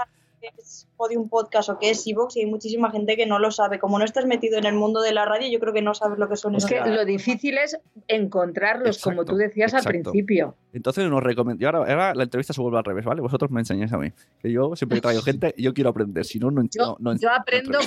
es 0.57 0.87
Podium 0.97 1.29
Podcast 1.29 1.69
o 1.69 1.79
qué 1.79 1.91
es 1.91 2.05
Evox 2.07 2.37
y 2.37 2.41
hay 2.41 2.45
muchísima 2.45 2.91
gente 2.91 3.15
que 3.15 3.25
no 3.25 3.39
lo 3.39 3.51
sabe. 3.51 3.79
Como 3.79 3.99
no 3.99 4.05
estás 4.05 4.25
metido 4.25 4.57
en 4.57 4.65
el 4.65 4.75
mundo 4.75 5.01
de 5.01 5.13
la 5.13 5.25
radio, 5.25 5.47
yo 5.49 5.59
creo 5.59 5.73
que 5.73 5.81
no 5.81 5.93
sabes 5.93 6.19
lo 6.19 6.29
que 6.29 6.35
son. 6.35 6.55
Es 6.55 6.65
que 6.65 6.79
lo 6.79 7.05
difícil 7.05 7.57
es 7.57 7.79
encontrarlos, 8.07 9.01
como 9.01 9.25
tú 9.25 9.35
decías 9.35 9.73
al 9.73 9.83
principio. 9.83 10.55
Entonces 10.73 11.09
nos 11.09 11.23
recomiendo. 11.23 11.65
Ahora, 11.67 12.13
la 12.13 12.23
entrevista 12.23 12.53
se 12.53 12.61
vuelve 12.61 12.77
al 12.77 12.83
revés, 12.83 13.05
¿vale? 13.05 13.21
Vosotros 13.21 13.51
me 13.51 13.61
enseñáis 13.61 13.93
a 13.93 13.97
mí. 13.97 14.11
Que 14.39 14.51
yo 14.51 14.75
siempre 14.75 15.01
traigo 15.01 15.21
gente 15.23 15.53
y 15.57 15.63
yo 15.63 15.73
quiero 15.73 15.89
aprender. 15.89 16.25
Si 16.25 16.39
no, 16.39 16.51
no, 16.51 16.63
yo, 16.71 16.97
no, 16.99 17.15
yo 17.15 17.29
aprendo, 17.31 17.79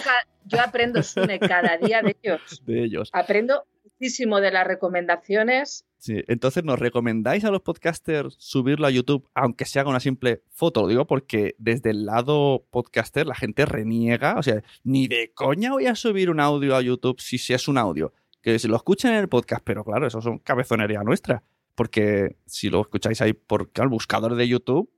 yo 0.44 0.60
aprendo, 0.60 1.02
Sune, 1.02 1.38
cada 1.38 1.76
día 1.78 2.02
de 2.02 2.16
ellos. 2.22 2.62
De 2.64 2.84
ellos. 2.84 3.10
Aprendo 3.12 3.64
muchísimo 3.84 4.40
de 4.40 4.50
las 4.50 4.66
recomendaciones 4.66 5.84
Sí, 6.06 6.22
entonces 6.28 6.62
nos 6.62 6.78
recomendáis 6.78 7.44
a 7.44 7.50
los 7.50 7.62
podcasters 7.62 8.36
subirlo 8.38 8.86
a 8.86 8.90
YouTube, 8.90 9.28
aunque 9.34 9.64
se 9.64 9.80
haga 9.80 9.90
una 9.90 9.98
simple 9.98 10.44
foto, 10.52 10.82
lo 10.82 10.86
digo 10.86 11.04
porque 11.04 11.56
desde 11.58 11.90
el 11.90 12.06
lado 12.06 12.64
podcaster 12.70 13.26
la 13.26 13.34
gente 13.34 13.66
reniega, 13.66 14.36
o 14.38 14.42
sea, 14.44 14.62
ni 14.84 15.08
de 15.08 15.32
coña 15.34 15.72
voy 15.72 15.86
a 15.86 15.96
subir 15.96 16.30
un 16.30 16.38
audio 16.38 16.76
a 16.76 16.80
YouTube 16.80 17.20
si, 17.20 17.38
si 17.38 17.54
es 17.54 17.66
un 17.66 17.76
audio, 17.76 18.12
que 18.40 18.56
se 18.60 18.68
lo 18.68 18.76
escuchen 18.76 19.14
en 19.14 19.16
el 19.16 19.28
podcast, 19.28 19.64
pero 19.64 19.82
claro, 19.82 20.06
eso 20.06 20.20
son 20.20 20.38
cabezonería 20.38 21.02
nuestra, 21.02 21.42
porque 21.74 22.36
si 22.46 22.70
lo 22.70 22.82
escucháis 22.82 23.20
ahí 23.20 23.32
por 23.32 23.72
el 23.74 23.88
buscador 23.88 24.36
de 24.36 24.46
YouTube, 24.46 24.88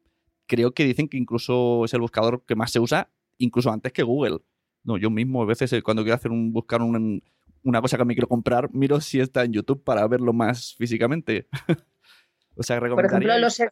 creo 0.47 0.73
que 0.73 0.85
dicen 0.85 1.09
que 1.09 1.17
incluso 1.17 1.87
es 1.87 1.95
el 1.95 2.03
buscador 2.03 2.45
que 2.47 2.55
más 2.55 2.71
se 2.71 2.81
usa, 2.81 3.11
incluso 3.39 3.71
antes 3.73 3.95
que 3.95 4.03
Google. 4.03 4.41
No, 4.85 4.99
yo 4.99 5.09
mismo 5.09 5.41
a 5.41 5.47
veces 5.47 5.73
eh, 5.73 5.81
cuando 5.81 6.03
quiero 6.03 6.17
hacer 6.17 6.33
un 6.33 6.53
buscar 6.53 6.83
un, 6.83 7.23
una 7.63 7.81
cosa 7.81 7.97
que 7.97 8.05
me 8.05 8.15
quiero 8.15 8.29
comprar, 8.29 8.73
miro 8.73 9.01
si 9.01 9.21
está 9.21 9.45
en 9.45 9.53
YouTube 9.53 9.83
para 9.83 10.07
verlo 10.07 10.33
más 10.33 10.75
físicamente. 10.77 11.49
o 12.57 12.63
sea, 12.63 12.79
Por 12.81 13.05
ejemplo, 13.05 13.39
los, 13.39 13.61
e-, 13.61 13.71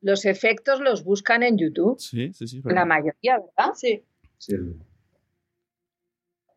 los, 0.00 0.24
efectos 0.24 0.80
los 0.80 1.04
buscan 1.04 1.42
en 1.42 1.58
YouTube. 1.58 1.98
Sí, 1.98 2.32
sí, 2.32 2.46
sí. 2.46 2.62
La 2.64 2.84
mayoría, 2.84 3.38
¿verdad? 3.38 3.72
Sí. 3.74 4.04
Pues 4.38 4.60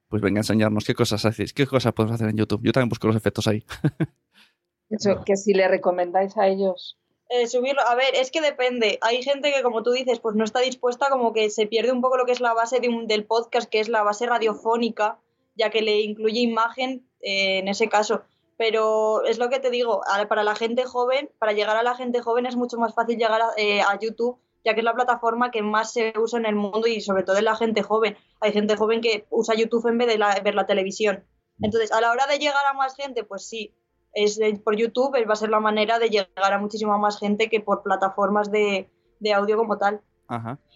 pues 0.09 0.21
venga 0.21 0.39
a 0.39 0.41
enseñarnos 0.41 0.85
qué 0.85 0.93
cosas 0.93 1.25
hacéis, 1.25 1.53
qué 1.53 1.67
cosas 1.67 1.93
podemos 1.93 2.15
hacer 2.15 2.29
en 2.29 2.37
YouTube. 2.37 2.61
Yo 2.63 2.71
también 2.71 2.89
busco 2.89 3.07
los 3.07 3.15
efectos 3.15 3.47
ahí. 3.47 3.63
Eso, 4.89 5.23
que 5.25 5.35
si 5.35 5.53
le 5.53 5.67
recomendáis 5.67 6.37
a 6.37 6.47
ellos. 6.47 6.97
Eh, 7.29 7.47
subirlo, 7.47 7.81
a 7.81 7.95
ver, 7.95 8.13
es 8.13 8.29
que 8.29 8.39
depende. 8.39 8.99
Hay 9.01 9.23
gente 9.23 9.51
que, 9.51 9.63
como 9.63 9.81
tú 9.81 9.91
dices, 9.91 10.19
pues 10.19 10.35
no 10.35 10.43
está 10.43 10.59
dispuesta, 10.59 11.09
como 11.09 11.33
que 11.33 11.49
se 11.49 11.65
pierde 11.65 11.91
un 11.91 12.01
poco 12.01 12.17
lo 12.17 12.25
que 12.25 12.33
es 12.33 12.39
la 12.39 12.53
base 12.53 12.79
de 12.79 12.87
un, 12.87 13.07
del 13.07 13.25
podcast, 13.25 13.69
que 13.69 13.79
es 13.79 13.89
la 13.89 14.03
base 14.03 14.27
radiofónica, 14.27 15.19
ya 15.55 15.69
que 15.69 15.81
le 15.81 16.01
incluye 16.01 16.39
imagen 16.41 17.07
eh, 17.21 17.59
en 17.59 17.67
ese 17.67 17.89
caso. 17.89 18.23
Pero 18.57 19.25
es 19.25 19.37
lo 19.37 19.49
que 19.49 19.59
te 19.59 19.69
digo, 19.69 20.01
para 20.29 20.43
la 20.43 20.55
gente 20.55 20.85
joven, 20.85 21.29
para 21.39 21.51
llegar 21.51 21.75
a 21.75 21.83
la 21.83 21.95
gente 21.95 22.21
joven 22.21 22.45
es 22.45 22.55
mucho 22.55 22.77
más 22.77 22.93
fácil 22.93 23.17
llegar 23.17 23.41
a, 23.41 23.49
eh, 23.57 23.81
a 23.81 23.99
YouTube 23.99 24.39
ya 24.65 24.73
que 24.73 24.79
es 24.79 24.83
la 24.83 24.95
plataforma 24.95 25.51
que 25.51 25.61
más 25.61 25.93
se 25.93 26.11
usa 26.17 26.39
en 26.39 26.47
el 26.47 26.55
mundo 26.55 26.87
y 26.87 26.99
sobre 26.99 27.21
todo 27.21 27.37
en 27.37 27.45
la 27.45 27.55
gente 27.55 27.83
joven. 27.83 28.17
Hay 28.41 28.51
gente 28.51 28.75
joven 28.75 28.99
que 28.99 29.27
usa 29.29 29.53
YouTube 29.55 29.87
en 29.87 29.99
vez 29.99 30.07
de 30.07 30.17
ver 30.43 30.55
la 30.55 30.65
televisión. 30.65 31.23
Entonces, 31.61 31.91
a 31.91 32.01
la 32.01 32.11
hora 32.11 32.25
de 32.25 32.39
llegar 32.39 32.65
a 32.69 32.73
más 32.73 32.95
gente, 32.95 33.23
pues 33.23 33.47
sí, 33.47 33.75
es 34.13 34.39
por 34.63 34.75
YouTube 34.75 35.15
va 35.29 35.33
a 35.33 35.35
ser 35.35 35.49
la 35.49 35.59
manera 35.59 35.99
de 35.99 36.09
llegar 36.09 36.51
a 36.51 36.57
muchísima 36.57 36.97
más 36.97 37.19
gente 37.19 37.47
que 37.47 37.61
por 37.61 37.83
plataformas 37.83 38.51
de, 38.51 38.89
audio 39.33 39.55
como 39.55 39.77
tal. 39.77 40.01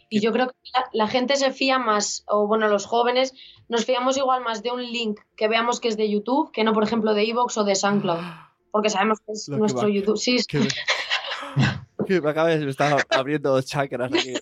Y 0.09 0.21
yo 0.21 0.31
creo 0.31 0.47
que 0.47 0.55
la, 0.93 1.07
gente 1.07 1.35
se 1.35 1.51
fía 1.51 1.77
más, 1.77 2.23
o 2.27 2.47
bueno, 2.47 2.67
los 2.67 2.85
jóvenes 2.85 3.33
nos 3.67 3.85
fiamos 3.85 4.17
igual 4.17 4.41
más 4.43 4.63
de 4.63 4.71
un 4.71 4.81
link 4.81 5.19
que 5.35 5.47
veamos 5.47 5.79
que 5.79 5.87
es 5.87 5.97
de 5.97 6.09
YouTube 6.09 6.51
que 6.51 6.63
no, 6.63 6.73
por 6.73 6.83
ejemplo, 6.83 7.13
de 7.13 7.29
Evox 7.29 7.57
o 7.57 7.63
de 7.63 7.75
SoundCloud. 7.75 8.19
Porque 8.71 8.89
sabemos 8.89 9.19
que 9.19 9.33
es 9.33 9.49
nuestro 9.49 9.87
YouTube. 9.87 10.17
Sí, 10.17 10.37
que 12.07 12.21
me 12.21 12.29
acaba 12.29 12.49
de 12.49 12.69
estar 12.69 13.05
abriendo 13.09 13.61
chakras 13.61 14.11
aquí. 14.11 14.33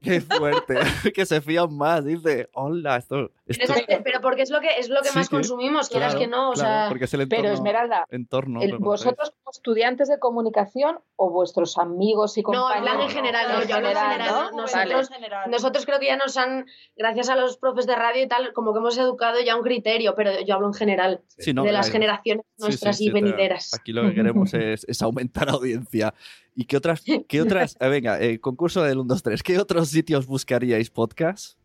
Qué 0.00 0.20
fuerte, 0.20 0.76
que 1.14 1.26
se 1.26 1.40
fían 1.40 1.74
más, 1.74 2.04
dice, 2.04 2.48
hola, 2.52 2.96
esto... 2.98 3.30
Pero 3.48 4.20
porque 4.20 4.42
es 4.42 4.50
lo 4.50 4.60
que, 4.60 4.68
es 4.78 4.88
lo 4.88 5.00
que 5.02 5.10
más 5.12 5.28
consumimos, 5.28 5.88
quieras 5.88 6.14
que 6.14 6.26
no, 6.26 6.50
o 6.50 6.56
sea... 6.56 6.90
pero 7.28 7.48
Esmeralda, 7.48 8.06
entorno, 8.10 8.60
¿vosotros 8.78 9.30
como 9.30 9.50
estudiantes 9.50 10.08
de 10.08 10.18
comunicación 10.18 10.98
o 11.16 11.30
vuestros 11.30 11.78
amigos 11.78 12.36
y 12.36 12.42
compañeros? 12.42 12.70
No, 12.70 12.90
hablan 12.90 13.00
en 13.00 13.10
general, 13.10 13.46
no, 13.48 13.64
yo 13.64 13.76
hablo 13.76 13.88
en 13.88 13.96
general, 13.96 14.50
Nosotros, 14.54 15.10
nosotros 15.48 15.86
creo 15.86 15.98
que 15.98 16.06
ya 16.06 16.16
nos 16.16 16.36
han, 16.36 16.66
gracias 16.96 17.28
a 17.28 17.36
los 17.36 17.56
profes 17.56 17.86
de 17.86 17.96
radio 17.96 18.22
y 18.22 18.28
tal, 18.28 18.52
como 18.52 18.72
que 18.72 18.80
hemos 18.80 18.98
educado 18.98 19.40
ya 19.40 19.56
un 19.56 19.62
criterio, 19.62 20.14
pero 20.14 20.30
yo 20.44 20.54
hablo 20.54 20.68
en 20.68 20.74
general, 20.74 21.22
de 21.36 21.72
las 21.72 21.90
generaciones 21.90 22.44
nuestras 22.58 23.00
y 23.00 23.10
venideras. 23.10 23.72
Aquí 23.74 23.92
lo 23.92 24.02
que 24.02 24.14
queremos 24.14 24.52
es, 24.54 24.84
es 24.88 25.02
aumentar 25.02 25.48
audiencia. 25.48 26.14
¿Y 26.54 26.64
qué 26.64 26.76
otras, 26.76 27.04
qué 27.28 27.40
otras, 27.42 27.76
eh, 27.80 27.88
venga, 27.88 28.20
eh, 28.20 28.40
concurso 28.40 28.82
del 28.82 28.98
1, 28.98 29.06
2, 29.08 29.22
3, 29.22 29.42
¿qué 29.42 29.58
otros 29.58 29.88
sitios 29.90 30.26
buscaríais 30.26 30.90
podcast? 30.90 31.58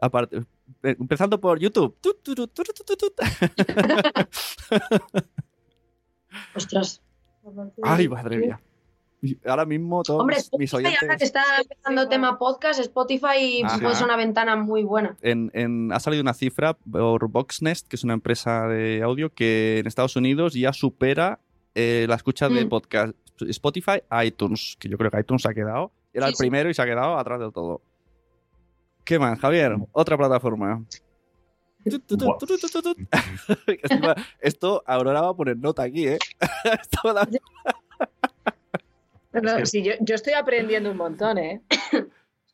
Aparte, 0.00 0.38
eh, 0.38 0.44
empezando 0.82 1.40
por 1.40 1.58
YouTube. 1.58 1.96
Ostras. 6.54 7.02
Ay, 7.82 8.08
madre 8.08 8.38
mía. 8.38 8.60
Ahora 9.44 9.66
mismo 9.66 10.02
todos 10.02 10.20
Hombre, 10.20 10.38
mis 10.58 10.72
oyentes... 10.72 11.02
ahora 11.02 11.18
que 11.18 11.24
está 11.24 11.42
empezando 11.60 12.08
tema 12.08 12.38
podcast, 12.38 12.80
Spotify 12.80 13.62
puede 13.80 13.94
ser 13.94 14.06
una 14.06 14.16
ventana 14.16 14.56
muy 14.56 14.82
buena. 14.82 15.16
En, 15.20 15.50
en, 15.52 15.92
ha 15.92 16.00
salido 16.00 16.22
una 16.22 16.32
cifra 16.32 16.74
por 16.74 17.28
Voxnest, 17.28 17.86
que 17.86 17.96
es 17.96 18.04
una 18.04 18.14
empresa 18.14 18.66
de 18.66 19.02
audio 19.02 19.34
que 19.34 19.80
en 19.80 19.86
Estados 19.86 20.16
Unidos 20.16 20.54
ya 20.54 20.72
supera 20.72 21.40
eh, 21.74 22.06
la 22.08 22.14
escucha 22.14 22.48
de 22.48 22.64
mm. 22.64 22.68
podcast 22.68 23.14
Spotify, 23.48 24.02
iTunes, 24.24 24.76
que 24.78 24.88
yo 24.88 24.96
creo 24.96 25.10
que 25.10 25.20
iTunes 25.20 25.44
ha 25.46 25.54
quedado. 25.54 25.92
Era 26.12 26.28
el 26.28 26.34
primero 26.34 26.70
y 26.70 26.74
se 26.74 26.82
ha 26.82 26.86
quedado 26.86 27.18
atrás 27.18 27.40
de 27.40 27.52
todo. 27.52 27.82
¿Qué 29.10 29.18
más, 29.18 29.40
Javier? 29.40 29.76
Otra 29.90 30.16
plataforma. 30.16 30.84
Esto 34.40 34.84
Aurora 34.86 35.20
va 35.20 35.30
a 35.30 35.34
poner 35.34 35.56
nota 35.56 35.82
aquí, 35.82 36.06
¿eh? 36.06 36.18
yo, 40.00 40.14
estoy 40.14 40.34
aprendiendo 40.34 40.92
un 40.92 40.96
montón, 40.96 41.38
¿eh? 41.38 41.60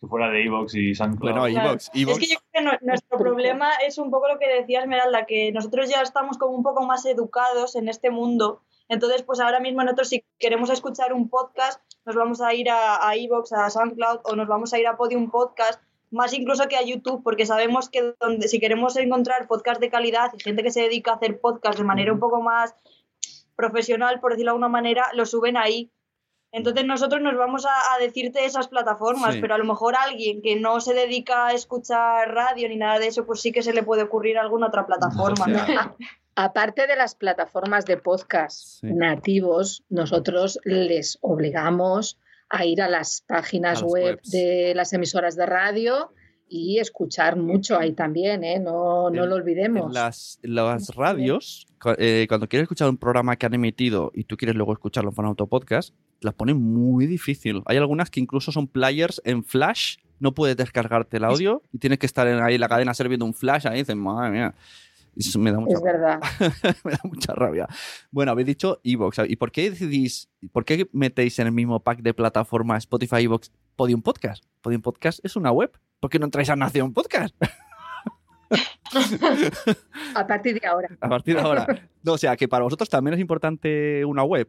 Si 0.00 0.06
fuera 0.06 0.30
de 0.30 0.46
Evox 0.46 0.74
y 0.76 0.94
SoundCloud. 0.94 1.30
Bueno, 1.30 1.46
Evox, 1.46 1.90
Es 1.92 2.18
que 2.18 2.26
yo 2.26 2.38
creo 2.50 2.70
que 2.70 2.86
nuestro 2.86 3.18
problema 3.18 3.72
es 3.86 3.98
un 3.98 4.10
poco 4.10 4.26
lo 4.26 4.38
que 4.38 4.48
decía 4.48 4.80
Esmeralda, 4.80 5.26
que 5.26 5.52
nosotros 5.52 5.90
ya 5.90 6.00
estamos 6.00 6.38
como 6.38 6.56
un 6.56 6.62
poco 6.62 6.86
más 6.86 7.04
educados 7.04 7.76
en 7.76 7.90
este 7.90 8.10
mundo 8.10 8.62
entonces, 8.88 9.22
pues 9.22 9.40
ahora 9.40 9.60
mismo 9.60 9.82
nosotros 9.82 10.08
si 10.08 10.24
queremos 10.38 10.70
escuchar 10.70 11.12
un 11.12 11.28
podcast, 11.28 11.82
nos 12.04 12.14
vamos 12.14 12.40
a 12.40 12.54
ir 12.54 12.70
a, 12.70 13.06
a 13.06 13.16
Evox, 13.16 13.52
a 13.52 13.68
SoundCloud 13.68 14.20
o 14.24 14.36
nos 14.36 14.46
vamos 14.46 14.72
a 14.72 14.78
ir 14.78 14.86
a 14.86 14.96
Podium 14.96 15.30
Podcast, 15.30 15.82
más 16.16 16.32
incluso 16.32 16.66
que 16.66 16.76
a 16.76 16.82
YouTube, 16.82 17.22
porque 17.22 17.46
sabemos 17.46 17.88
que 17.88 18.14
donde, 18.20 18.48
si 18.48 18.58
queremos 18.58 18.96
encontrar 18.96 19.46
podcast 19.46 19.80
de 19.80 19.90
calidad 19.90 20.32
y 20.36 20.42
gente 20.42 20.62
que 20.62 20.70
se 20.70 20.82
dedica 20.82 21.12
a 21.12 21.14
hacer 21.14 21.40
podcast 21.40 21.78
de 21.78 21.84
manera 21.84 22.12
un 22.12 22.18
poco 22.18 22.42
más 22.42 22.74
profesional, 23.54 24.20
por 24.20 24.32
decirlo 24.32 24.50
de 24.50 24.54
alguna 24.54 24.68
manera, 24.68 25.06
lo 25.14 25.26
suben 25.26 25.56
ahí. 25.56 25.90
Entonces 26.52 26.86
nosotros 26.86 27.20
nos 27.20 27.36
vamos 27.36 27.66
a, 27.66 27.98
decirte 27.98 28.44
esas 28.44 28.68
plataformas, 28.68 29.36
pero 29.40 29.54
a 29.54 29.58
lo 29.58 29.64
mejor 29.64 29.94
alguien 29.94 30.40
que 30.42 30.56
no 30.56 30.80
se 30.80 30.94
dedica 30.94 31.48
a 31.48 31.52
escuchar 31.52 32.32
radio 32.32 32.68
ni 32.68 32.76
nada 32.76 32.98
de 32.98 33.08
eso, 33.08 33.26
pues 33.26 33.40
sí 33.40 33.52
que 33.52 33.62
se 33.62 33.74
le 33.74 33.82
puede 33.82 34.04
ocurrir 34.04 34.38
alguna 34.38 34.68
otra 34.68 34.86
plataforma. 34.86 35.46
Aparte 36.34 36.86
de 36.86 36.96
las 36.96 37.14
plataformas 37.14 37.84
de 37.84 37.96
podcast 37.96 38.82
nativos, 38.82 39.82
nosotros 39.88 40.58
les 40.64 41.18
obligamos 41.20 42.18
a 42.48 42.64
ir 42.64 42.82
a 42.82 42.88
las 42.88 43.22
páginas 43.26 43.82
web 43.82 44.20
de 44.24 44.72
las 44.74 44.92
emisoras 44.92 45.36
de 45.36 45.46
radio 45.46 46.12
y 46.48 46.78
escuchar 46.78 47.36
mucho 47.36 47.78
ahí 47.78 47.92
también, 47.92 48.44
¿eh? 48.44 48.60
no, 48.60 49.10
no 49.10 49.26
lo 49.26 49.34
olvidemos. 49.34 49.92
las, 49.92 50.38
las 50.42 50.94
radios, 50.94 51.66
eh, 51.98 52.26
cuando 52.28 52.48
quieres 52.48 52.64
escuchar 52.64 52.88
un 52.88 52.98
programa 52.98 53.36
que 53.36 53.46
han 53.46 53.54
emitido 53.54 54.12
y 54.14 54.24
tú 54.24 54.36
quieres 54.36 54.54
luego 54.54 54.72
escucharlo 54.72 55.10
en 55.10 55.16
formato 55.16 55.46
podcast, 55.48 55.92
las 56.20 56.34
ponen 56.34 56.62
muy 56.62 57.06
difícil. 57.06 57.62
Hay 57.66 57.78
algunas 57.78 58.10
que 58.10 58.20
incluso 58.20 58.52
son 58.52 58.68
players 58.68 59.20
en 59.24 59.42
flash, 59.42 59.96
no 60.20 60.34
puedes 60.34 60.56
descargarte 60.56 61.16
el 61.16 61.24
audio 61.24 61.62
y 61.72 61.78
tienes 61.78 61.98
que 61.98 62.06
estar 62.06 62.26
ahí 62.26 62.54
en 62.54 62.60
la 62.60 62.68
cadena 62.68 62.94
serviendo 62.94 63.24
un 63.24 63.34
flash 63.34 63.66
ahí 63.66 63.78
dices, 63.80 63.96
madre 63.96 64.30
mía 64.30 64.54
me 65.38 65.52
da 65.52 65.60
mucha 65.60 65.76
es 65.76 65.82
verdad. 65.82 66.20
me 66.84 66.92
da 66.92 67.00
mucha 67.04 67.34
rabia. 67.34 67.66
Bueno, 68.10 68.32
habéis 68.32 68.46
dicho 68.46 68.80
Evox. 68.84 69.20
¿Y 69.26 69.36
por 69.36 69.50
qué 69.50 69.70
decidís, 69.70 70.28
por 70.52 70.64
qué 70.64 70.88
metéis 70.92 71.38
en 71.38 71.46
el 71.46 71.52
mismo 71.52 71.80
pack 71.80 72.00
de 72.00 72.14
plataforma 72.14 72.76
Spotify, 72.76 73.24
Evox, 73.24 73.50
Podium 73.76 74.02
Podcast? 74.02 74.44
Podium 74.60 74.82
Podcast 74.82 75.24
es 75.24 75.36
una 75.36 75.50
web. 75.50 75.72
¿Por 76.00 76.10
qué 76.10 76.18
no 76.18 76.26
entráis 76.26 76.50
a 76.50 76.56
Nación 76.56 76.92
Podcast? 76.92 77.34
a 80.14 80.26
partir 80.26 80.60
de 80.60 80.66
ahora. 80.66 80.88
A 81.00 81.08
partir 81.08 81.36
de 81.36 81.42
ahora. 81.42 81.66
No, 82.02 82.12
o 82.12 82.18
sea, 82.18 82.36
que 82.36 82.48
para 82.48 82.64
vosotros 82.64 82.88
también 82.88 83.14
es 83.14 83.20
importante 83.20 84.04
una 84.04 84.22
web. 84.22 84.48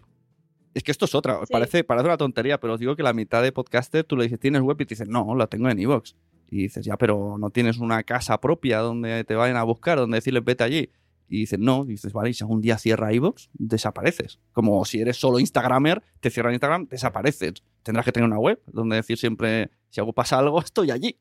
Es 0.74 0.84
que 0.84 0.92
esto 0.92 1.06
es 1.06 1.16
otra. 1.16 1.40
Parece, 1.50 1.84
parece 1.84 2.06
una 2.06 2.18
tontería, 2.18 2.60
pero 2.60 2.74
os 2.74 2.80
digo 2.80 2.96
que 2.96 3.02
la 3.02 3.14
mitad 3.14 3.42
de 3.42 3.52
podcaster 3.52 4.04
tú 4.04 4.16
le 4.16 4.24
dices, 4.24 4.40
¿tienes 4.40 4.62
web? 4.62 4.80
Y 4.80 4.86
te 4.86 4.94
dicen, 4.94 5.10
no, 5.10 5.34
la 5.36 5.48
tengo 5.48 5.70
en 5.70 5.80
Evox. 5.80 6.16
Y 6.50 6.64
dices, 6.64 6.86
ya, 6.86 6.98
pero 6.98 7.38
no 7.38 7.50
tienes 7.50 7.78
una 7.78 8.04
casa 8.04 8.40
propia 8.40 8.80
donde 8.80 9.24
te 9.24 9.36
vayan 9.36 9.58
a 9.58 9.64
buscar, 9.64 9.98
donde 9.98 10.18
decirles 10.18 10.44
vete 10.44 10.64
allí. 10.64 10.92
Y 11.30 11.40
dices, 11.40 11.60
no, 11.60 11.84
y 11.84 11.90
dices, 11.90 12.14
vale, 12.14 12.30
y 12.30 12.34
si 12.34 12.44
algún 12.44 12.62
día 12.62 12.78
cierra 12.78 13.12
iVoox, 13.14 13.50
desapareces. 13.54 14.40
Como 14.54 14.84
si 14.86 15.02
eres 15.02 15.18
solo 15.18 15.40
Instagramer, 15.40 16.02
te 16.22 16.30
cierran 16.30 16.54
Instagram, 16.54 16.88
desapareces. 16.88 17.56
Tendrás 17.84 18.06
que 18.06 18.14
tener 18.14 18.28
una 18.28 18.40
web 18.40 18.62
donde 18.68 18.96
decir 18.96 19.18
siempre, 19.18 19.70
si 19.90 20.00
algo 20.00 20.14
pasa 20.14 20.40
algo, 20.40 20.60
estoy 20.64 20.92
allí. 20.92 21.18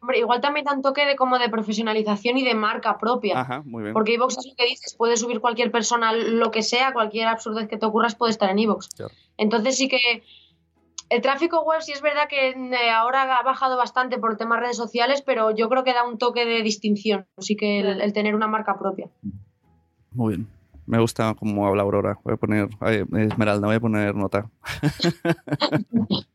Hombre, 0.00 0.18
igual 0.18 0.40
también 0.40 0.64
da 0.64 0.72
un 0.72 0.82
toque 0.82 1.04
de 1.04 1.16
como 1.16 1.38
de 1.38 1.48
profesionalización 1.48 2.38
y 2.38 2.44
de 2.44 2.54
marca 2.54 2.98
propia. 2.98 3.40
Ajá, 3.40 3.62
muy 3.64 3.82
bien. 3.82 3.92
Porque 3.92 4.14
iVoox 4.14 4.38
es 4.38 4.46
lo 4.46 4.54
que 4.56 4.66
dices, 4.66 4.94
puede 4.94 5.16
subir 5.16 5.40
cualquier 5.40 5.70
persona 5.70 6.12
lo 6.12 6.50
que 6.50 6.62
sea, 6.62 6.92
cualquier 6.92 7.28
absurdez 7.28 7.68
que 7.68 7.76
te 7.76 7.86
ocurras 7.86 8.14
puede 8.14 8.30
estar 8.30 8.48
en 8.50 8.58
iVoox. 8.60 8.88
Entonces 9.36 9.76
sí 9.76 9.88
que 9.88 10.22
el 11.10 11.22
tráfico 11.22 11.62
web 11.62 11.80
sí 11.80 11.92
es 11.92 12.02
verdad 12.02 12.28
que 12.28 12.50
eh, 12.50 12.90
ahora 12.90 13.38
ha 13.38 13.42
bajado 13.42 13.76
bastante 13.76 14.18
por 14.18 14.36
temas 14.36 14.60
redes 14.60 14.76
sociales, 14.76 15.22
pero 15.24 15.54
yo 15.54 15.68
creo 15.68 15.84
que 15.84 15.94
da 15.94 16.06
un 16.06 16.18
toque 16.18 16.44
de 16.44 16.62
distinción, 16.62 17.26
así 17.36 17.56
que 17.56 17.80
el, 17.80 18.12
tener 18.12 18.34
una 18.34 18.46
marca 18.46 18.78
propia. 18.78 19.08
Muy 20.12 20.36
bien. 20.36 20.48
Me 20.86 20.98
gusta 20.98 21.34
cómo 21.38 21.66
habla 21.66 21.82
Aurora. 21.82 22.18
Voy 22.24 22.34
a 22.34 22.36
poner, 22.38 22.68
Esmeralda, 22.80 23.66
voy 23.66 23.76
a 23.76 23.80
poner 23.80 24.14
nota. 24.14 24.50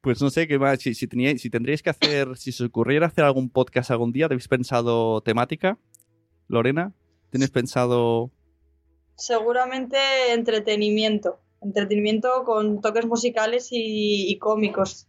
pues 0.00 0.22
no 0.22 0.30
sé 0.30 0.46
qué 0.46 0.60
más. 0.60 0.78
Si, 0.78 0.94
si, 0.94 1.08
si 1.38 1.50
tendríais 1.50 1.82
que 1.82 1.90
hacer, 1.90 2.36
si 2.36 2.52
se 2.52 2.62
os 2.62 2.68
ocurriera 2.68 3.06
hacer 3.06 3.24
algún 3.24 3.50
podcast 3.50 3.90
algún 3.90 4.12
día, 4.12 4.26
¿habéis 4.26 4.46
pensado 4.46 5.20
temática? 5.22 5.76
Lorena, 6.46 6.92
¿tienes 7.30 7.50
pensado? 7.50 8.30
Seguramente 9.16 9.98
entretenimiento 10.32 11.41
entretenimiento 11.62 12.44
con 12.44 12.80
toques 12.80 13.06
musicales 13.06 13.68
y, 13.70 14.36
cómicos, 14.38 15.08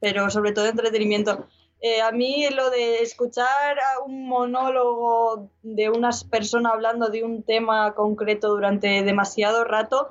pero 0.00 0.30
sobre 0.30 0.52
todo 0.52 0.66
entretenimiento. 0.66 1.46
Eh, 1.82 2.02
a 2.02 2.12
mí 2.12 2.46
lo 2.50 2.68
de 2.70 3.02
escuchar 3.02 3.78
un 4.06 4.28
monólogo 4.28 5.50
de 5.62 5.88
unas 5.88 6.24
personas 6.24 6.74
hablando 6.74 7.08
de 7.08 7.24
un 7.24 7.42
tema 7.42 7.94
concreto 7.94 8.48
durante 8.48 9.02
demasiado 9.02 9.64
rato 9.64 10.10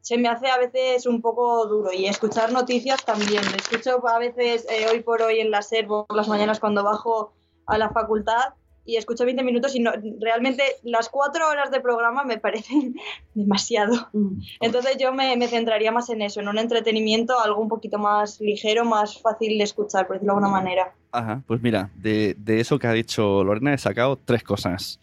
se 0.00 0.16
me 0.16 0.28
hace 0.28 0.48
a 0.48 0.58
veces 0.58 1.06
un 1.06 1.20
poco 1.20 1.66
duro 1.66 1.92
y 1.92 2.06
escuchar 2.06 2.52
noticias 2.52 3.04
también. 3.04 3.42
Escucho 3.56 4.06
a 4.08 4.18
veces 4.18 4.66
eh, 4.70 4.86
hoy 4.90 5.00
por 5.00 5.22
hoy 5.22 5.40
en 5.40 5.50
la 5.50 5.62
SER 5.62 5.86
por 5.86 6.06
las 6.14 6.28
mañanas 6.28 6.60
cuando 6.60 6.82
bajo 6.82 7.32
a 7.66 7.78
la 7.78 7.90
facultad 7.90 8.54
y 8.88 8.96
escucho 8.96 9.26
20 9.26 9.42
minutos 9.42 9.76
y 9.76 9.80
no, 9.80 9.92
realmente 10.18 10.62
las 10.82 11.10
cuatro 11.10 11.46
horas 11.46 11.70
de 11.70 11.78
programa 11.80 12.24
me 12.24 12.38
parecen 12.38 12.94
demasiado. 13.34 14.08
Mm. 14.14 14.40
Entonces 14.60 14.96
yo 14.98 15.12
me, 15.12 15.36
me, 15.36 15.46
centraría 15.46 15.92
más 15.92 16.08
en 16.08 16.22
eso, 16.22 16.40
en 16.40 16.48
un 16.48 16.56
entretenimiento, 16.56 17.38
algo 17.38 17.60
un 17.60 17.68
poquito 17.68 17.98
más 17.98 18.40
ligero, 18.40 18.86
más 18.86 19.20
fácil 19.20 19.58
de 19.58 19.64
escuchar, 19.64 20.06
por 20.06 20.16
decirlo 20.16 20.32
de 20.32 20.38
alguna 20.38 20.58
manera. 20.58 20.94
Ajá, 21.12 21.42
pues 21.46 21.60
mira, 21.60 21.90
de, 21.96 22.34
de 22.38 22.60
eso 22.60 22.78
que 22.78 22.86
ha 22.86 22.92
dicho 22.92 23.44
Lorena 23.44 23.74
he 23.74 23.78
sacado 23.78 24.16
tres 24.16 24.42
cosas. 24.42 24.98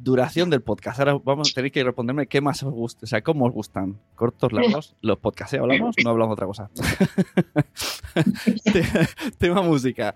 Duración 0.00 0.48
del 0.48 0.62
podcast. 0.62 1.00
Ahora 1.00 1.18
vamos 1.24 1.50
a 1.50 1.54
tener 1.54 1.72
que 1.72 1.82
responderme 1.82 2.28
qué 2.28 2.40
más 2.40 2.62
os 2.62 2.72
gusta, 2.72 3.00
o 3.02 3.06
sea, 3.08 3.20
cómo 3.20 3.46
os 3.46 3.52
gustan. 3.52 3.98
¿Cortos, 4.14 4.52
largos? 4.52 4.94
¿Los 5.02 5.18
podcasts 5.18 5.54
hablamos? 5.54 5.96
No 6.04 6.10
hablamos 6.10 6.36
de 6.36 6.44
otra 6.44 6.46
cosa. 6.46 6.70
Tema 9.38 9.60
música. 9.62 10.14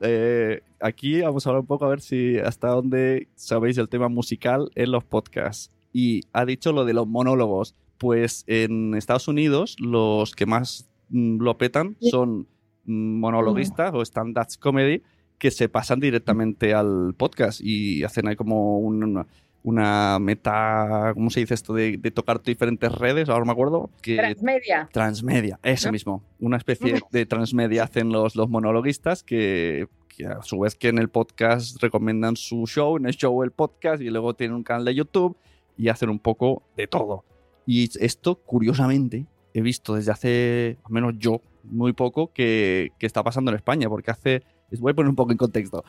Eh, 0.00 0.62
aquí 0.80 1.22
vamos 1.22 1.46
a 1.46 1.50
hablar 1.50 1.62
un 1.62 1.66
poco 1.66 1.86
a 1.86 1.88
ver 1.88 2.02
si 2.02 2.38
hasta 2.38 2.68
dónde 2.68 3.28
sabéis 3.34 3.78
el 3.78 3.88
tema 3.88 4.08
musical 4.08 4.70
en 4.74 4.92
los 4.92 5.02
podcasts. 5.02 5.70
Y 5.94 6.20
ha 6.34 6.44
dicho 6.44 6.72
lo 6.72 6.84
de 6.84 6.92
los 6.92 7.06
monólogos. 7.06 7.74
Pues 7.96 8.44
en 8.46 8.94
Estados 8.94 9.28
Unidos 9.28 9.76
los 9.78 10.34
que 10.34 10.44
más 10.44 10.90
mm, 11.08 11.40
lo 11.40 11.56
petan 11.56 11.96
son 12.00 12.48
mm, 12.84 13.18
monologuistas 13.18 13.94
o 13.94 14.02
stand-up 14.02 14.48
comedy 14.60 15.02
que 15.42 15.50
se 15.50 15.68
pasan 15.68 15.98
directamente 15.98 16.72
al 16.72 17.14
podcast 17.16 17.60
y 17.60 18.04
hacen 18.04 18.28
ahí 18.28 18.36
como 18.36 18.78
una, 18.78 20.18
meta, 20.20 21.10
¿cómo 21.14 21.30
se 21.30 21.40
dice 21.40 21.54
esto? 21.54 21.74
De, 21.74 21.98
tocar 22.14 22.40
diferentes 22.44 22.92
redes, 22.92 23.28
ahora 23.28 23.44
me 23.44 23.50
acuerdo. 23.50 23.90
Que, 24.02 24.14
transmedia. 24.14 24.88
Transmedia, 24.92 25.58
eso 25.64 25.90
mismo. 25.90 26.22
Una 26.38 26.58
especie 26.58 26.94
de 27.10 27.26
transmedia 27.26 27.82
hacen 27.82 28.12
los, 28.12 28.36
los 28.36 28.48
monologuistas 28.50 29.24
que, 29.24 29.88
a 30.24 30.44
su 30.44 30.60
vez 30.60 30.76
que 30.76 30.90
en 30.90 30.98
el 30.98 31.08
podcast 31.08 31.82
recomiendan 31.82 32.36
su 32.36 32.64
show, 32.68 32.96
en 32.96 33.06
el 33.06 33.16
show 33.16 33.42
el 33.42 33.50
podcast 33.50 34.00
y 34.00 34.10
luego 34.10 34.34
tienen 34.34 34.54
un 34.54 34.62
canal 34.62 34.84
de 34.84 34.94
YouTube 34.94 35.36
y 35.76 35.88
hacen 35.88 36.08
un 36.08 36.20
poco 36.20 36.62
de 36.76 36.86
todo. 36.86 37.24
Y 37.66 37.90
esto, 37.98 38.36
curiosamente, 38.36 39.26
he 39.54 39.60
visto 39.60 39.96
desde 39.96 40.12
hace, 40.12 40.78
al 40.84 40.92
menos 40.92 41.14
yo, 41.18 41.40
muy 41.64 41.94
poco, 41.94 42.32
que, 42.32 42.92
que 43.00 43.06
está 43.06 43.24
pasando 43.24 43.50
en 43.50 43.56
España, 43.56 43.88
porque 43.88 44.12
hace 44.12 44.44
voy 44.80 44.92
a 44.92 44.94
poner 44.94 45.10
un 45.10 45.16
poco 45.16 45.32
en 45.32 45.38
contexto. 45.38 45.84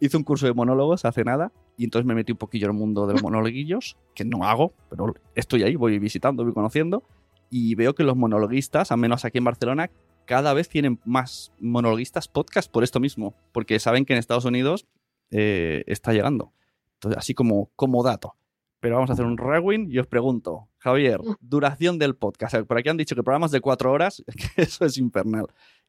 Hice 0.00 0.16
un 0.16 0.24
curso 0.24 0.46
de 0.46 0.54
monólogos 0.54 1.04
hace 1.04 1.24
nada 1.24 1.52
y 1.76 1.84
entonces 1.84 2.06
me 2.06 2.14
metí 2.14 2.32
un 2.32 2.38
poquillo 2.38 2.66
en 2.66 2.72
el 2.72 2.78
mundo 2.78 3.06
de 3.06 3.14
los 3.14 3.22
monologuillos, 3.22 3.96
que 4.14 4.24
no 4.24 4.44
hago, 4.44 4.72
pero 4.90 5.14
estoy 5.34 5.62
ahí, 5.62 5.76
voy 5.76 5.98
visitando, 5.98 6.44
voy 6.44 6.52
conociendo 6.52 7.02
y 7.50 7.74
veo 7.74 7.94
que 7.94 8.04
los 8.04 8.16
monologuistas, 8.16 8.92
al 8.92 8.98
menos 8.98 9.24
aquí 9.24 9.38
en 9.38 9.44
Barcelona, 9.44 9.90
cada 10.24 10.52
vez 10.54 10.68
tienen 10.68 11.00
más 11.04 11.52
monologuistas 11.60 12.28
podcast 12.28 12.70
por 12.70 12.82
esto 12.82 13.00
mismo, 13.00 13.34
porque 13.52 13.78
saben 13.78 14.04
que 14.04 14.12
en 14.12 14.18
Estados 14.18 14.44
Unidos 14.44 14.86
eh, 15.30 15.84
está 15.86 16.12
llegando. 16.12 16.52
Entonces, 16.94 17.18
así 17.18 17.34
como, 17.34 17.70
como 17.76 18.02
dato. 18.02 18.34
Pero 18.80 18.96
vamos 18.96 19.10
a 19.10 19.14
hacer 19.14 19.24
un 19.24 19.38
rewind 19.38 19.90
y 19.90 19.98
os 19.98 20.06
pregunto, 20.06 20.68
Javier, 20.78 21.20
duración 21.40 21.98
del 21.98 22.14
podcast. 22.14 22.56
Por 22.66 22.78
aquí 22.78 22.88
han 22.88 22.96
dicho 22.96 23.14
que 23.14 23.22
programas 23.22 23.50
de 23.50 23.60
cuatro 23.60 23.92
horas, 23.92 24.22
que 24.56 24.62
eso 24.62 24.84
es 24.84 24.98
infernal 24.98 25.46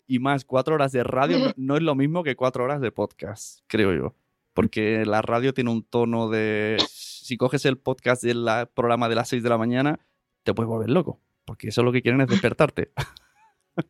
y 0.08 0.20
más 0.20 0.46
cuatro 0.46 0.76
horas 0.76 0.92
de 0.92 1.04
radio 1.04 1.38
no, 1.58 1.76
es 1.76 1.84
lo 1.84 1.96
mismo 1.96 2.24
que 2.24 2.36
cuatro 2.36 2.64
horas 2.64 2.82
de 2.82 2.92
podcast, 2.92 3.60
creo 3.68 3.94
yo. 3.94 4.16
Porque 4.54 5.06
la 5.06 5.22
radio 5.22 5.54
tiene 5.54 5.70
un 5.70 5.84
tono 5.84 6.30
de... 6.30 6.78
Si 6.90 7.38
coges 7.38 7.66
el 7.66 7.78
podcast 7.78 8.24
del 8.24 8.48
programa 8.74 9.08
de 9.08 9.16
las 9.16 9.30
6 9.30 9.44
de 9.44 9.50
la 9.50 9.58
mañana, 9.58 10.00
te 10.44 10.54
puedes 10.54 10.70
volver 10.70 10.90
loco. 10.90 11.20
Porque 11.46 11.68
eso 11.68 11.82
es 11.82 11.86
lo 11.86 11.92
que 11.92 12.02
quieren 12.02 12.22
es 12.22 12.28
despertarte. 12.28 12.92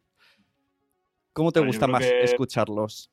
¿Cómo 1.34 1.52
te 1.54 1.62
gusta 1.62 1.88
más 1.88 2.04
escucharlos? 2.04 3.12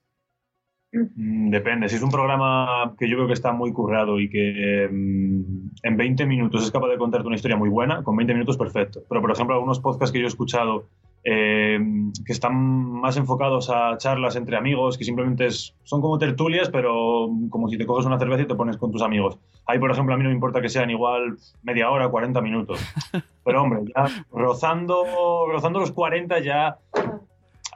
Mm, 0.93 1.51
depende. 1.51 1.89
Si 1.89 1.97
es 1.97 2.03
un 2.03 2.11
programa 2.11 2.95
que 2.99 3.09
yo 3.09 3.17
veo 3.17 3.27
que 3.27 3.35
está 3.35 3.53
muy 3.53 3.73
currado 3.73 4.19
y 4.19 4.29
que 4.29 4.89
mm, 4.91 5.71
en 5.83 5.97
20 5.97 6.27
minutos 6.27 6.65
es 6.65 6.71
capaz 6.71 6.89
de 6.89 6.99
contarte 6.99 7.27
una 7.27 7.37
historia 7.37 7.57
muy 7.57 7.69
buena, 7.69 8.03
con 8.03 8.17
20 8.17 8.33
minutos 8.33 8.57
perfecto. 8.57 9.03
Pero, 9.09 9.21
por 9.21 9.31
ejemplo, 9.31 9.55
algunos 9.55 9.79
podcasts 9.79 10.13
que 10.13 10.19
yo 10.19 10.25
he 10.25 10.29
escuchado 10.29 10.89
eh, 11.27 11.79
que 12.27 12.33
están 12.33 12.55
más 12.55 13.16
enfocados 13.16 13.70
a 13.70 13.97
charlas 13.97 14.37
entre 14.37 14.59
amigos, 14.59 14.99
que 14.99 15.05
simplemente 15.05 15.51
son 15.51 16.03
como 16.03 16.18
tertulias, 16.18 16.68
pero 16.68 17.31
como 17.49 17.68
si 17.68 17.79
te 17.79 17.87
coges 17.87 18.05
una 18.05 18.18
cerveza 18.18 18.43
y 18.43 18.47
te 18.47 18.55
pones 18.55 18.77
con 18.77 18.93
tus 18.93 19.01
amigos. 19.01 19.39
Ahí, 19.66 19.79
por 19.79 19.91
ejemplo, 19.91 20.14
a 20.14 20.18
mí 20.18 20.22
no 20.22 20.29
me 20.29 20.35
importa 20.35 20.61
que 20.61 20.68
sean 20.68 20.91
igual 20.91 21.39
media 21.62 21.91
hora, 21.91 22.09
40 22.09 22.41
minutos. 22.43 22.79
Pero, 23.45 23.62
hombre, 23.62 23.81
ya 23.95 24.25
rozando, 24.31 25.05
rozando 25.51 25.81
los 25.81 25.93
40 25.93 26.41
ya... 26.41 26.77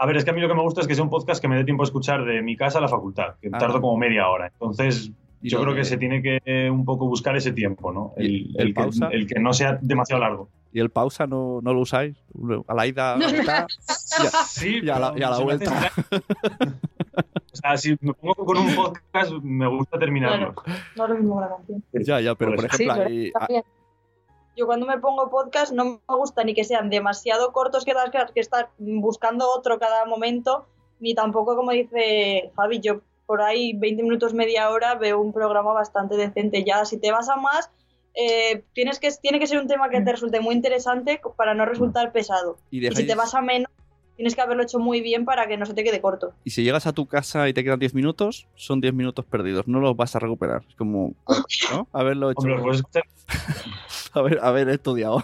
A 0.01 0.07
ver, 0.07 0.17
es 0.17 0.25
que 0.25 0.31
a 0.31 0.33
mí 0.35 0.41
lo 0.41 0.49
que 0.49 0.55
me 0.55 0.63
gusta 0.63 0.83
es 0.83 0.87
que 0.87 0.95
sea 0.95 1.03
un 1.03 1.11
podcast 1.11 1.41
que 1.41 1.49
me 1.49 1.57
dé 1.57 1.65
tiempo 1.65 1.83
a 1.83 1.87
escuchar 1.87 2.25
de 2.25 2.41
mi 2.43 2.55
casa 2.55 2.79
a 2.79 2.83
la 2.83 2.89
facultad, 2.89 3.35
que 3.41 3.49
ah. 3.53 3.59
tardo 3.59 3.81
como 3.81 3.97
media 3.97 4.29
hora. 4.29 4.47
Entonces, 4.47 5.11
yo 5.41 5.63
creo 5.63 5.75
que 5.75 5.85
se 5.85 5.97
tiene 5.97 6.23
que 6.23 6.71
un 6.71 6.85
poco 6.85 7.07
buscar 7.07 7.37
ese 7.37 7.53
tiempo, 7.53 7.93
¿no? 7.93 8.13
El, 8.17 8.55
el, 8.59 8.75
el 9.13 9.27
que 9.27 9.41
no 9.41 9.53
sea 9.53 9.79
demasiado 9.81 10.21
largo 10.21 10.49
y 10.73 10.81
el 10.81 10.91
pausa 10.91 11.27
no, 11.27 11.61
no 11.63 11.73
lo 11.73 11.81
usáis. 11.81 12.17
A 12.67 12.75
la 12.75 12.87
ida, 12.87 13.15
a 13.15 13.19
la 13.19 13.33
mitad, 13.33 13.67
sí, 14.47 14.81
y 14.83 14.89
a 14.89 14.99
la, 14.99 15.13
la 15.13 15.39
vuelta. 15.39 15.91
o 17.53 17.57
sea, 17.57 17.77
si 17.77 17.97
me 18.01 18.13
pongo 18.15 18.47
con 18.47 18.59
un 18.59 18.75
podcast, 18.75 19.33
me 19.43 19.67
gusta 19.67 19.99
terminarlo. 19.99 20.55
no 20.97 21.05
es 21.05 21.11
lo 21.11 21.17
mismo 21.17 21.41
la 21.41 21.49
canción. 21.49 21.83
Ya, 21.93 22.21
ya, 22.21 22.35
pero 22.35 22.55
por 22.55 22.65
ejemplo, 22.67 23.05
yo 24.57 24.67
cuando 24.67 24.87
me 24.87 24.99
pongo 24.99 25.31
podcast 25.31 25.73
no 25.73 25.85
me 25.85 26.17
gusta 26.17 26.43
ni 26.43 26.53
que 26.53 26.65
sean 26.65 26.91
demasiado 26.91 27.53
cortos 27.53 27.85
que 27.85 27.95
das 27.95 28.11
que 28.11 28.41
estar 28.41 28.71
buscando 28.79 29.49
otro 29.49 29.79
cada 29.79 30.05
momento, 30.05 30.67
ni 30.99 31.15
tampoco 31.15 31.55
como 31.55 31.71
dice 31.71 32.51
Javi, 32.57 32.81
yo 32.81 33.01
por 33.29 33.43
ahí 33.43 33.75
20 33.75 34.03
minutos, 34.05 34.33
media 34.33 34.71
hora 34.71 34.95
veo 34.95 35.21
un 35.21 35.35
programa 35.35 35.75
bastante 35.75 36.17
decente. 36.17 36.65
Ya 36.65 36.87
si 36.87 36.99
te 36.99 37.13
vas 37.13 37.29
a 37.29 37.37
más, 37.37 37.71
eh, 38.15 38.65
tienes 38.73 38.99
que, 38.99 39.11
tiene 39.21 39.39
que 39.39 39.47
ser 39.47 39.61
un 39.61 39.69
tema 39.69 39.91
que 39.91 40.01
te 40.01 40.13
resulte 40.13 40.41
muy 40.41 40.55
interesante 40.55 41.21
para 41.37 41.53
no 41.53 41.67
resultar 41.67 42.11
pesado. 42.11 42.57
Y, 42.71 42.91
si 42.91 43.07
te 43.07 43.15
vas 43.15 43.35
a 43.35 43.43
menos, 43.43 43.71
tienes 44.17 44.35
que 44.35 44.41
haberlo 44.41 44.63
hecho 44.63 44.79
muy 44.79 45.03
bien 45.03 45.27
para 45.27 45.47
que 45.47 45.59
no 45.59 45.67
se 45.67 45.75
te 45.75 45.85
quede 45.85 46.01
corto. 46.01 46.33
Y 46.43 46.53
si 46.53 46.65
llegas 46.65 46.87
a 46.87 46.95
tu 46.95 47.05
casa 47.05 47.51
y 47.51 47.53
te 47.53 47.63
quedan 47.63 47.79
10 47.79 47.93
minutos, 47.93 48.49
son 48.55 48.81
10 48.81 48.95
minutos 48.95 49.27
perdidos, 49.27 49.69
no 49.69 49.79
los 49.79 49.95
vas 49.95 50.17
a 50.17 50.21
recuperar. 50.21 50.63
Es 50.67 50.75
como, 50.75 51.13
¿no? 51.71 51.87
Haberlo 51.93 52.31
hecho. 52.31 52.49
haber, 54.43 54.69
estudiado. 54.69 55.23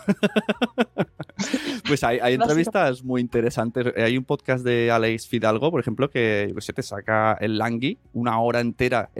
pues 1.87 2.05
hay, 2.05 2.19
entrevistas 2.35 3.03
muy 3.05 3.21
interesantes. 3.21 3.93
Hay 3.97 4.17
un 4.17 4.25
podcast 4.25 4.65
de 4.65 4.91
Alex 4.91 5.29
Fidalgo, 5.29 5.71
por 5.71 5.81
ejemplo, 5.81 6.11
que 6.11 6.55
se 6.59 6.73
te 6.73 6.83
saca 6.83 7.37
el 7.41 7.59
Langui, 7.59 7.99
una 8.13 8.41
hora 8.41 8.61
entera 8.61 9.11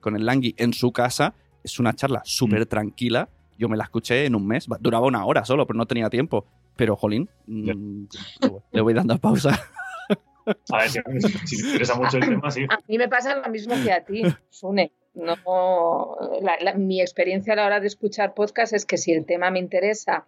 con 0.00 0.16
el 0.16 0.26
Langui 0.26 0.54
en 0.58 0.72
su 0.72 0.92
casa 0.92 1.34
es 1.66 1.80
una 1.80 1.92
charla 1.92 2.22
súper 2.24 2.60
mm. 2.60 2.66
tranquila. 2.66 3.28
Yo 3.58 3.68
me 3.68 3.76
la 3.76 3.84
escuché 3.84 4.24
en 4.24 4.34
un 4.34 4.46
mes. 4.46 4.66
Duraba 4.80 5.06
una 5.06 5.24
hora 5.26 5.44
solo, 5.44 5.66
pero 5.66 5.76
no 5.76 5.86
tenía 5.86 6.08
tiempo. 6.08 6.46
Pero, 6.76 6.94
jolín, 6.94 7.28
mm, 7.46 8.04
le 8.70 8.80
voy 8.80 8.94
dando 8.94 9.18
pausa. 9.18 9.58
A 10.70 10.78
ver, 10.78 10.90
si, 10.90 11.00
te 11.02 11.66
interesa 11.66 11.96
mucho 11.96 12.18
el 12.18 12.28
tema, 12.28 12.50
sí. 12.50 12.64
A 12.70 12.78
mí 12.86 12.98
me 12.98 13.08
pasa 13.08 13.36
lo 13.36 13.50
mismo 13.50 13.74
que 13.82 13.92
a 13.92 14.04
ti, 14.04 14.22
Sune. 14.48 14.92
No, 15.16 16.18
mi 16.76 17.00
experiencia 17.00 17.54
a 17.54 17.56
la 17.56 17.66
hora 17.66 17.80
de 17.80 17.86
escuchar 17.86 18.34
podcast 18.34 18.74
es 18.74 18.84
que 18.84 18.98
si 18.98 19.12
el 19.12 19.24
tema 19.24 19.50
me 19.50 19.58
interesa, 19.58 20.26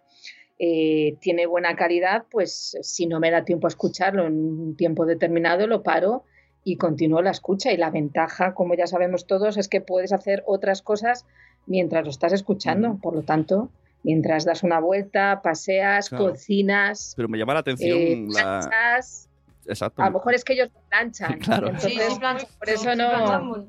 eh, 0.57 1.15
tiene 1.21 1.45
buena 1.45 1.75
calidad, 1.75 2.25
pues 2.29 2.75
si 2.81 3.05
no 3.05 3.19
me 3.19 3.31
da 3.31 3.45
tiempo 3.45 3.67
a 3.67 3.69
escucharlo 3.69 4.25
en 4.25 4.33
un 4.33 4.75
tiempo 4.75 5.05
determinado, 5.05 5.67
lo 5.67 5.83
paro 5.83 6.25
y 6.63 6.77
continúo 6.77 7.21
la 7.21 7.31
escucha. 7.31 7.71
Y 7.71 7.77
la 7.77 7.91
ventaja, 7.91 8.55
como 8.55 8.73
ya 8.73 8.87
sabemos 8.87 9.27
todos, 9.27 9.57
es 9.57 9.67
que 9.67 9.79
puedes 9.79 10.11
hacer 10.11 10.43
otras 10.47 10.81
cosas 10.81 11.25
mientras 11.67 12.03
lo 12.03 12.09
estás 12.09 12.33
escuchando. 12.33 12.97
Por 13.01 13.13
lo 13.13 13.21
tanto, 13.21 13.69
mientras 14.03 14.43
das 14.43 14.63
una 14.63 14.79
vuelta, 14.79 15.41
paseas, 15.43 16.09
cocinas. 16.09 17.13
Pero 17.15 17.29
me 17.29 17.37
llama 17.37 17.53
la 17.53 17.59
atención 17.59 17.97
eh, 17.97 18.27
Exacto. 19.69 20.01
A 20.01 20.07
lo 20.07 20.13
mejor 20.13 20.33
es 20.33 20.43
que 20.43 20.53
ellos 20.53 20.69
planchan. 20.89 21.39
Claro. 21.49 21.69
Entonces, 21.69 22.19
por 22.57 22.69
eso 22.69 22.95
no. 22.95 23.67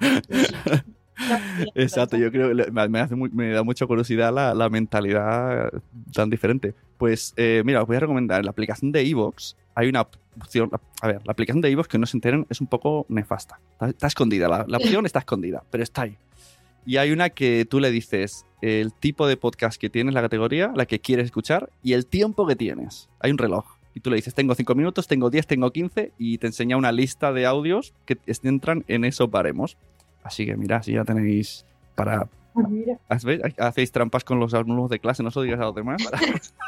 Exacto, 1.74 2.16
yo 2.16 2.32
creo 2.32 2.56
que 2.56 2.70
me, 2.70 3.00
hace 3.00 3.14
me 3.14 3.50
da 3.50 3.62
mucha 3.62 3.86
curiosidad 3.86 4.32
la, 4.32 4.68
mentalidad 4.68 5.70
tan 6.12 6.30
diferente. 6.30 6.74
Pues 6.96 7.34
eh, 7.36 7.62
mira, 7.64 7.82
os 7.82 7.86
voy 7.86 7.96
a 7.96 8.00
recomendar 8.00 8.44
la 8.44 8.50
aplicación 8.50 8.92
de 8.92 9.02
Evox. 9.02 9.56
Hay 9.74 9.88
una 9.88 10.06
opción, 10.40 10.70
a 11.00 11.06
ver, 11.06 11.20
la 11.24 11.32
aplicación 11.32 11.60
de 11.60 11.70
Evox 11.70 11.88
que 11.88 11.98
no 11.98 12.06
se 12.06 12.16
enteren 12.16 12.46
es 12.50 12.60
un 12.60 12.66
poco 12.66 13.06
nefasta. 13.08 13.60
Está, 13.80 14.06
escondida, 14.06 14.48
la, 14.48 14.64
la, 14.66 14.78
opción 14.78 15.06
está 15.06 15.20
escondida, 15.20 15.62
pero 15.70 15.82
está 15.82 16.02
ahí. 16.02 16.16
Y 16.84 16.96
hay 16.96 17.12
una 17.12 17.30
que 17.30 17.66
tú 17.68 17.78
le 17.78 17.90
dices 17.90 18.44
el 18.60 18.92
tipo 18.92 19.26
de 19.26 19.36
podcast 19.36 19.80
que 19.80 19.90
tienes, 19.90 20.14
la 20.14 20.22
categoría, 20.22 20.72
la 20.74 20.86
que 20.86 21.00
quieres 21.00 21.26
escuchar 21.26 21.70
y 21.82 21.92
el 21.92 22.06
tiempo 22.06 22.46
que 22.46 22.56
tienes. 22.56 23.08
Hay 23.20 23.30
un 23.30 23.38
reloj. 23.38 23.66
Y 23.94 24.00
tú 24.00 24.10
le 24.10 24.16
dices, 24.16 24.34
tengo 24.34 24.54
5 24.54 24.74
minutos, 24.74 25.06
tengo 25.06 25.30
10, 25.30 25.46
tengo 25.46 25.70
15 25.70 26.12
y 26.18 26.38
te 26.38 26.46
enseña 26.46 26.76
una 26.76 26.92
lista 26.92 27.32
de 27.32 27.46
audios 27.46 27.94
que 28.06 28.18
entran 28.42 28.84
en 28.88 29.04
esos 29.04 29.30
baremos. 29.30 29.76
Así 30.22 30.46
que 30.46 30.56
mira, 30.56 30.82
si 30.82 30.92
ya 30.92 31.04
tenéis 31.04 31.66
para... 31.94 32.28
Ah, 33.08 33.16
Hacéis 33.58 33.92
trampas 33.92 34.24
con 34.24 34.38
los 34.38 34.52
alumnos 34.52 34.90
de 34.90 34.98
clase, 34.98 35.22
no 35.22 35.30
os 35.30 35.42
digas 35.42 35.60
a 35.60 35.64
los 35.64 35.74
demás. 35.74 36.02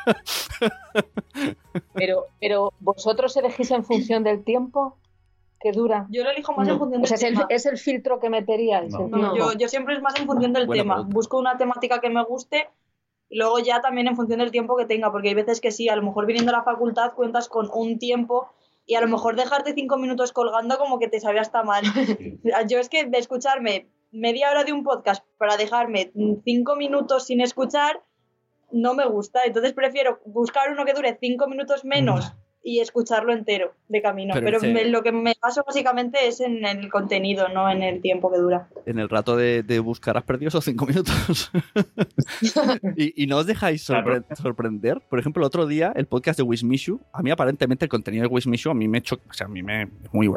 pero, 1.93 2.27
pero 2.41 2.72
vosotros 2.81 3.37
elegís 3.37 3.70
en 3.70 3.85
función 3.85 4.25
del 4.25 4.45
tiempo. 4.45 4.97
que 5.61 5.72
dura. 5.72 6.07
Yo 6.11 6.25
lo 6.25 6.31
elijo 6.31 6.55
más 6.55 6.68
en 6.68 6.79
función 6.79 7.03
del 7.03 7.12
o 7.12 7.16
sea, 7.16 7.29
tema. 7.29 7.47
Es 7.51 7.66
el, 7.66 7.77
filtro 7.77 8.18
que 8.18 8.31
meteríais. 8.31 8.95
No, 8.95 9.37
yo, 9.37 9.53
yo, 9.59 9.68
siempre 9.68 9.95
es 9.95 10.01
más 10.01 10.18
en 10.18 10.27
función 10.27 10.55
del 10.55 10.68
tema. 10.68 11.03
Busco 11.03 11.39
una 11.39 11.59
temática 11.59 12.01
que 12.01 12.09
me 12.09 12.25
guste 12.25 12.68
luego 13.35 13.59
ya 13.59 13.80
también 13.80 14.07
en 14.07 14.16
función 14.16 14.39
del 14.39 14.51
tiempo 14.51 14.76
que 14.76 14.87
tenga, 14.87 15.11
porque 15.11 15.28
hay 15.28 15.35
veces 15.35 15.61
que 15.61 15.72
sí, 15.72 15.89
a 15.89 15.97
lo 15.97 16.03
mejor 16.03 16.26
viniendo 16.26 16.53
a 16.53 16.59
la 16.59 16.62
facultad 16.62 17.12
cuentas 17.14 17.49
con 17.49 17.68
un 17.74 17.99
tiempo 17.99 18.49
y 18.87 18.95
a 18.95 19.01
lo 19.01 19.09
mejor 19.09 19.35
dejarte 19.37 19.74
cinco 19.74 19.97
minutos 19.97 20.32
colgando 20.32 20.78
como 20.78 20.99
que 20.99 21.09
te 21.09 21.20
sabe 21.20 21.41
hasta 21.41 21.62
mal. 21.62 21.82
yo 22.68 22.78
es 22.78 22.89
que 22.89 23.05
de 23.05 23.18
escucharme 23.18 23.89
media 24.12 24.51
hora 24.51 24.62
de 24.64 24.72
un 24.72 24.85
podcast 24.85 25.24
para 25.37 25.57
dejarme 25.57 26.12
cinco 26.45 26.76
minutos 26.76 27.26
sin 27.26 27.41
escuchar, 27.41 28.03
no 28.70 28.95
me 28.95 29.07
gusta. 29.07 29.41
Entonces 29.45 29.72
prefiero 29.72 30.20
buscar 30.24 30.70
uno 30.70 30.85
que 30.85 30.95
dure 30.95 31.18
cinco 31.20 31.49
minutos 31.49 31.85
menos 31.85 32.35
y 32.65 32.81
escucharlo 32.81 33.33
entero 33.35 33.75
de 33.89 34.01
camino. 34.01 34.35
Pero, 34.35 34.59
lo 34.89 35.03
que 35.03 35.12
me 35.12 35.35
paso 35.35 35.62
básicamente 35.67 36.27
es 36.27 36.41
en 36.41 36.65
el 36.65 36.91
contenido, 36.91 37.49
no 37.51 37.71
en 37.71 37.83
el 37.83 38.01
tiempo 38.01 38.33
que 38.33 38.39
dura. 38.39 38.69
En 38.87 38.99
el 38.99 39.11
rato 39.11 39.37
de, 39.37 39.79
buscar 39.81 40.17
has 40.17 40.25
perdido 40.25 40.49
esos 40.49 40.65
cinco 40.65 40.87
minutos. 40.87 41.53
y, 42.97 43.27
no 43.27 43.37
os 43.37 43.47
dejáis 43.47 43.83
sorprender. 43.83 45.03
Por 45.11 45.19
ejemplo, 45.19 45.43
el 45.43 45.47
otro 45.47 45.67
día, 45.67 45.93
el 45.95 46.07
podcast 46.07 46.39
de 46.39 46.43
Wismishu, 46.43 47.01
a 47.12 47.23
mí 47.23 47.31
aparentemente 47.31 47.85
el 47.85 47.91
contenido 47.91 48.27
de 48.27 48.35
Wismishu 48.35 48.71
a 48.71 48.75
mí 48.75 48.89
me 48.89 48.99
hecho, 48.99 49.21
o 49.29 49.33
sea, 49.35 49.47
a 49.47 49.51
mí 49.51 49.62
me 49.62 49.91
muy 50.12 50.29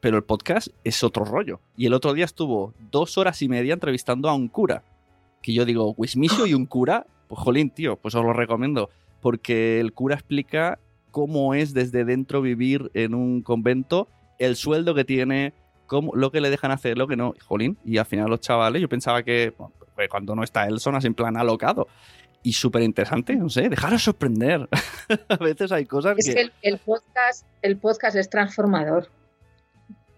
pero 0.00 0.16
el 0.16 0.24
podcast 0.24 0.68
es 0.82 1.04
otro 1.04 1.24
rollo. 1.24 1.60
Y 1.76 1.86
el 1.86 1.94
otro 1.94 2.12
día 2.12 2.24
estuvo 2.24 2.74
dos 2.90 3.16
horas 3.16 3.40
y 3.42 3.48
media 3.48 3.74
entrevistando 3.74 4.28
a 4.28 4.34
un 4.34 4.48
cura. 4.48 4.82
Que 5.40 5.54
yo 5.54 5.64
digo, 5.64 5.94
Wismishu 5.96 6.46
y 6.46 6.54
un 6.54 6.66
cura, 6.66 7.06
pues 7.28 7.40
jolín, 7.40 7.70
tío, 7.70 7.96
pues 7.96 8.14
os 8.16 8.24
lo 8.24 8.32
recomiendo. 8.32 8.90
Porque 9.20 9.78
el 9.80 9.92
cura 9.92 10.16
explica 10.16 10.78
cómo 11.14 11.54
es 11.54 11.74
desde 11.74 12.04
dentro 12.04 12.42
vivir 12.42 12.90
en 12.92 13.14
un 13.14 13.40
convento, 13.40 14.08
el 14.40 14.56
sueldo 14.56 14.96
que 14.96 15.04
tiene, 15.04 15.54
cómo, 15.86 16.12
lo 16.16 16.32
que 16.32 16.40
le 16.40 16.50
dejan 16.50 16.72
hacer, 16.72 16.98
lo 16.98 17.06
que 17.06 17.14
no. 17.14 17.34
Jolín, 17.46 17.78
y 17.84 17.98
al 17.98 18.04
final 18.04 18.28
los 18.28 18.40
chavales, 18.40 18.82
yo 18.82 18.88
pensaba 18.88 19.22
que 19.22 19.54
pues 19.94 20.08
cuando 20.08 20.34
no 20.34 20.42
está 20.42 20.66
él 20.66 20.80
son 20.80 20.96
así 20.96 21.06
en 21.06 21.14
plan 21.14 21.36
alocado. 21.36 21.86
Y 22.42 22.54
súper 22.54 22.82
interesante, 22.82 23.36
no 23.36 23.48
sé, 23.48 23.68
dejaros 23.68 24.02
sorprender. 24.02 24.68
a 25.28 25.36
veces 25.36 25.70
hay 25.70 25.86
cosas 25.86 26.18
es 26.18 26.34
que... 26.34 26.50
el, 26.62 26.78
podcast, 26.78 27.46
el 27.62 27.76
podcast 27.76 28.16
es 28.16 28.28
transformador. 28.28 29.08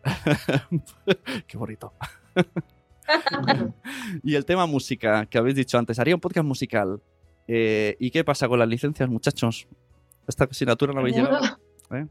Qué 1.47 1.59
bonito. 1.59 1.93
y 4.25 4.35
el 4.35 4.47
tema 4.47 4.65
música 4.65 5.27
que 5.27 5.37
habéis 5.37 5.57
dicho 5.57 5.77
antes, 5.77 5.99
haría 5.99 6.15
un 6.15 6.23
podcast 6.23 6.47
musical. 6.47 7.03
Eh, 7.47 7.99
¿Y 8.01 8.11
qué 8.11 8.25
pasa 8.25 8.49
con 8.49 8.59
las 8.59 8.69
licencias, 8.69 9.11
muchachos? 9.11 9.69
Esta 10.27 10.45
asignatura 10.45 10.93
no 10.93 11.01
habéis 11.01 11.17
llegado. 11.17 11.59
¿eh? 11.91 12.07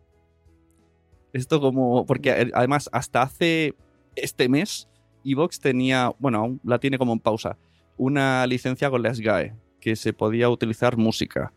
Esto 1.34 1.60
como. 1.60 2.06
Porque 2.06 2.52
además, 2.54 2.90
hasta 2.92 3.22
hace 3.22 3.76
este 4.16 4.50
mes, 4.50 4.88
Evox 5.24 5.60
tenía. 5.60 6.12
Bueno, 6.20 6.60
la 6.64 6.80
tiene 6.80 6.98
como 6.98 7.14
en 7.14 7.20
pausa. 7.20 7.58
Una 7.98 8.46
licencia 8.48 8.90
con 8.90 9.04
la 9.04 9.14
SGAE, 9.14 9.54
que 9.80 9.96
se 9.96 10.14
podía 10.14 10.50
utilizar 10.50 10.98
música. 10.98 11.54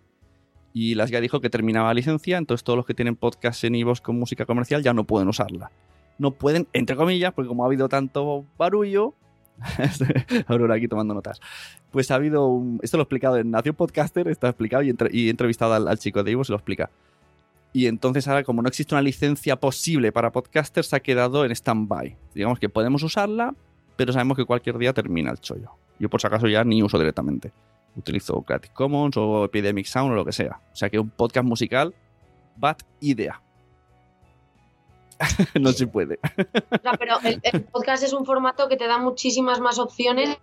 Y 0.73 0.95
la 0.95 1.07
SGAE 1.07 1.21
dijo 1.21 1.41
que 1.41 1.51
terminaba 1.51 1.89
la 1.89 1.95
licencia, 1.95 2.39
entonces 2.39 2.63
todos 2.63 2.77
los 2.77 2.87
que 2.87 2.95
tienen 2.95 3.17
podcast 3.17 3.65
en 3.65 3.75
Evox 3.75 4.01
con 4.01 4.19
música 4.19 4.47
comercial 4.47 4.83
ya 4.83 4.95
no 4.95 5.05
pueden 5.05 5.29
usarla. 5.29 5.71
No 6.19 6.33
pueden, 6.33 6.67
entre 6.73 6.97
comillas, 6.97 7.33
porque 7.33 7.49
como 7.49 7.63
ha 7.63 7.67
habido 7.67 7.89
tanto 7.89 8.45
barullo, 8.57 9.15
Aurora 10.47 10.77
aquí 10.77 10.89
tomando 10.89 11.15
notas. 11.15 11.41
Pues 11.91 12.11
ha 12.11 12.17
habido 12.17 12.47
un... 12.47 12.81
Esto 12.83 12.97
lo 12.97 13.03
he 13.03 13.05
explicado 13.05 13.37
en 13.37 13.51
Nación 13.51 13.75
Podcaster, 13.75 14.29
está 14.29 14.49
explicado 14.49 14.83
y, 14.83 14.91
he 14.91 15.31
entrevistado 15.31 15.75
al, 15.75 15.99
chico 15.99 16.23
de 16.23 16.33
Ivo, 16.33 16.45
se 16.45 16.53
lo 16.53 16.57
explica. 16.57 16.91
Y 17.73 17.87
entonces 17.87 18.27
ahora, 18.29 18.45
como 18.45 18.63
no 18.63 18.69
existe 18.69 18.95
una 18.95 19.03
licencia 19.03 19.57
posible 19.57 20.11
para 20.11 20.33
podcasters, 20.33 20.89
se 20.89 20.97
ha 20.97 21.01
quedado 21.01 21.45
en 21.45 21.53
stand-by. 21.53 22.17
Digamos 22.35 22.59
que 22.59 22.69
podemos 22.69 23.03
usarla, 23.03 23.55
pero 23.97 24.13
sabemos 24.13 24.37
que 24.37 24.45
cualquier 24.45 24.79
día 24.79 24.93
termina 24.93 25.31
el 25.31 25.39
chollo. 25.39 25.73
Yo 25.99 26.09
por 26.09 26.21
si 26.21 26.27
acaso 26.27 26.47
ya 26.47 26.65
ni 26.65 26.83
uso 26.83 26.99
directamente. 26.99 27.53
Utilizo 27.97 28.41
Creative 28.43 28.73
Commons 28.73 29.17
o 29.17 29.45
Epidemic 29.45 29.87
Sound 29.87 30.13
o 30.13 30.15
lo 30.15 30.25
que 30.25 30.33
sea. 30.33 30.61
O 30.73 30.77
sea 30.77 30.89
que 30.89 30.99
un 30.99 31.11
podcast 31.11 31.47
musical, 31.47 31.95
bad 32.57 32.77
idea. 33.01 33.43
no 35.61 35.73
se 35.73 35.87
puede. 35.87 36.19
pero 36.99 37.19
el, 37.23 37.63
podcast 37.65 38.03
es 38.03 38.13
un 38.13 38.25
formato 38.25 38.69
que 38.69 38.77
te 38.77 38.87
da 38.87 38.99
muchísimas 38.99 39.61
más 39.61 39.79
opciones 39.79 40.39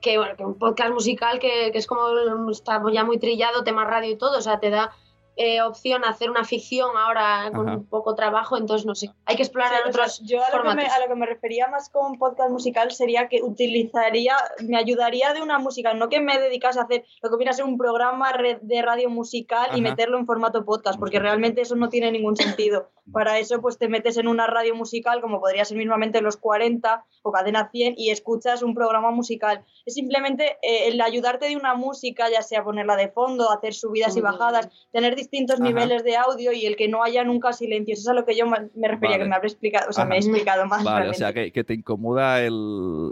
que, 0.00 0.18
bueno, 0.18 0.36
que 0.36 0.44
un 0.44 0.58
podcast 0.58 0.92
musical 0.92 1.38
que, 1.38 1.70
que 1.72 1.78
es 1.78 1.86
como 1.86 2.50
está 2.50 2.82
ya 2.92 3.04
muy 3.04 3.18
trillado, 3.18 3.64
tema 3.64 3.84
radio 3.84 4.12
y 4.12 4.16
todo. 4.16 4.38
O 4.38 4.42
sea, 4.42 4.60
te 4.60 4.70
da 4.70 4.92
eh, 5.36 5.60
opción 5.60 6.04
a 6.04 6.08
hacer 6.08 6.30
una 6.30 6.44
ficción 6.44 6.90
ahora 6.96 7.50
con 7.54 7.68
un 7.68 7.84
poco 7.84 8.14
trabajo, 8.14 8.56
entonces 8.56 8.86
no 8.86 8.94
sé, 8.94 9.10
hay 9.26 9.36
que 9.36 9.42
explorar 9.42 9.72
otros 9.86 10.20
Yo 10.24 10.42
a 10.42 10.56
lo, 10.56 10.62
que 10.62 10.74
me, 10.74 10.86
a 10.86 10.98
lo, 10.98 11.08
que 11.08 11.14
me, 11.14 11.26
refería 11.26 11.68
más 11.68 11.90
con 11.90 12.12
un 12.12 12.18
podcast 12.18 12.50
musical 12.50 12.90
sería 12.90 13.28
que 13.28 13.42
utilizaría, 13.42 14.34
me 14.66 14.78
ayudaría 14.78 15.34
de 15.34 15.42
una 15.42 15.58
música, 15.58 15.92
no 15.94 16.08
que 16.08 16.20
me 16.20 16.38
dedicase 16.38 16.78
a 16.78 16.84
hacer 16.84 17.04
lo 17.22 17.30
que 17.30 17.36
viene 17.36 17.50
a 17.50 17.54
ser 17.54 17.66
un 17.66 17.76
programa 17.76 18.32
de 18.62 18.82
radio 18.82 19.10
musical 19.10 19.70
y 19.74 19.82
meterlo 19.82 20.18
en 20.18 20.26
formato 20.26 20.64
podcast, 20.64 20.98
porque 20.98 21.18
realmente 21.18 21.60
eso 21.60 21.76
no 21.76 21.88
tiene 21.88 22.10
ningún 22.10 22.36
sentido. 22.36 22.90
Para 23.12 23.38
eso 23.38 23.60
pues 23.60 23.78
te 23.78 23.88
metes 23.88 24.16
en 24.16 24.28
una 24.28 24.46
radio 24.46 24.74
musical, 24.74 25.20
como 25.20 25.40
podría 25.40 25.64
ser 25.64 25.76
mismamente 25.76 26.20
los 26.20 26.36
40 26.36 27.04
o 27.22 27.32
Cadena 27.32 27.68
100, 27.70 27.94
y 27.96 28.10
escuchas 28.10 28.62
un 28.62 28.74
programa 28.74 29.10
musical. 29.10 29.64
Es 29.84 29.94
simplemente 29.94 30.56
eh, 30.62 30.88
el 30.88 31.00
ayudarte 31.00 31.46
de 31.46 31.56
una 31.56 31.74
música, 31.74 32.30
ya 32.30 32.42
sea 32.42 32.64
ponerla 32.64 32.96
de 32.96 33.08
fondo, 33.08 33.50
hacer 33.50 33.74
subidas 33.74 34.16
y 34.16 34.20
bajadas, 34.20 34.68
tener 34.92 35.14
distintos 35.26 35.60
niveles 35.60 36.04
de 36.04 36.16
audio 36.16 36.52
y 36.52 36.66
el 36.66 36.76
que 36.76 36.88
no 36.88 37.02
haya 37.02 37.24
nunca 37.24 37.52
silencio. 37.52 37.94
Eso 37.94 38.02
es 38.02 38.08
a 38.08 38.14
lo 38.14 38.24
que 38.24 38.36
yo 38.36 38.46
me 38.46 38.88
refería, 38.88 39.18
que 39.18 39.24
me 39.24 39.34
habré 39.34 39.48
explicado, 39.48 39.90
o 39.90 39.92
sea, 39.92 40.04
me 40.04 40.16
he 40.16 40.18
explicado 40.18 40.66
más. 40.66 40.84
Vale, 40.84 41.08
o 41.08 41.14
sea, 41.14 41.32
que, 41.32 41.50
te 41.50 41.74
incomoda 41.74 42.42
el, 42.42 43.10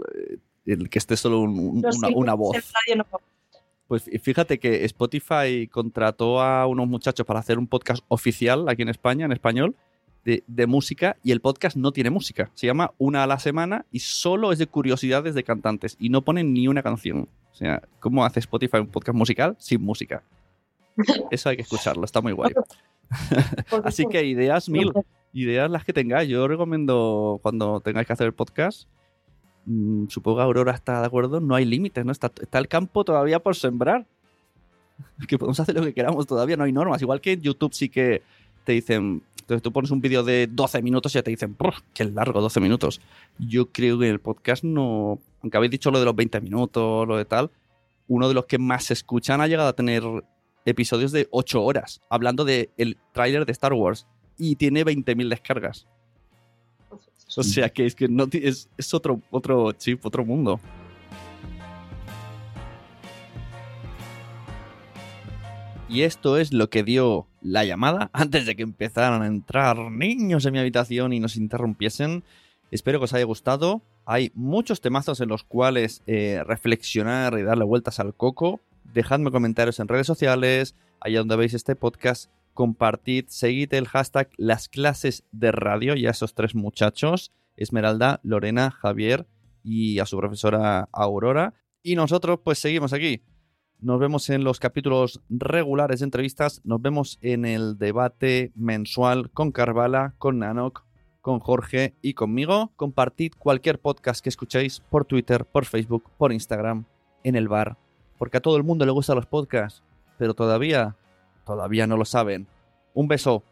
el, 0.65 0.89
que 0.89 0.99
esté 0.99 1.17
solo 1.17 1.41
una, 1.41 2.33
voz. 2.33 2.57
Pues 3.87 4.09
fíjate 4.21 4.59
que 4.59 4.85
Spotify 4.85 5.67
contrató 5.67 6.41
a 6.41 6.65
unos 6.65 6.87
muchachos 6.87 7.25
para 7.25 7.39
hacer 7.39 7.59
un 7.59 7.67
podcast 7.67 8.03
oficial 8.07 8.67
aquí 8.67 8.81
en 8.81 8.89
España, 8.89 9.25
en 9.25 9.31
español, 9.31 9.75
de, 10.23 10.43
de, 10.47 10.65
música, 10.65 11.17
y 11.23 11.31
el 11.31 11.39
podcast 11.39 11.77
no 11.77 11.91
tiene 11.91 12.09
música. 12.09 12.49
Se 12.55 12.65
llama 12.65 12.93
Una 12.97 13.23
a 13.23 13.27
la 13.27 13.37
semana 13.37 13.85
y 13.91 13.99
solo 13.99 14.51
es 14.51 14.57
de 14.57 14.65
curiosidades 14.65 15.35
de 15.35 15.43
cantantes 15.43 15.97
y 15.99 16.09
no 16.09 16.23
ponen 16.23 16.51
ni 16.51 16.67
una 16.67 16.81
canción. 16.81 17.29
O 17.51 17.55
sea, 17.55 17.83
¿cómo 17.99 18.25
hace 18.25 18.39
Spotify 18.39 18.77
un 18.77 18.87
podcast 18.87 19.15
musical 19.15 19.55
sin 19.59 19.81
música? 19.81 20.23
Eso 21.31 21.49
hay 21.49 21.57
que 21.57 21.63
escucharlo, 21.63 22.05
está 22.05 22.21
muy 22.21 22.31
guay. 22.31 22.53
Así 23.83 24.05
que 24.07 24.23
ideas 24.25 24.69
mil, 24.69 24.91
ideas 25.33 25.69
las 25.69 25.83
que 25.83 25.93
tengáis. 25.93 26.29
Yo 26.29 26.47
recomiendo 26.47 27.39
cuando 27.41 27.79
tengáis 27.81 28.07
que 28.07 28.13
hacer 28.13 28.27
el 28.27 28.33
podcast, 28.33 28.87
mm, 29.65 30.07
supongo 30.07 30.37
que 30.37 30.43
Aurora 30.43 30.73
está 30.73 31.01
de 31.01 31.07
acuerdo, 31.07 31.39
no 31.39 31.55
hay 31.55 31.65
límites, 31.65 32.05
¿no? 32.05 32.11
Está, 32.11 32.31
está, 32.41 32.59
el 32.59 32.67
campo 32.67 33.03
todavía 33.03 33.39
por 33.39 33.55
sembrar. 33.55 34.05
Que 35.27 35.37
podemos 35.37 35.59
hacer 35.59 35.75
lo 35.75 35.81
que 35.81 35.93
queramos 35.93 36.25
todavía, 36.25 36.55
no 36.55 36.63
hay 36.63 36.71
normas. 36.71 37.01
Igual 37.01 37.19
que 37.19 37.33
en 37.33 37.41
YouTube 37.41 37.73
sí 37.73 37.89
que 37.89 38.21
te 38.63 38.71
dicen, 38.71 39.21
entonces 39.41 39.61
tú 39.61 39.73
pones 39.73 39.91
un 39.91 39.99
vídeo 39.99 40.23
de 40.23 40.47
12 40.47 40.81
minutos 40.81 41.13
y 41.13 41.17
ya 41.17 41.23
te 41.23 41.31
dicen, 41.31 41.55
qué 41.93 42.05
largo, 42.05 42.39
12 42.39 42.61
minutos. 42.61 43.01
Yo 43.37 43.67
creo 43.71 43.99
que 43.99 44.07
en 44.07 44.13
el 44.13 44.19
podcast 44.19 44.63
no, 44.63 45.19
aunque 45.41 45.57
habéis 45.57 45.71
dicho 45.71 45.91
lo 45.91 45.99
de 45.99 46.05
los 46.05 46.15
20 46.15 46.39
minutos, 46.41 47.07
lo 47.07 47.17
de 47.17 47.25
tal, 47.25 47.51
uno 48.07 48.27
de 48.27 48.33
los 48.33 48.45
que 48.45 48.57
más 48.57 48.85
se 48.85 48.93
escuchan 48.93 49.41
ha 49.41 49.47
llegado 49.47 49.69
a 49.69 49.73
tener 49.73 50.03
episodios 50.65 51.11
de 51.11 51.27
8 51.31 51.63
horas, 51.63 52.01
hablando 52.09 52.43
del 52.43 52.69
el 52.77 52.97
tráiler 53.13 53.45
de 53.45 53.51
Star 53.51 53.73
Wars, 53.73 54.07
y 54.37 54.55
tiene 54.55 54.83
20.000 54.83 55.29
descargas. 55.29 55.87
O 57.37 57.43
sea 57.43 57.69
que 57.69 57.85
es 57.85 57.95
que 57.95 58.07
no 58.07 58.27
es, 58.31 58.69
es 58.77 58.93
otro, 58.93 59.21
otro 59.31 59.71
chip, 59.73 60.05
otro 60.05 60.25
mundo. 60.25 60.59
Y 65.87 66.01
esto 66.01 66.37
es 66.37 66.51
lo 66.51 66.69
que 66.69 66.83
dio 66.83 67.27
la 67.41 67.63
llamada 67.63 68.09
antes 68.13 68.45
de 68.45 68.55
que 68.55 68.63
empezaran 68.63 69.21
a 69.21 69.27
entrar 69.27 69.77
niños 69.91 70.45
en 70.45 70.53
mi 70.53 70.59
habitación 70.59 71.13
y 71.13 71.19
nos 71.19 71.35
interrumpiesen. 71.37 72.23
Espero 72.71 72.99
que 72.99 73.05
os 73.05 73.13
haya 73.13 73.25
gustado. 73.25 73.81
Hay 74.05 74.31
muchos 74.33 74.81
temazos 74.81 75.21
en 75.21 75.29
los 75.29 75.43
cuales 75.43 76.01
eh, 76.07 76.41
reflexionar 76.45 77.37
y 77.37 77.43
darle 77.43 77.65
vueltas 77.65 77.99
al 77.99 78.15
coco 78.15 78.61
dejadme 78.93 79.31
comentarios 79.31 79.79
en 79.79 79.87
redes 79.87 80.07
sociales, 80.07 80.75
allá 80.99 81.19
donde 81.19 81.35
veis 81.35 81.53
este 81.53 81.75
podcast, 81.75 82.31
compartid, 82.53 83.25
seguid 83.27 83.73
el 83.73 83.87
hashtag 83.87 84.29
las 84.37 84.69
clases 84.69 85.23
de 85.31 85.51
radio 85.51 85.95
y 85.95 86.07
a 86.07 86.11
esos 86.11 86.33
tres 86.33 86.55
muchachos, 86.55 87.31
Esmeralda, 87.57 88.19
Lorena, 88.23 88.71
Javier 88.71 89.27
y 89.63 89.99
a 89.99 90.05
su 90.05 90.17
profesora 90.17 90.89
Aurora. 90.91 91.53
Y 91.83 91.95
nosotros 91.95 92.39
pues 92.43 92.59
seguimos 92.59 92.93
aquí. 92.93 93.21
Nos 93.79 93.99
vemos 93.99 94.29
en 94.29 94.43
los 94.43 94.59
capítulos 94.59 95.21
regulares 95.29 95.99
de 95.99 96.05
entrevistas, 96.05 96.61
nos 96.63 96.81
vemos 96.81 97.19
en 97.21 97.45
el 97.45 97.77
debate 97.77 98.51
mensual 98.55 99.29
con 99.31 99.51
Carvala, 99.51 100.15
con 100.17 100.39
Nanok, 100.39 100.85
con 101.21 101.39
Jorge 101.39 101.95
y 102.01 102.13
conmigo. 102.13 102.71
Compartid 102.77 103.33
cualquier 103.37 103.79
podcast 103.79 104.23
que 104.23 104.29
escuchéis 104.29 104.79
por 104.79 105.05
Twitter, 105.05 105.45
por 105.45 105.65
Facebook, 105.65 106.09
por 106.17 106.31
Instagram, 106.31 106.85
en 107.23 107.35
el 107.35 107.49
bar 107.49 107.77
porque 108.17 108.37
a 108.37 108.41
todo 108.41 108.57
el 108.57 108.63
mundo 108.63 108.85
le 108.85 108.91
gustan 108.91 109.15
los 109.15 109.25
podcasts, 109.25 109.81
pero 110.17 110.33
todavía, 110.33 110.95
todavía 111.45 111.87
no 111.87 111.97
lo 111.97 112.05
saben. 112.05 112.47
Un 112.93 113.07
beso. 113.07 113.43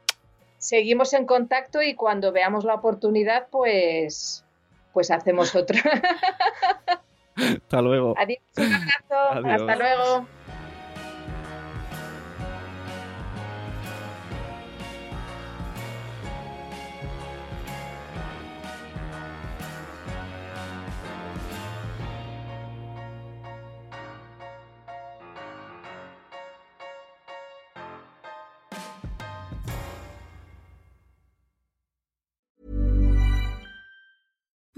seguimos 0.57 1.13
en 1.13 1.25
contacto 1.25 1.81
y 1.81 1.95
cuando 1.95 2.31
veamos 2.31 2.63
la 2.63 2.75
oportunidad, 2.75 3.47
pues, 3.51 4.45
pues 4.93 5.11
hacemos 5.11 5.55
otra. 5.55 5.81
Hasta 7.35 7.81
luego. 7.81 8.13
Adiós, 8.17 8.39
un 8.57 8.73
abrazo. 8.73 9.49
Hasta 9.49 9.75
luego. 9.75 10.27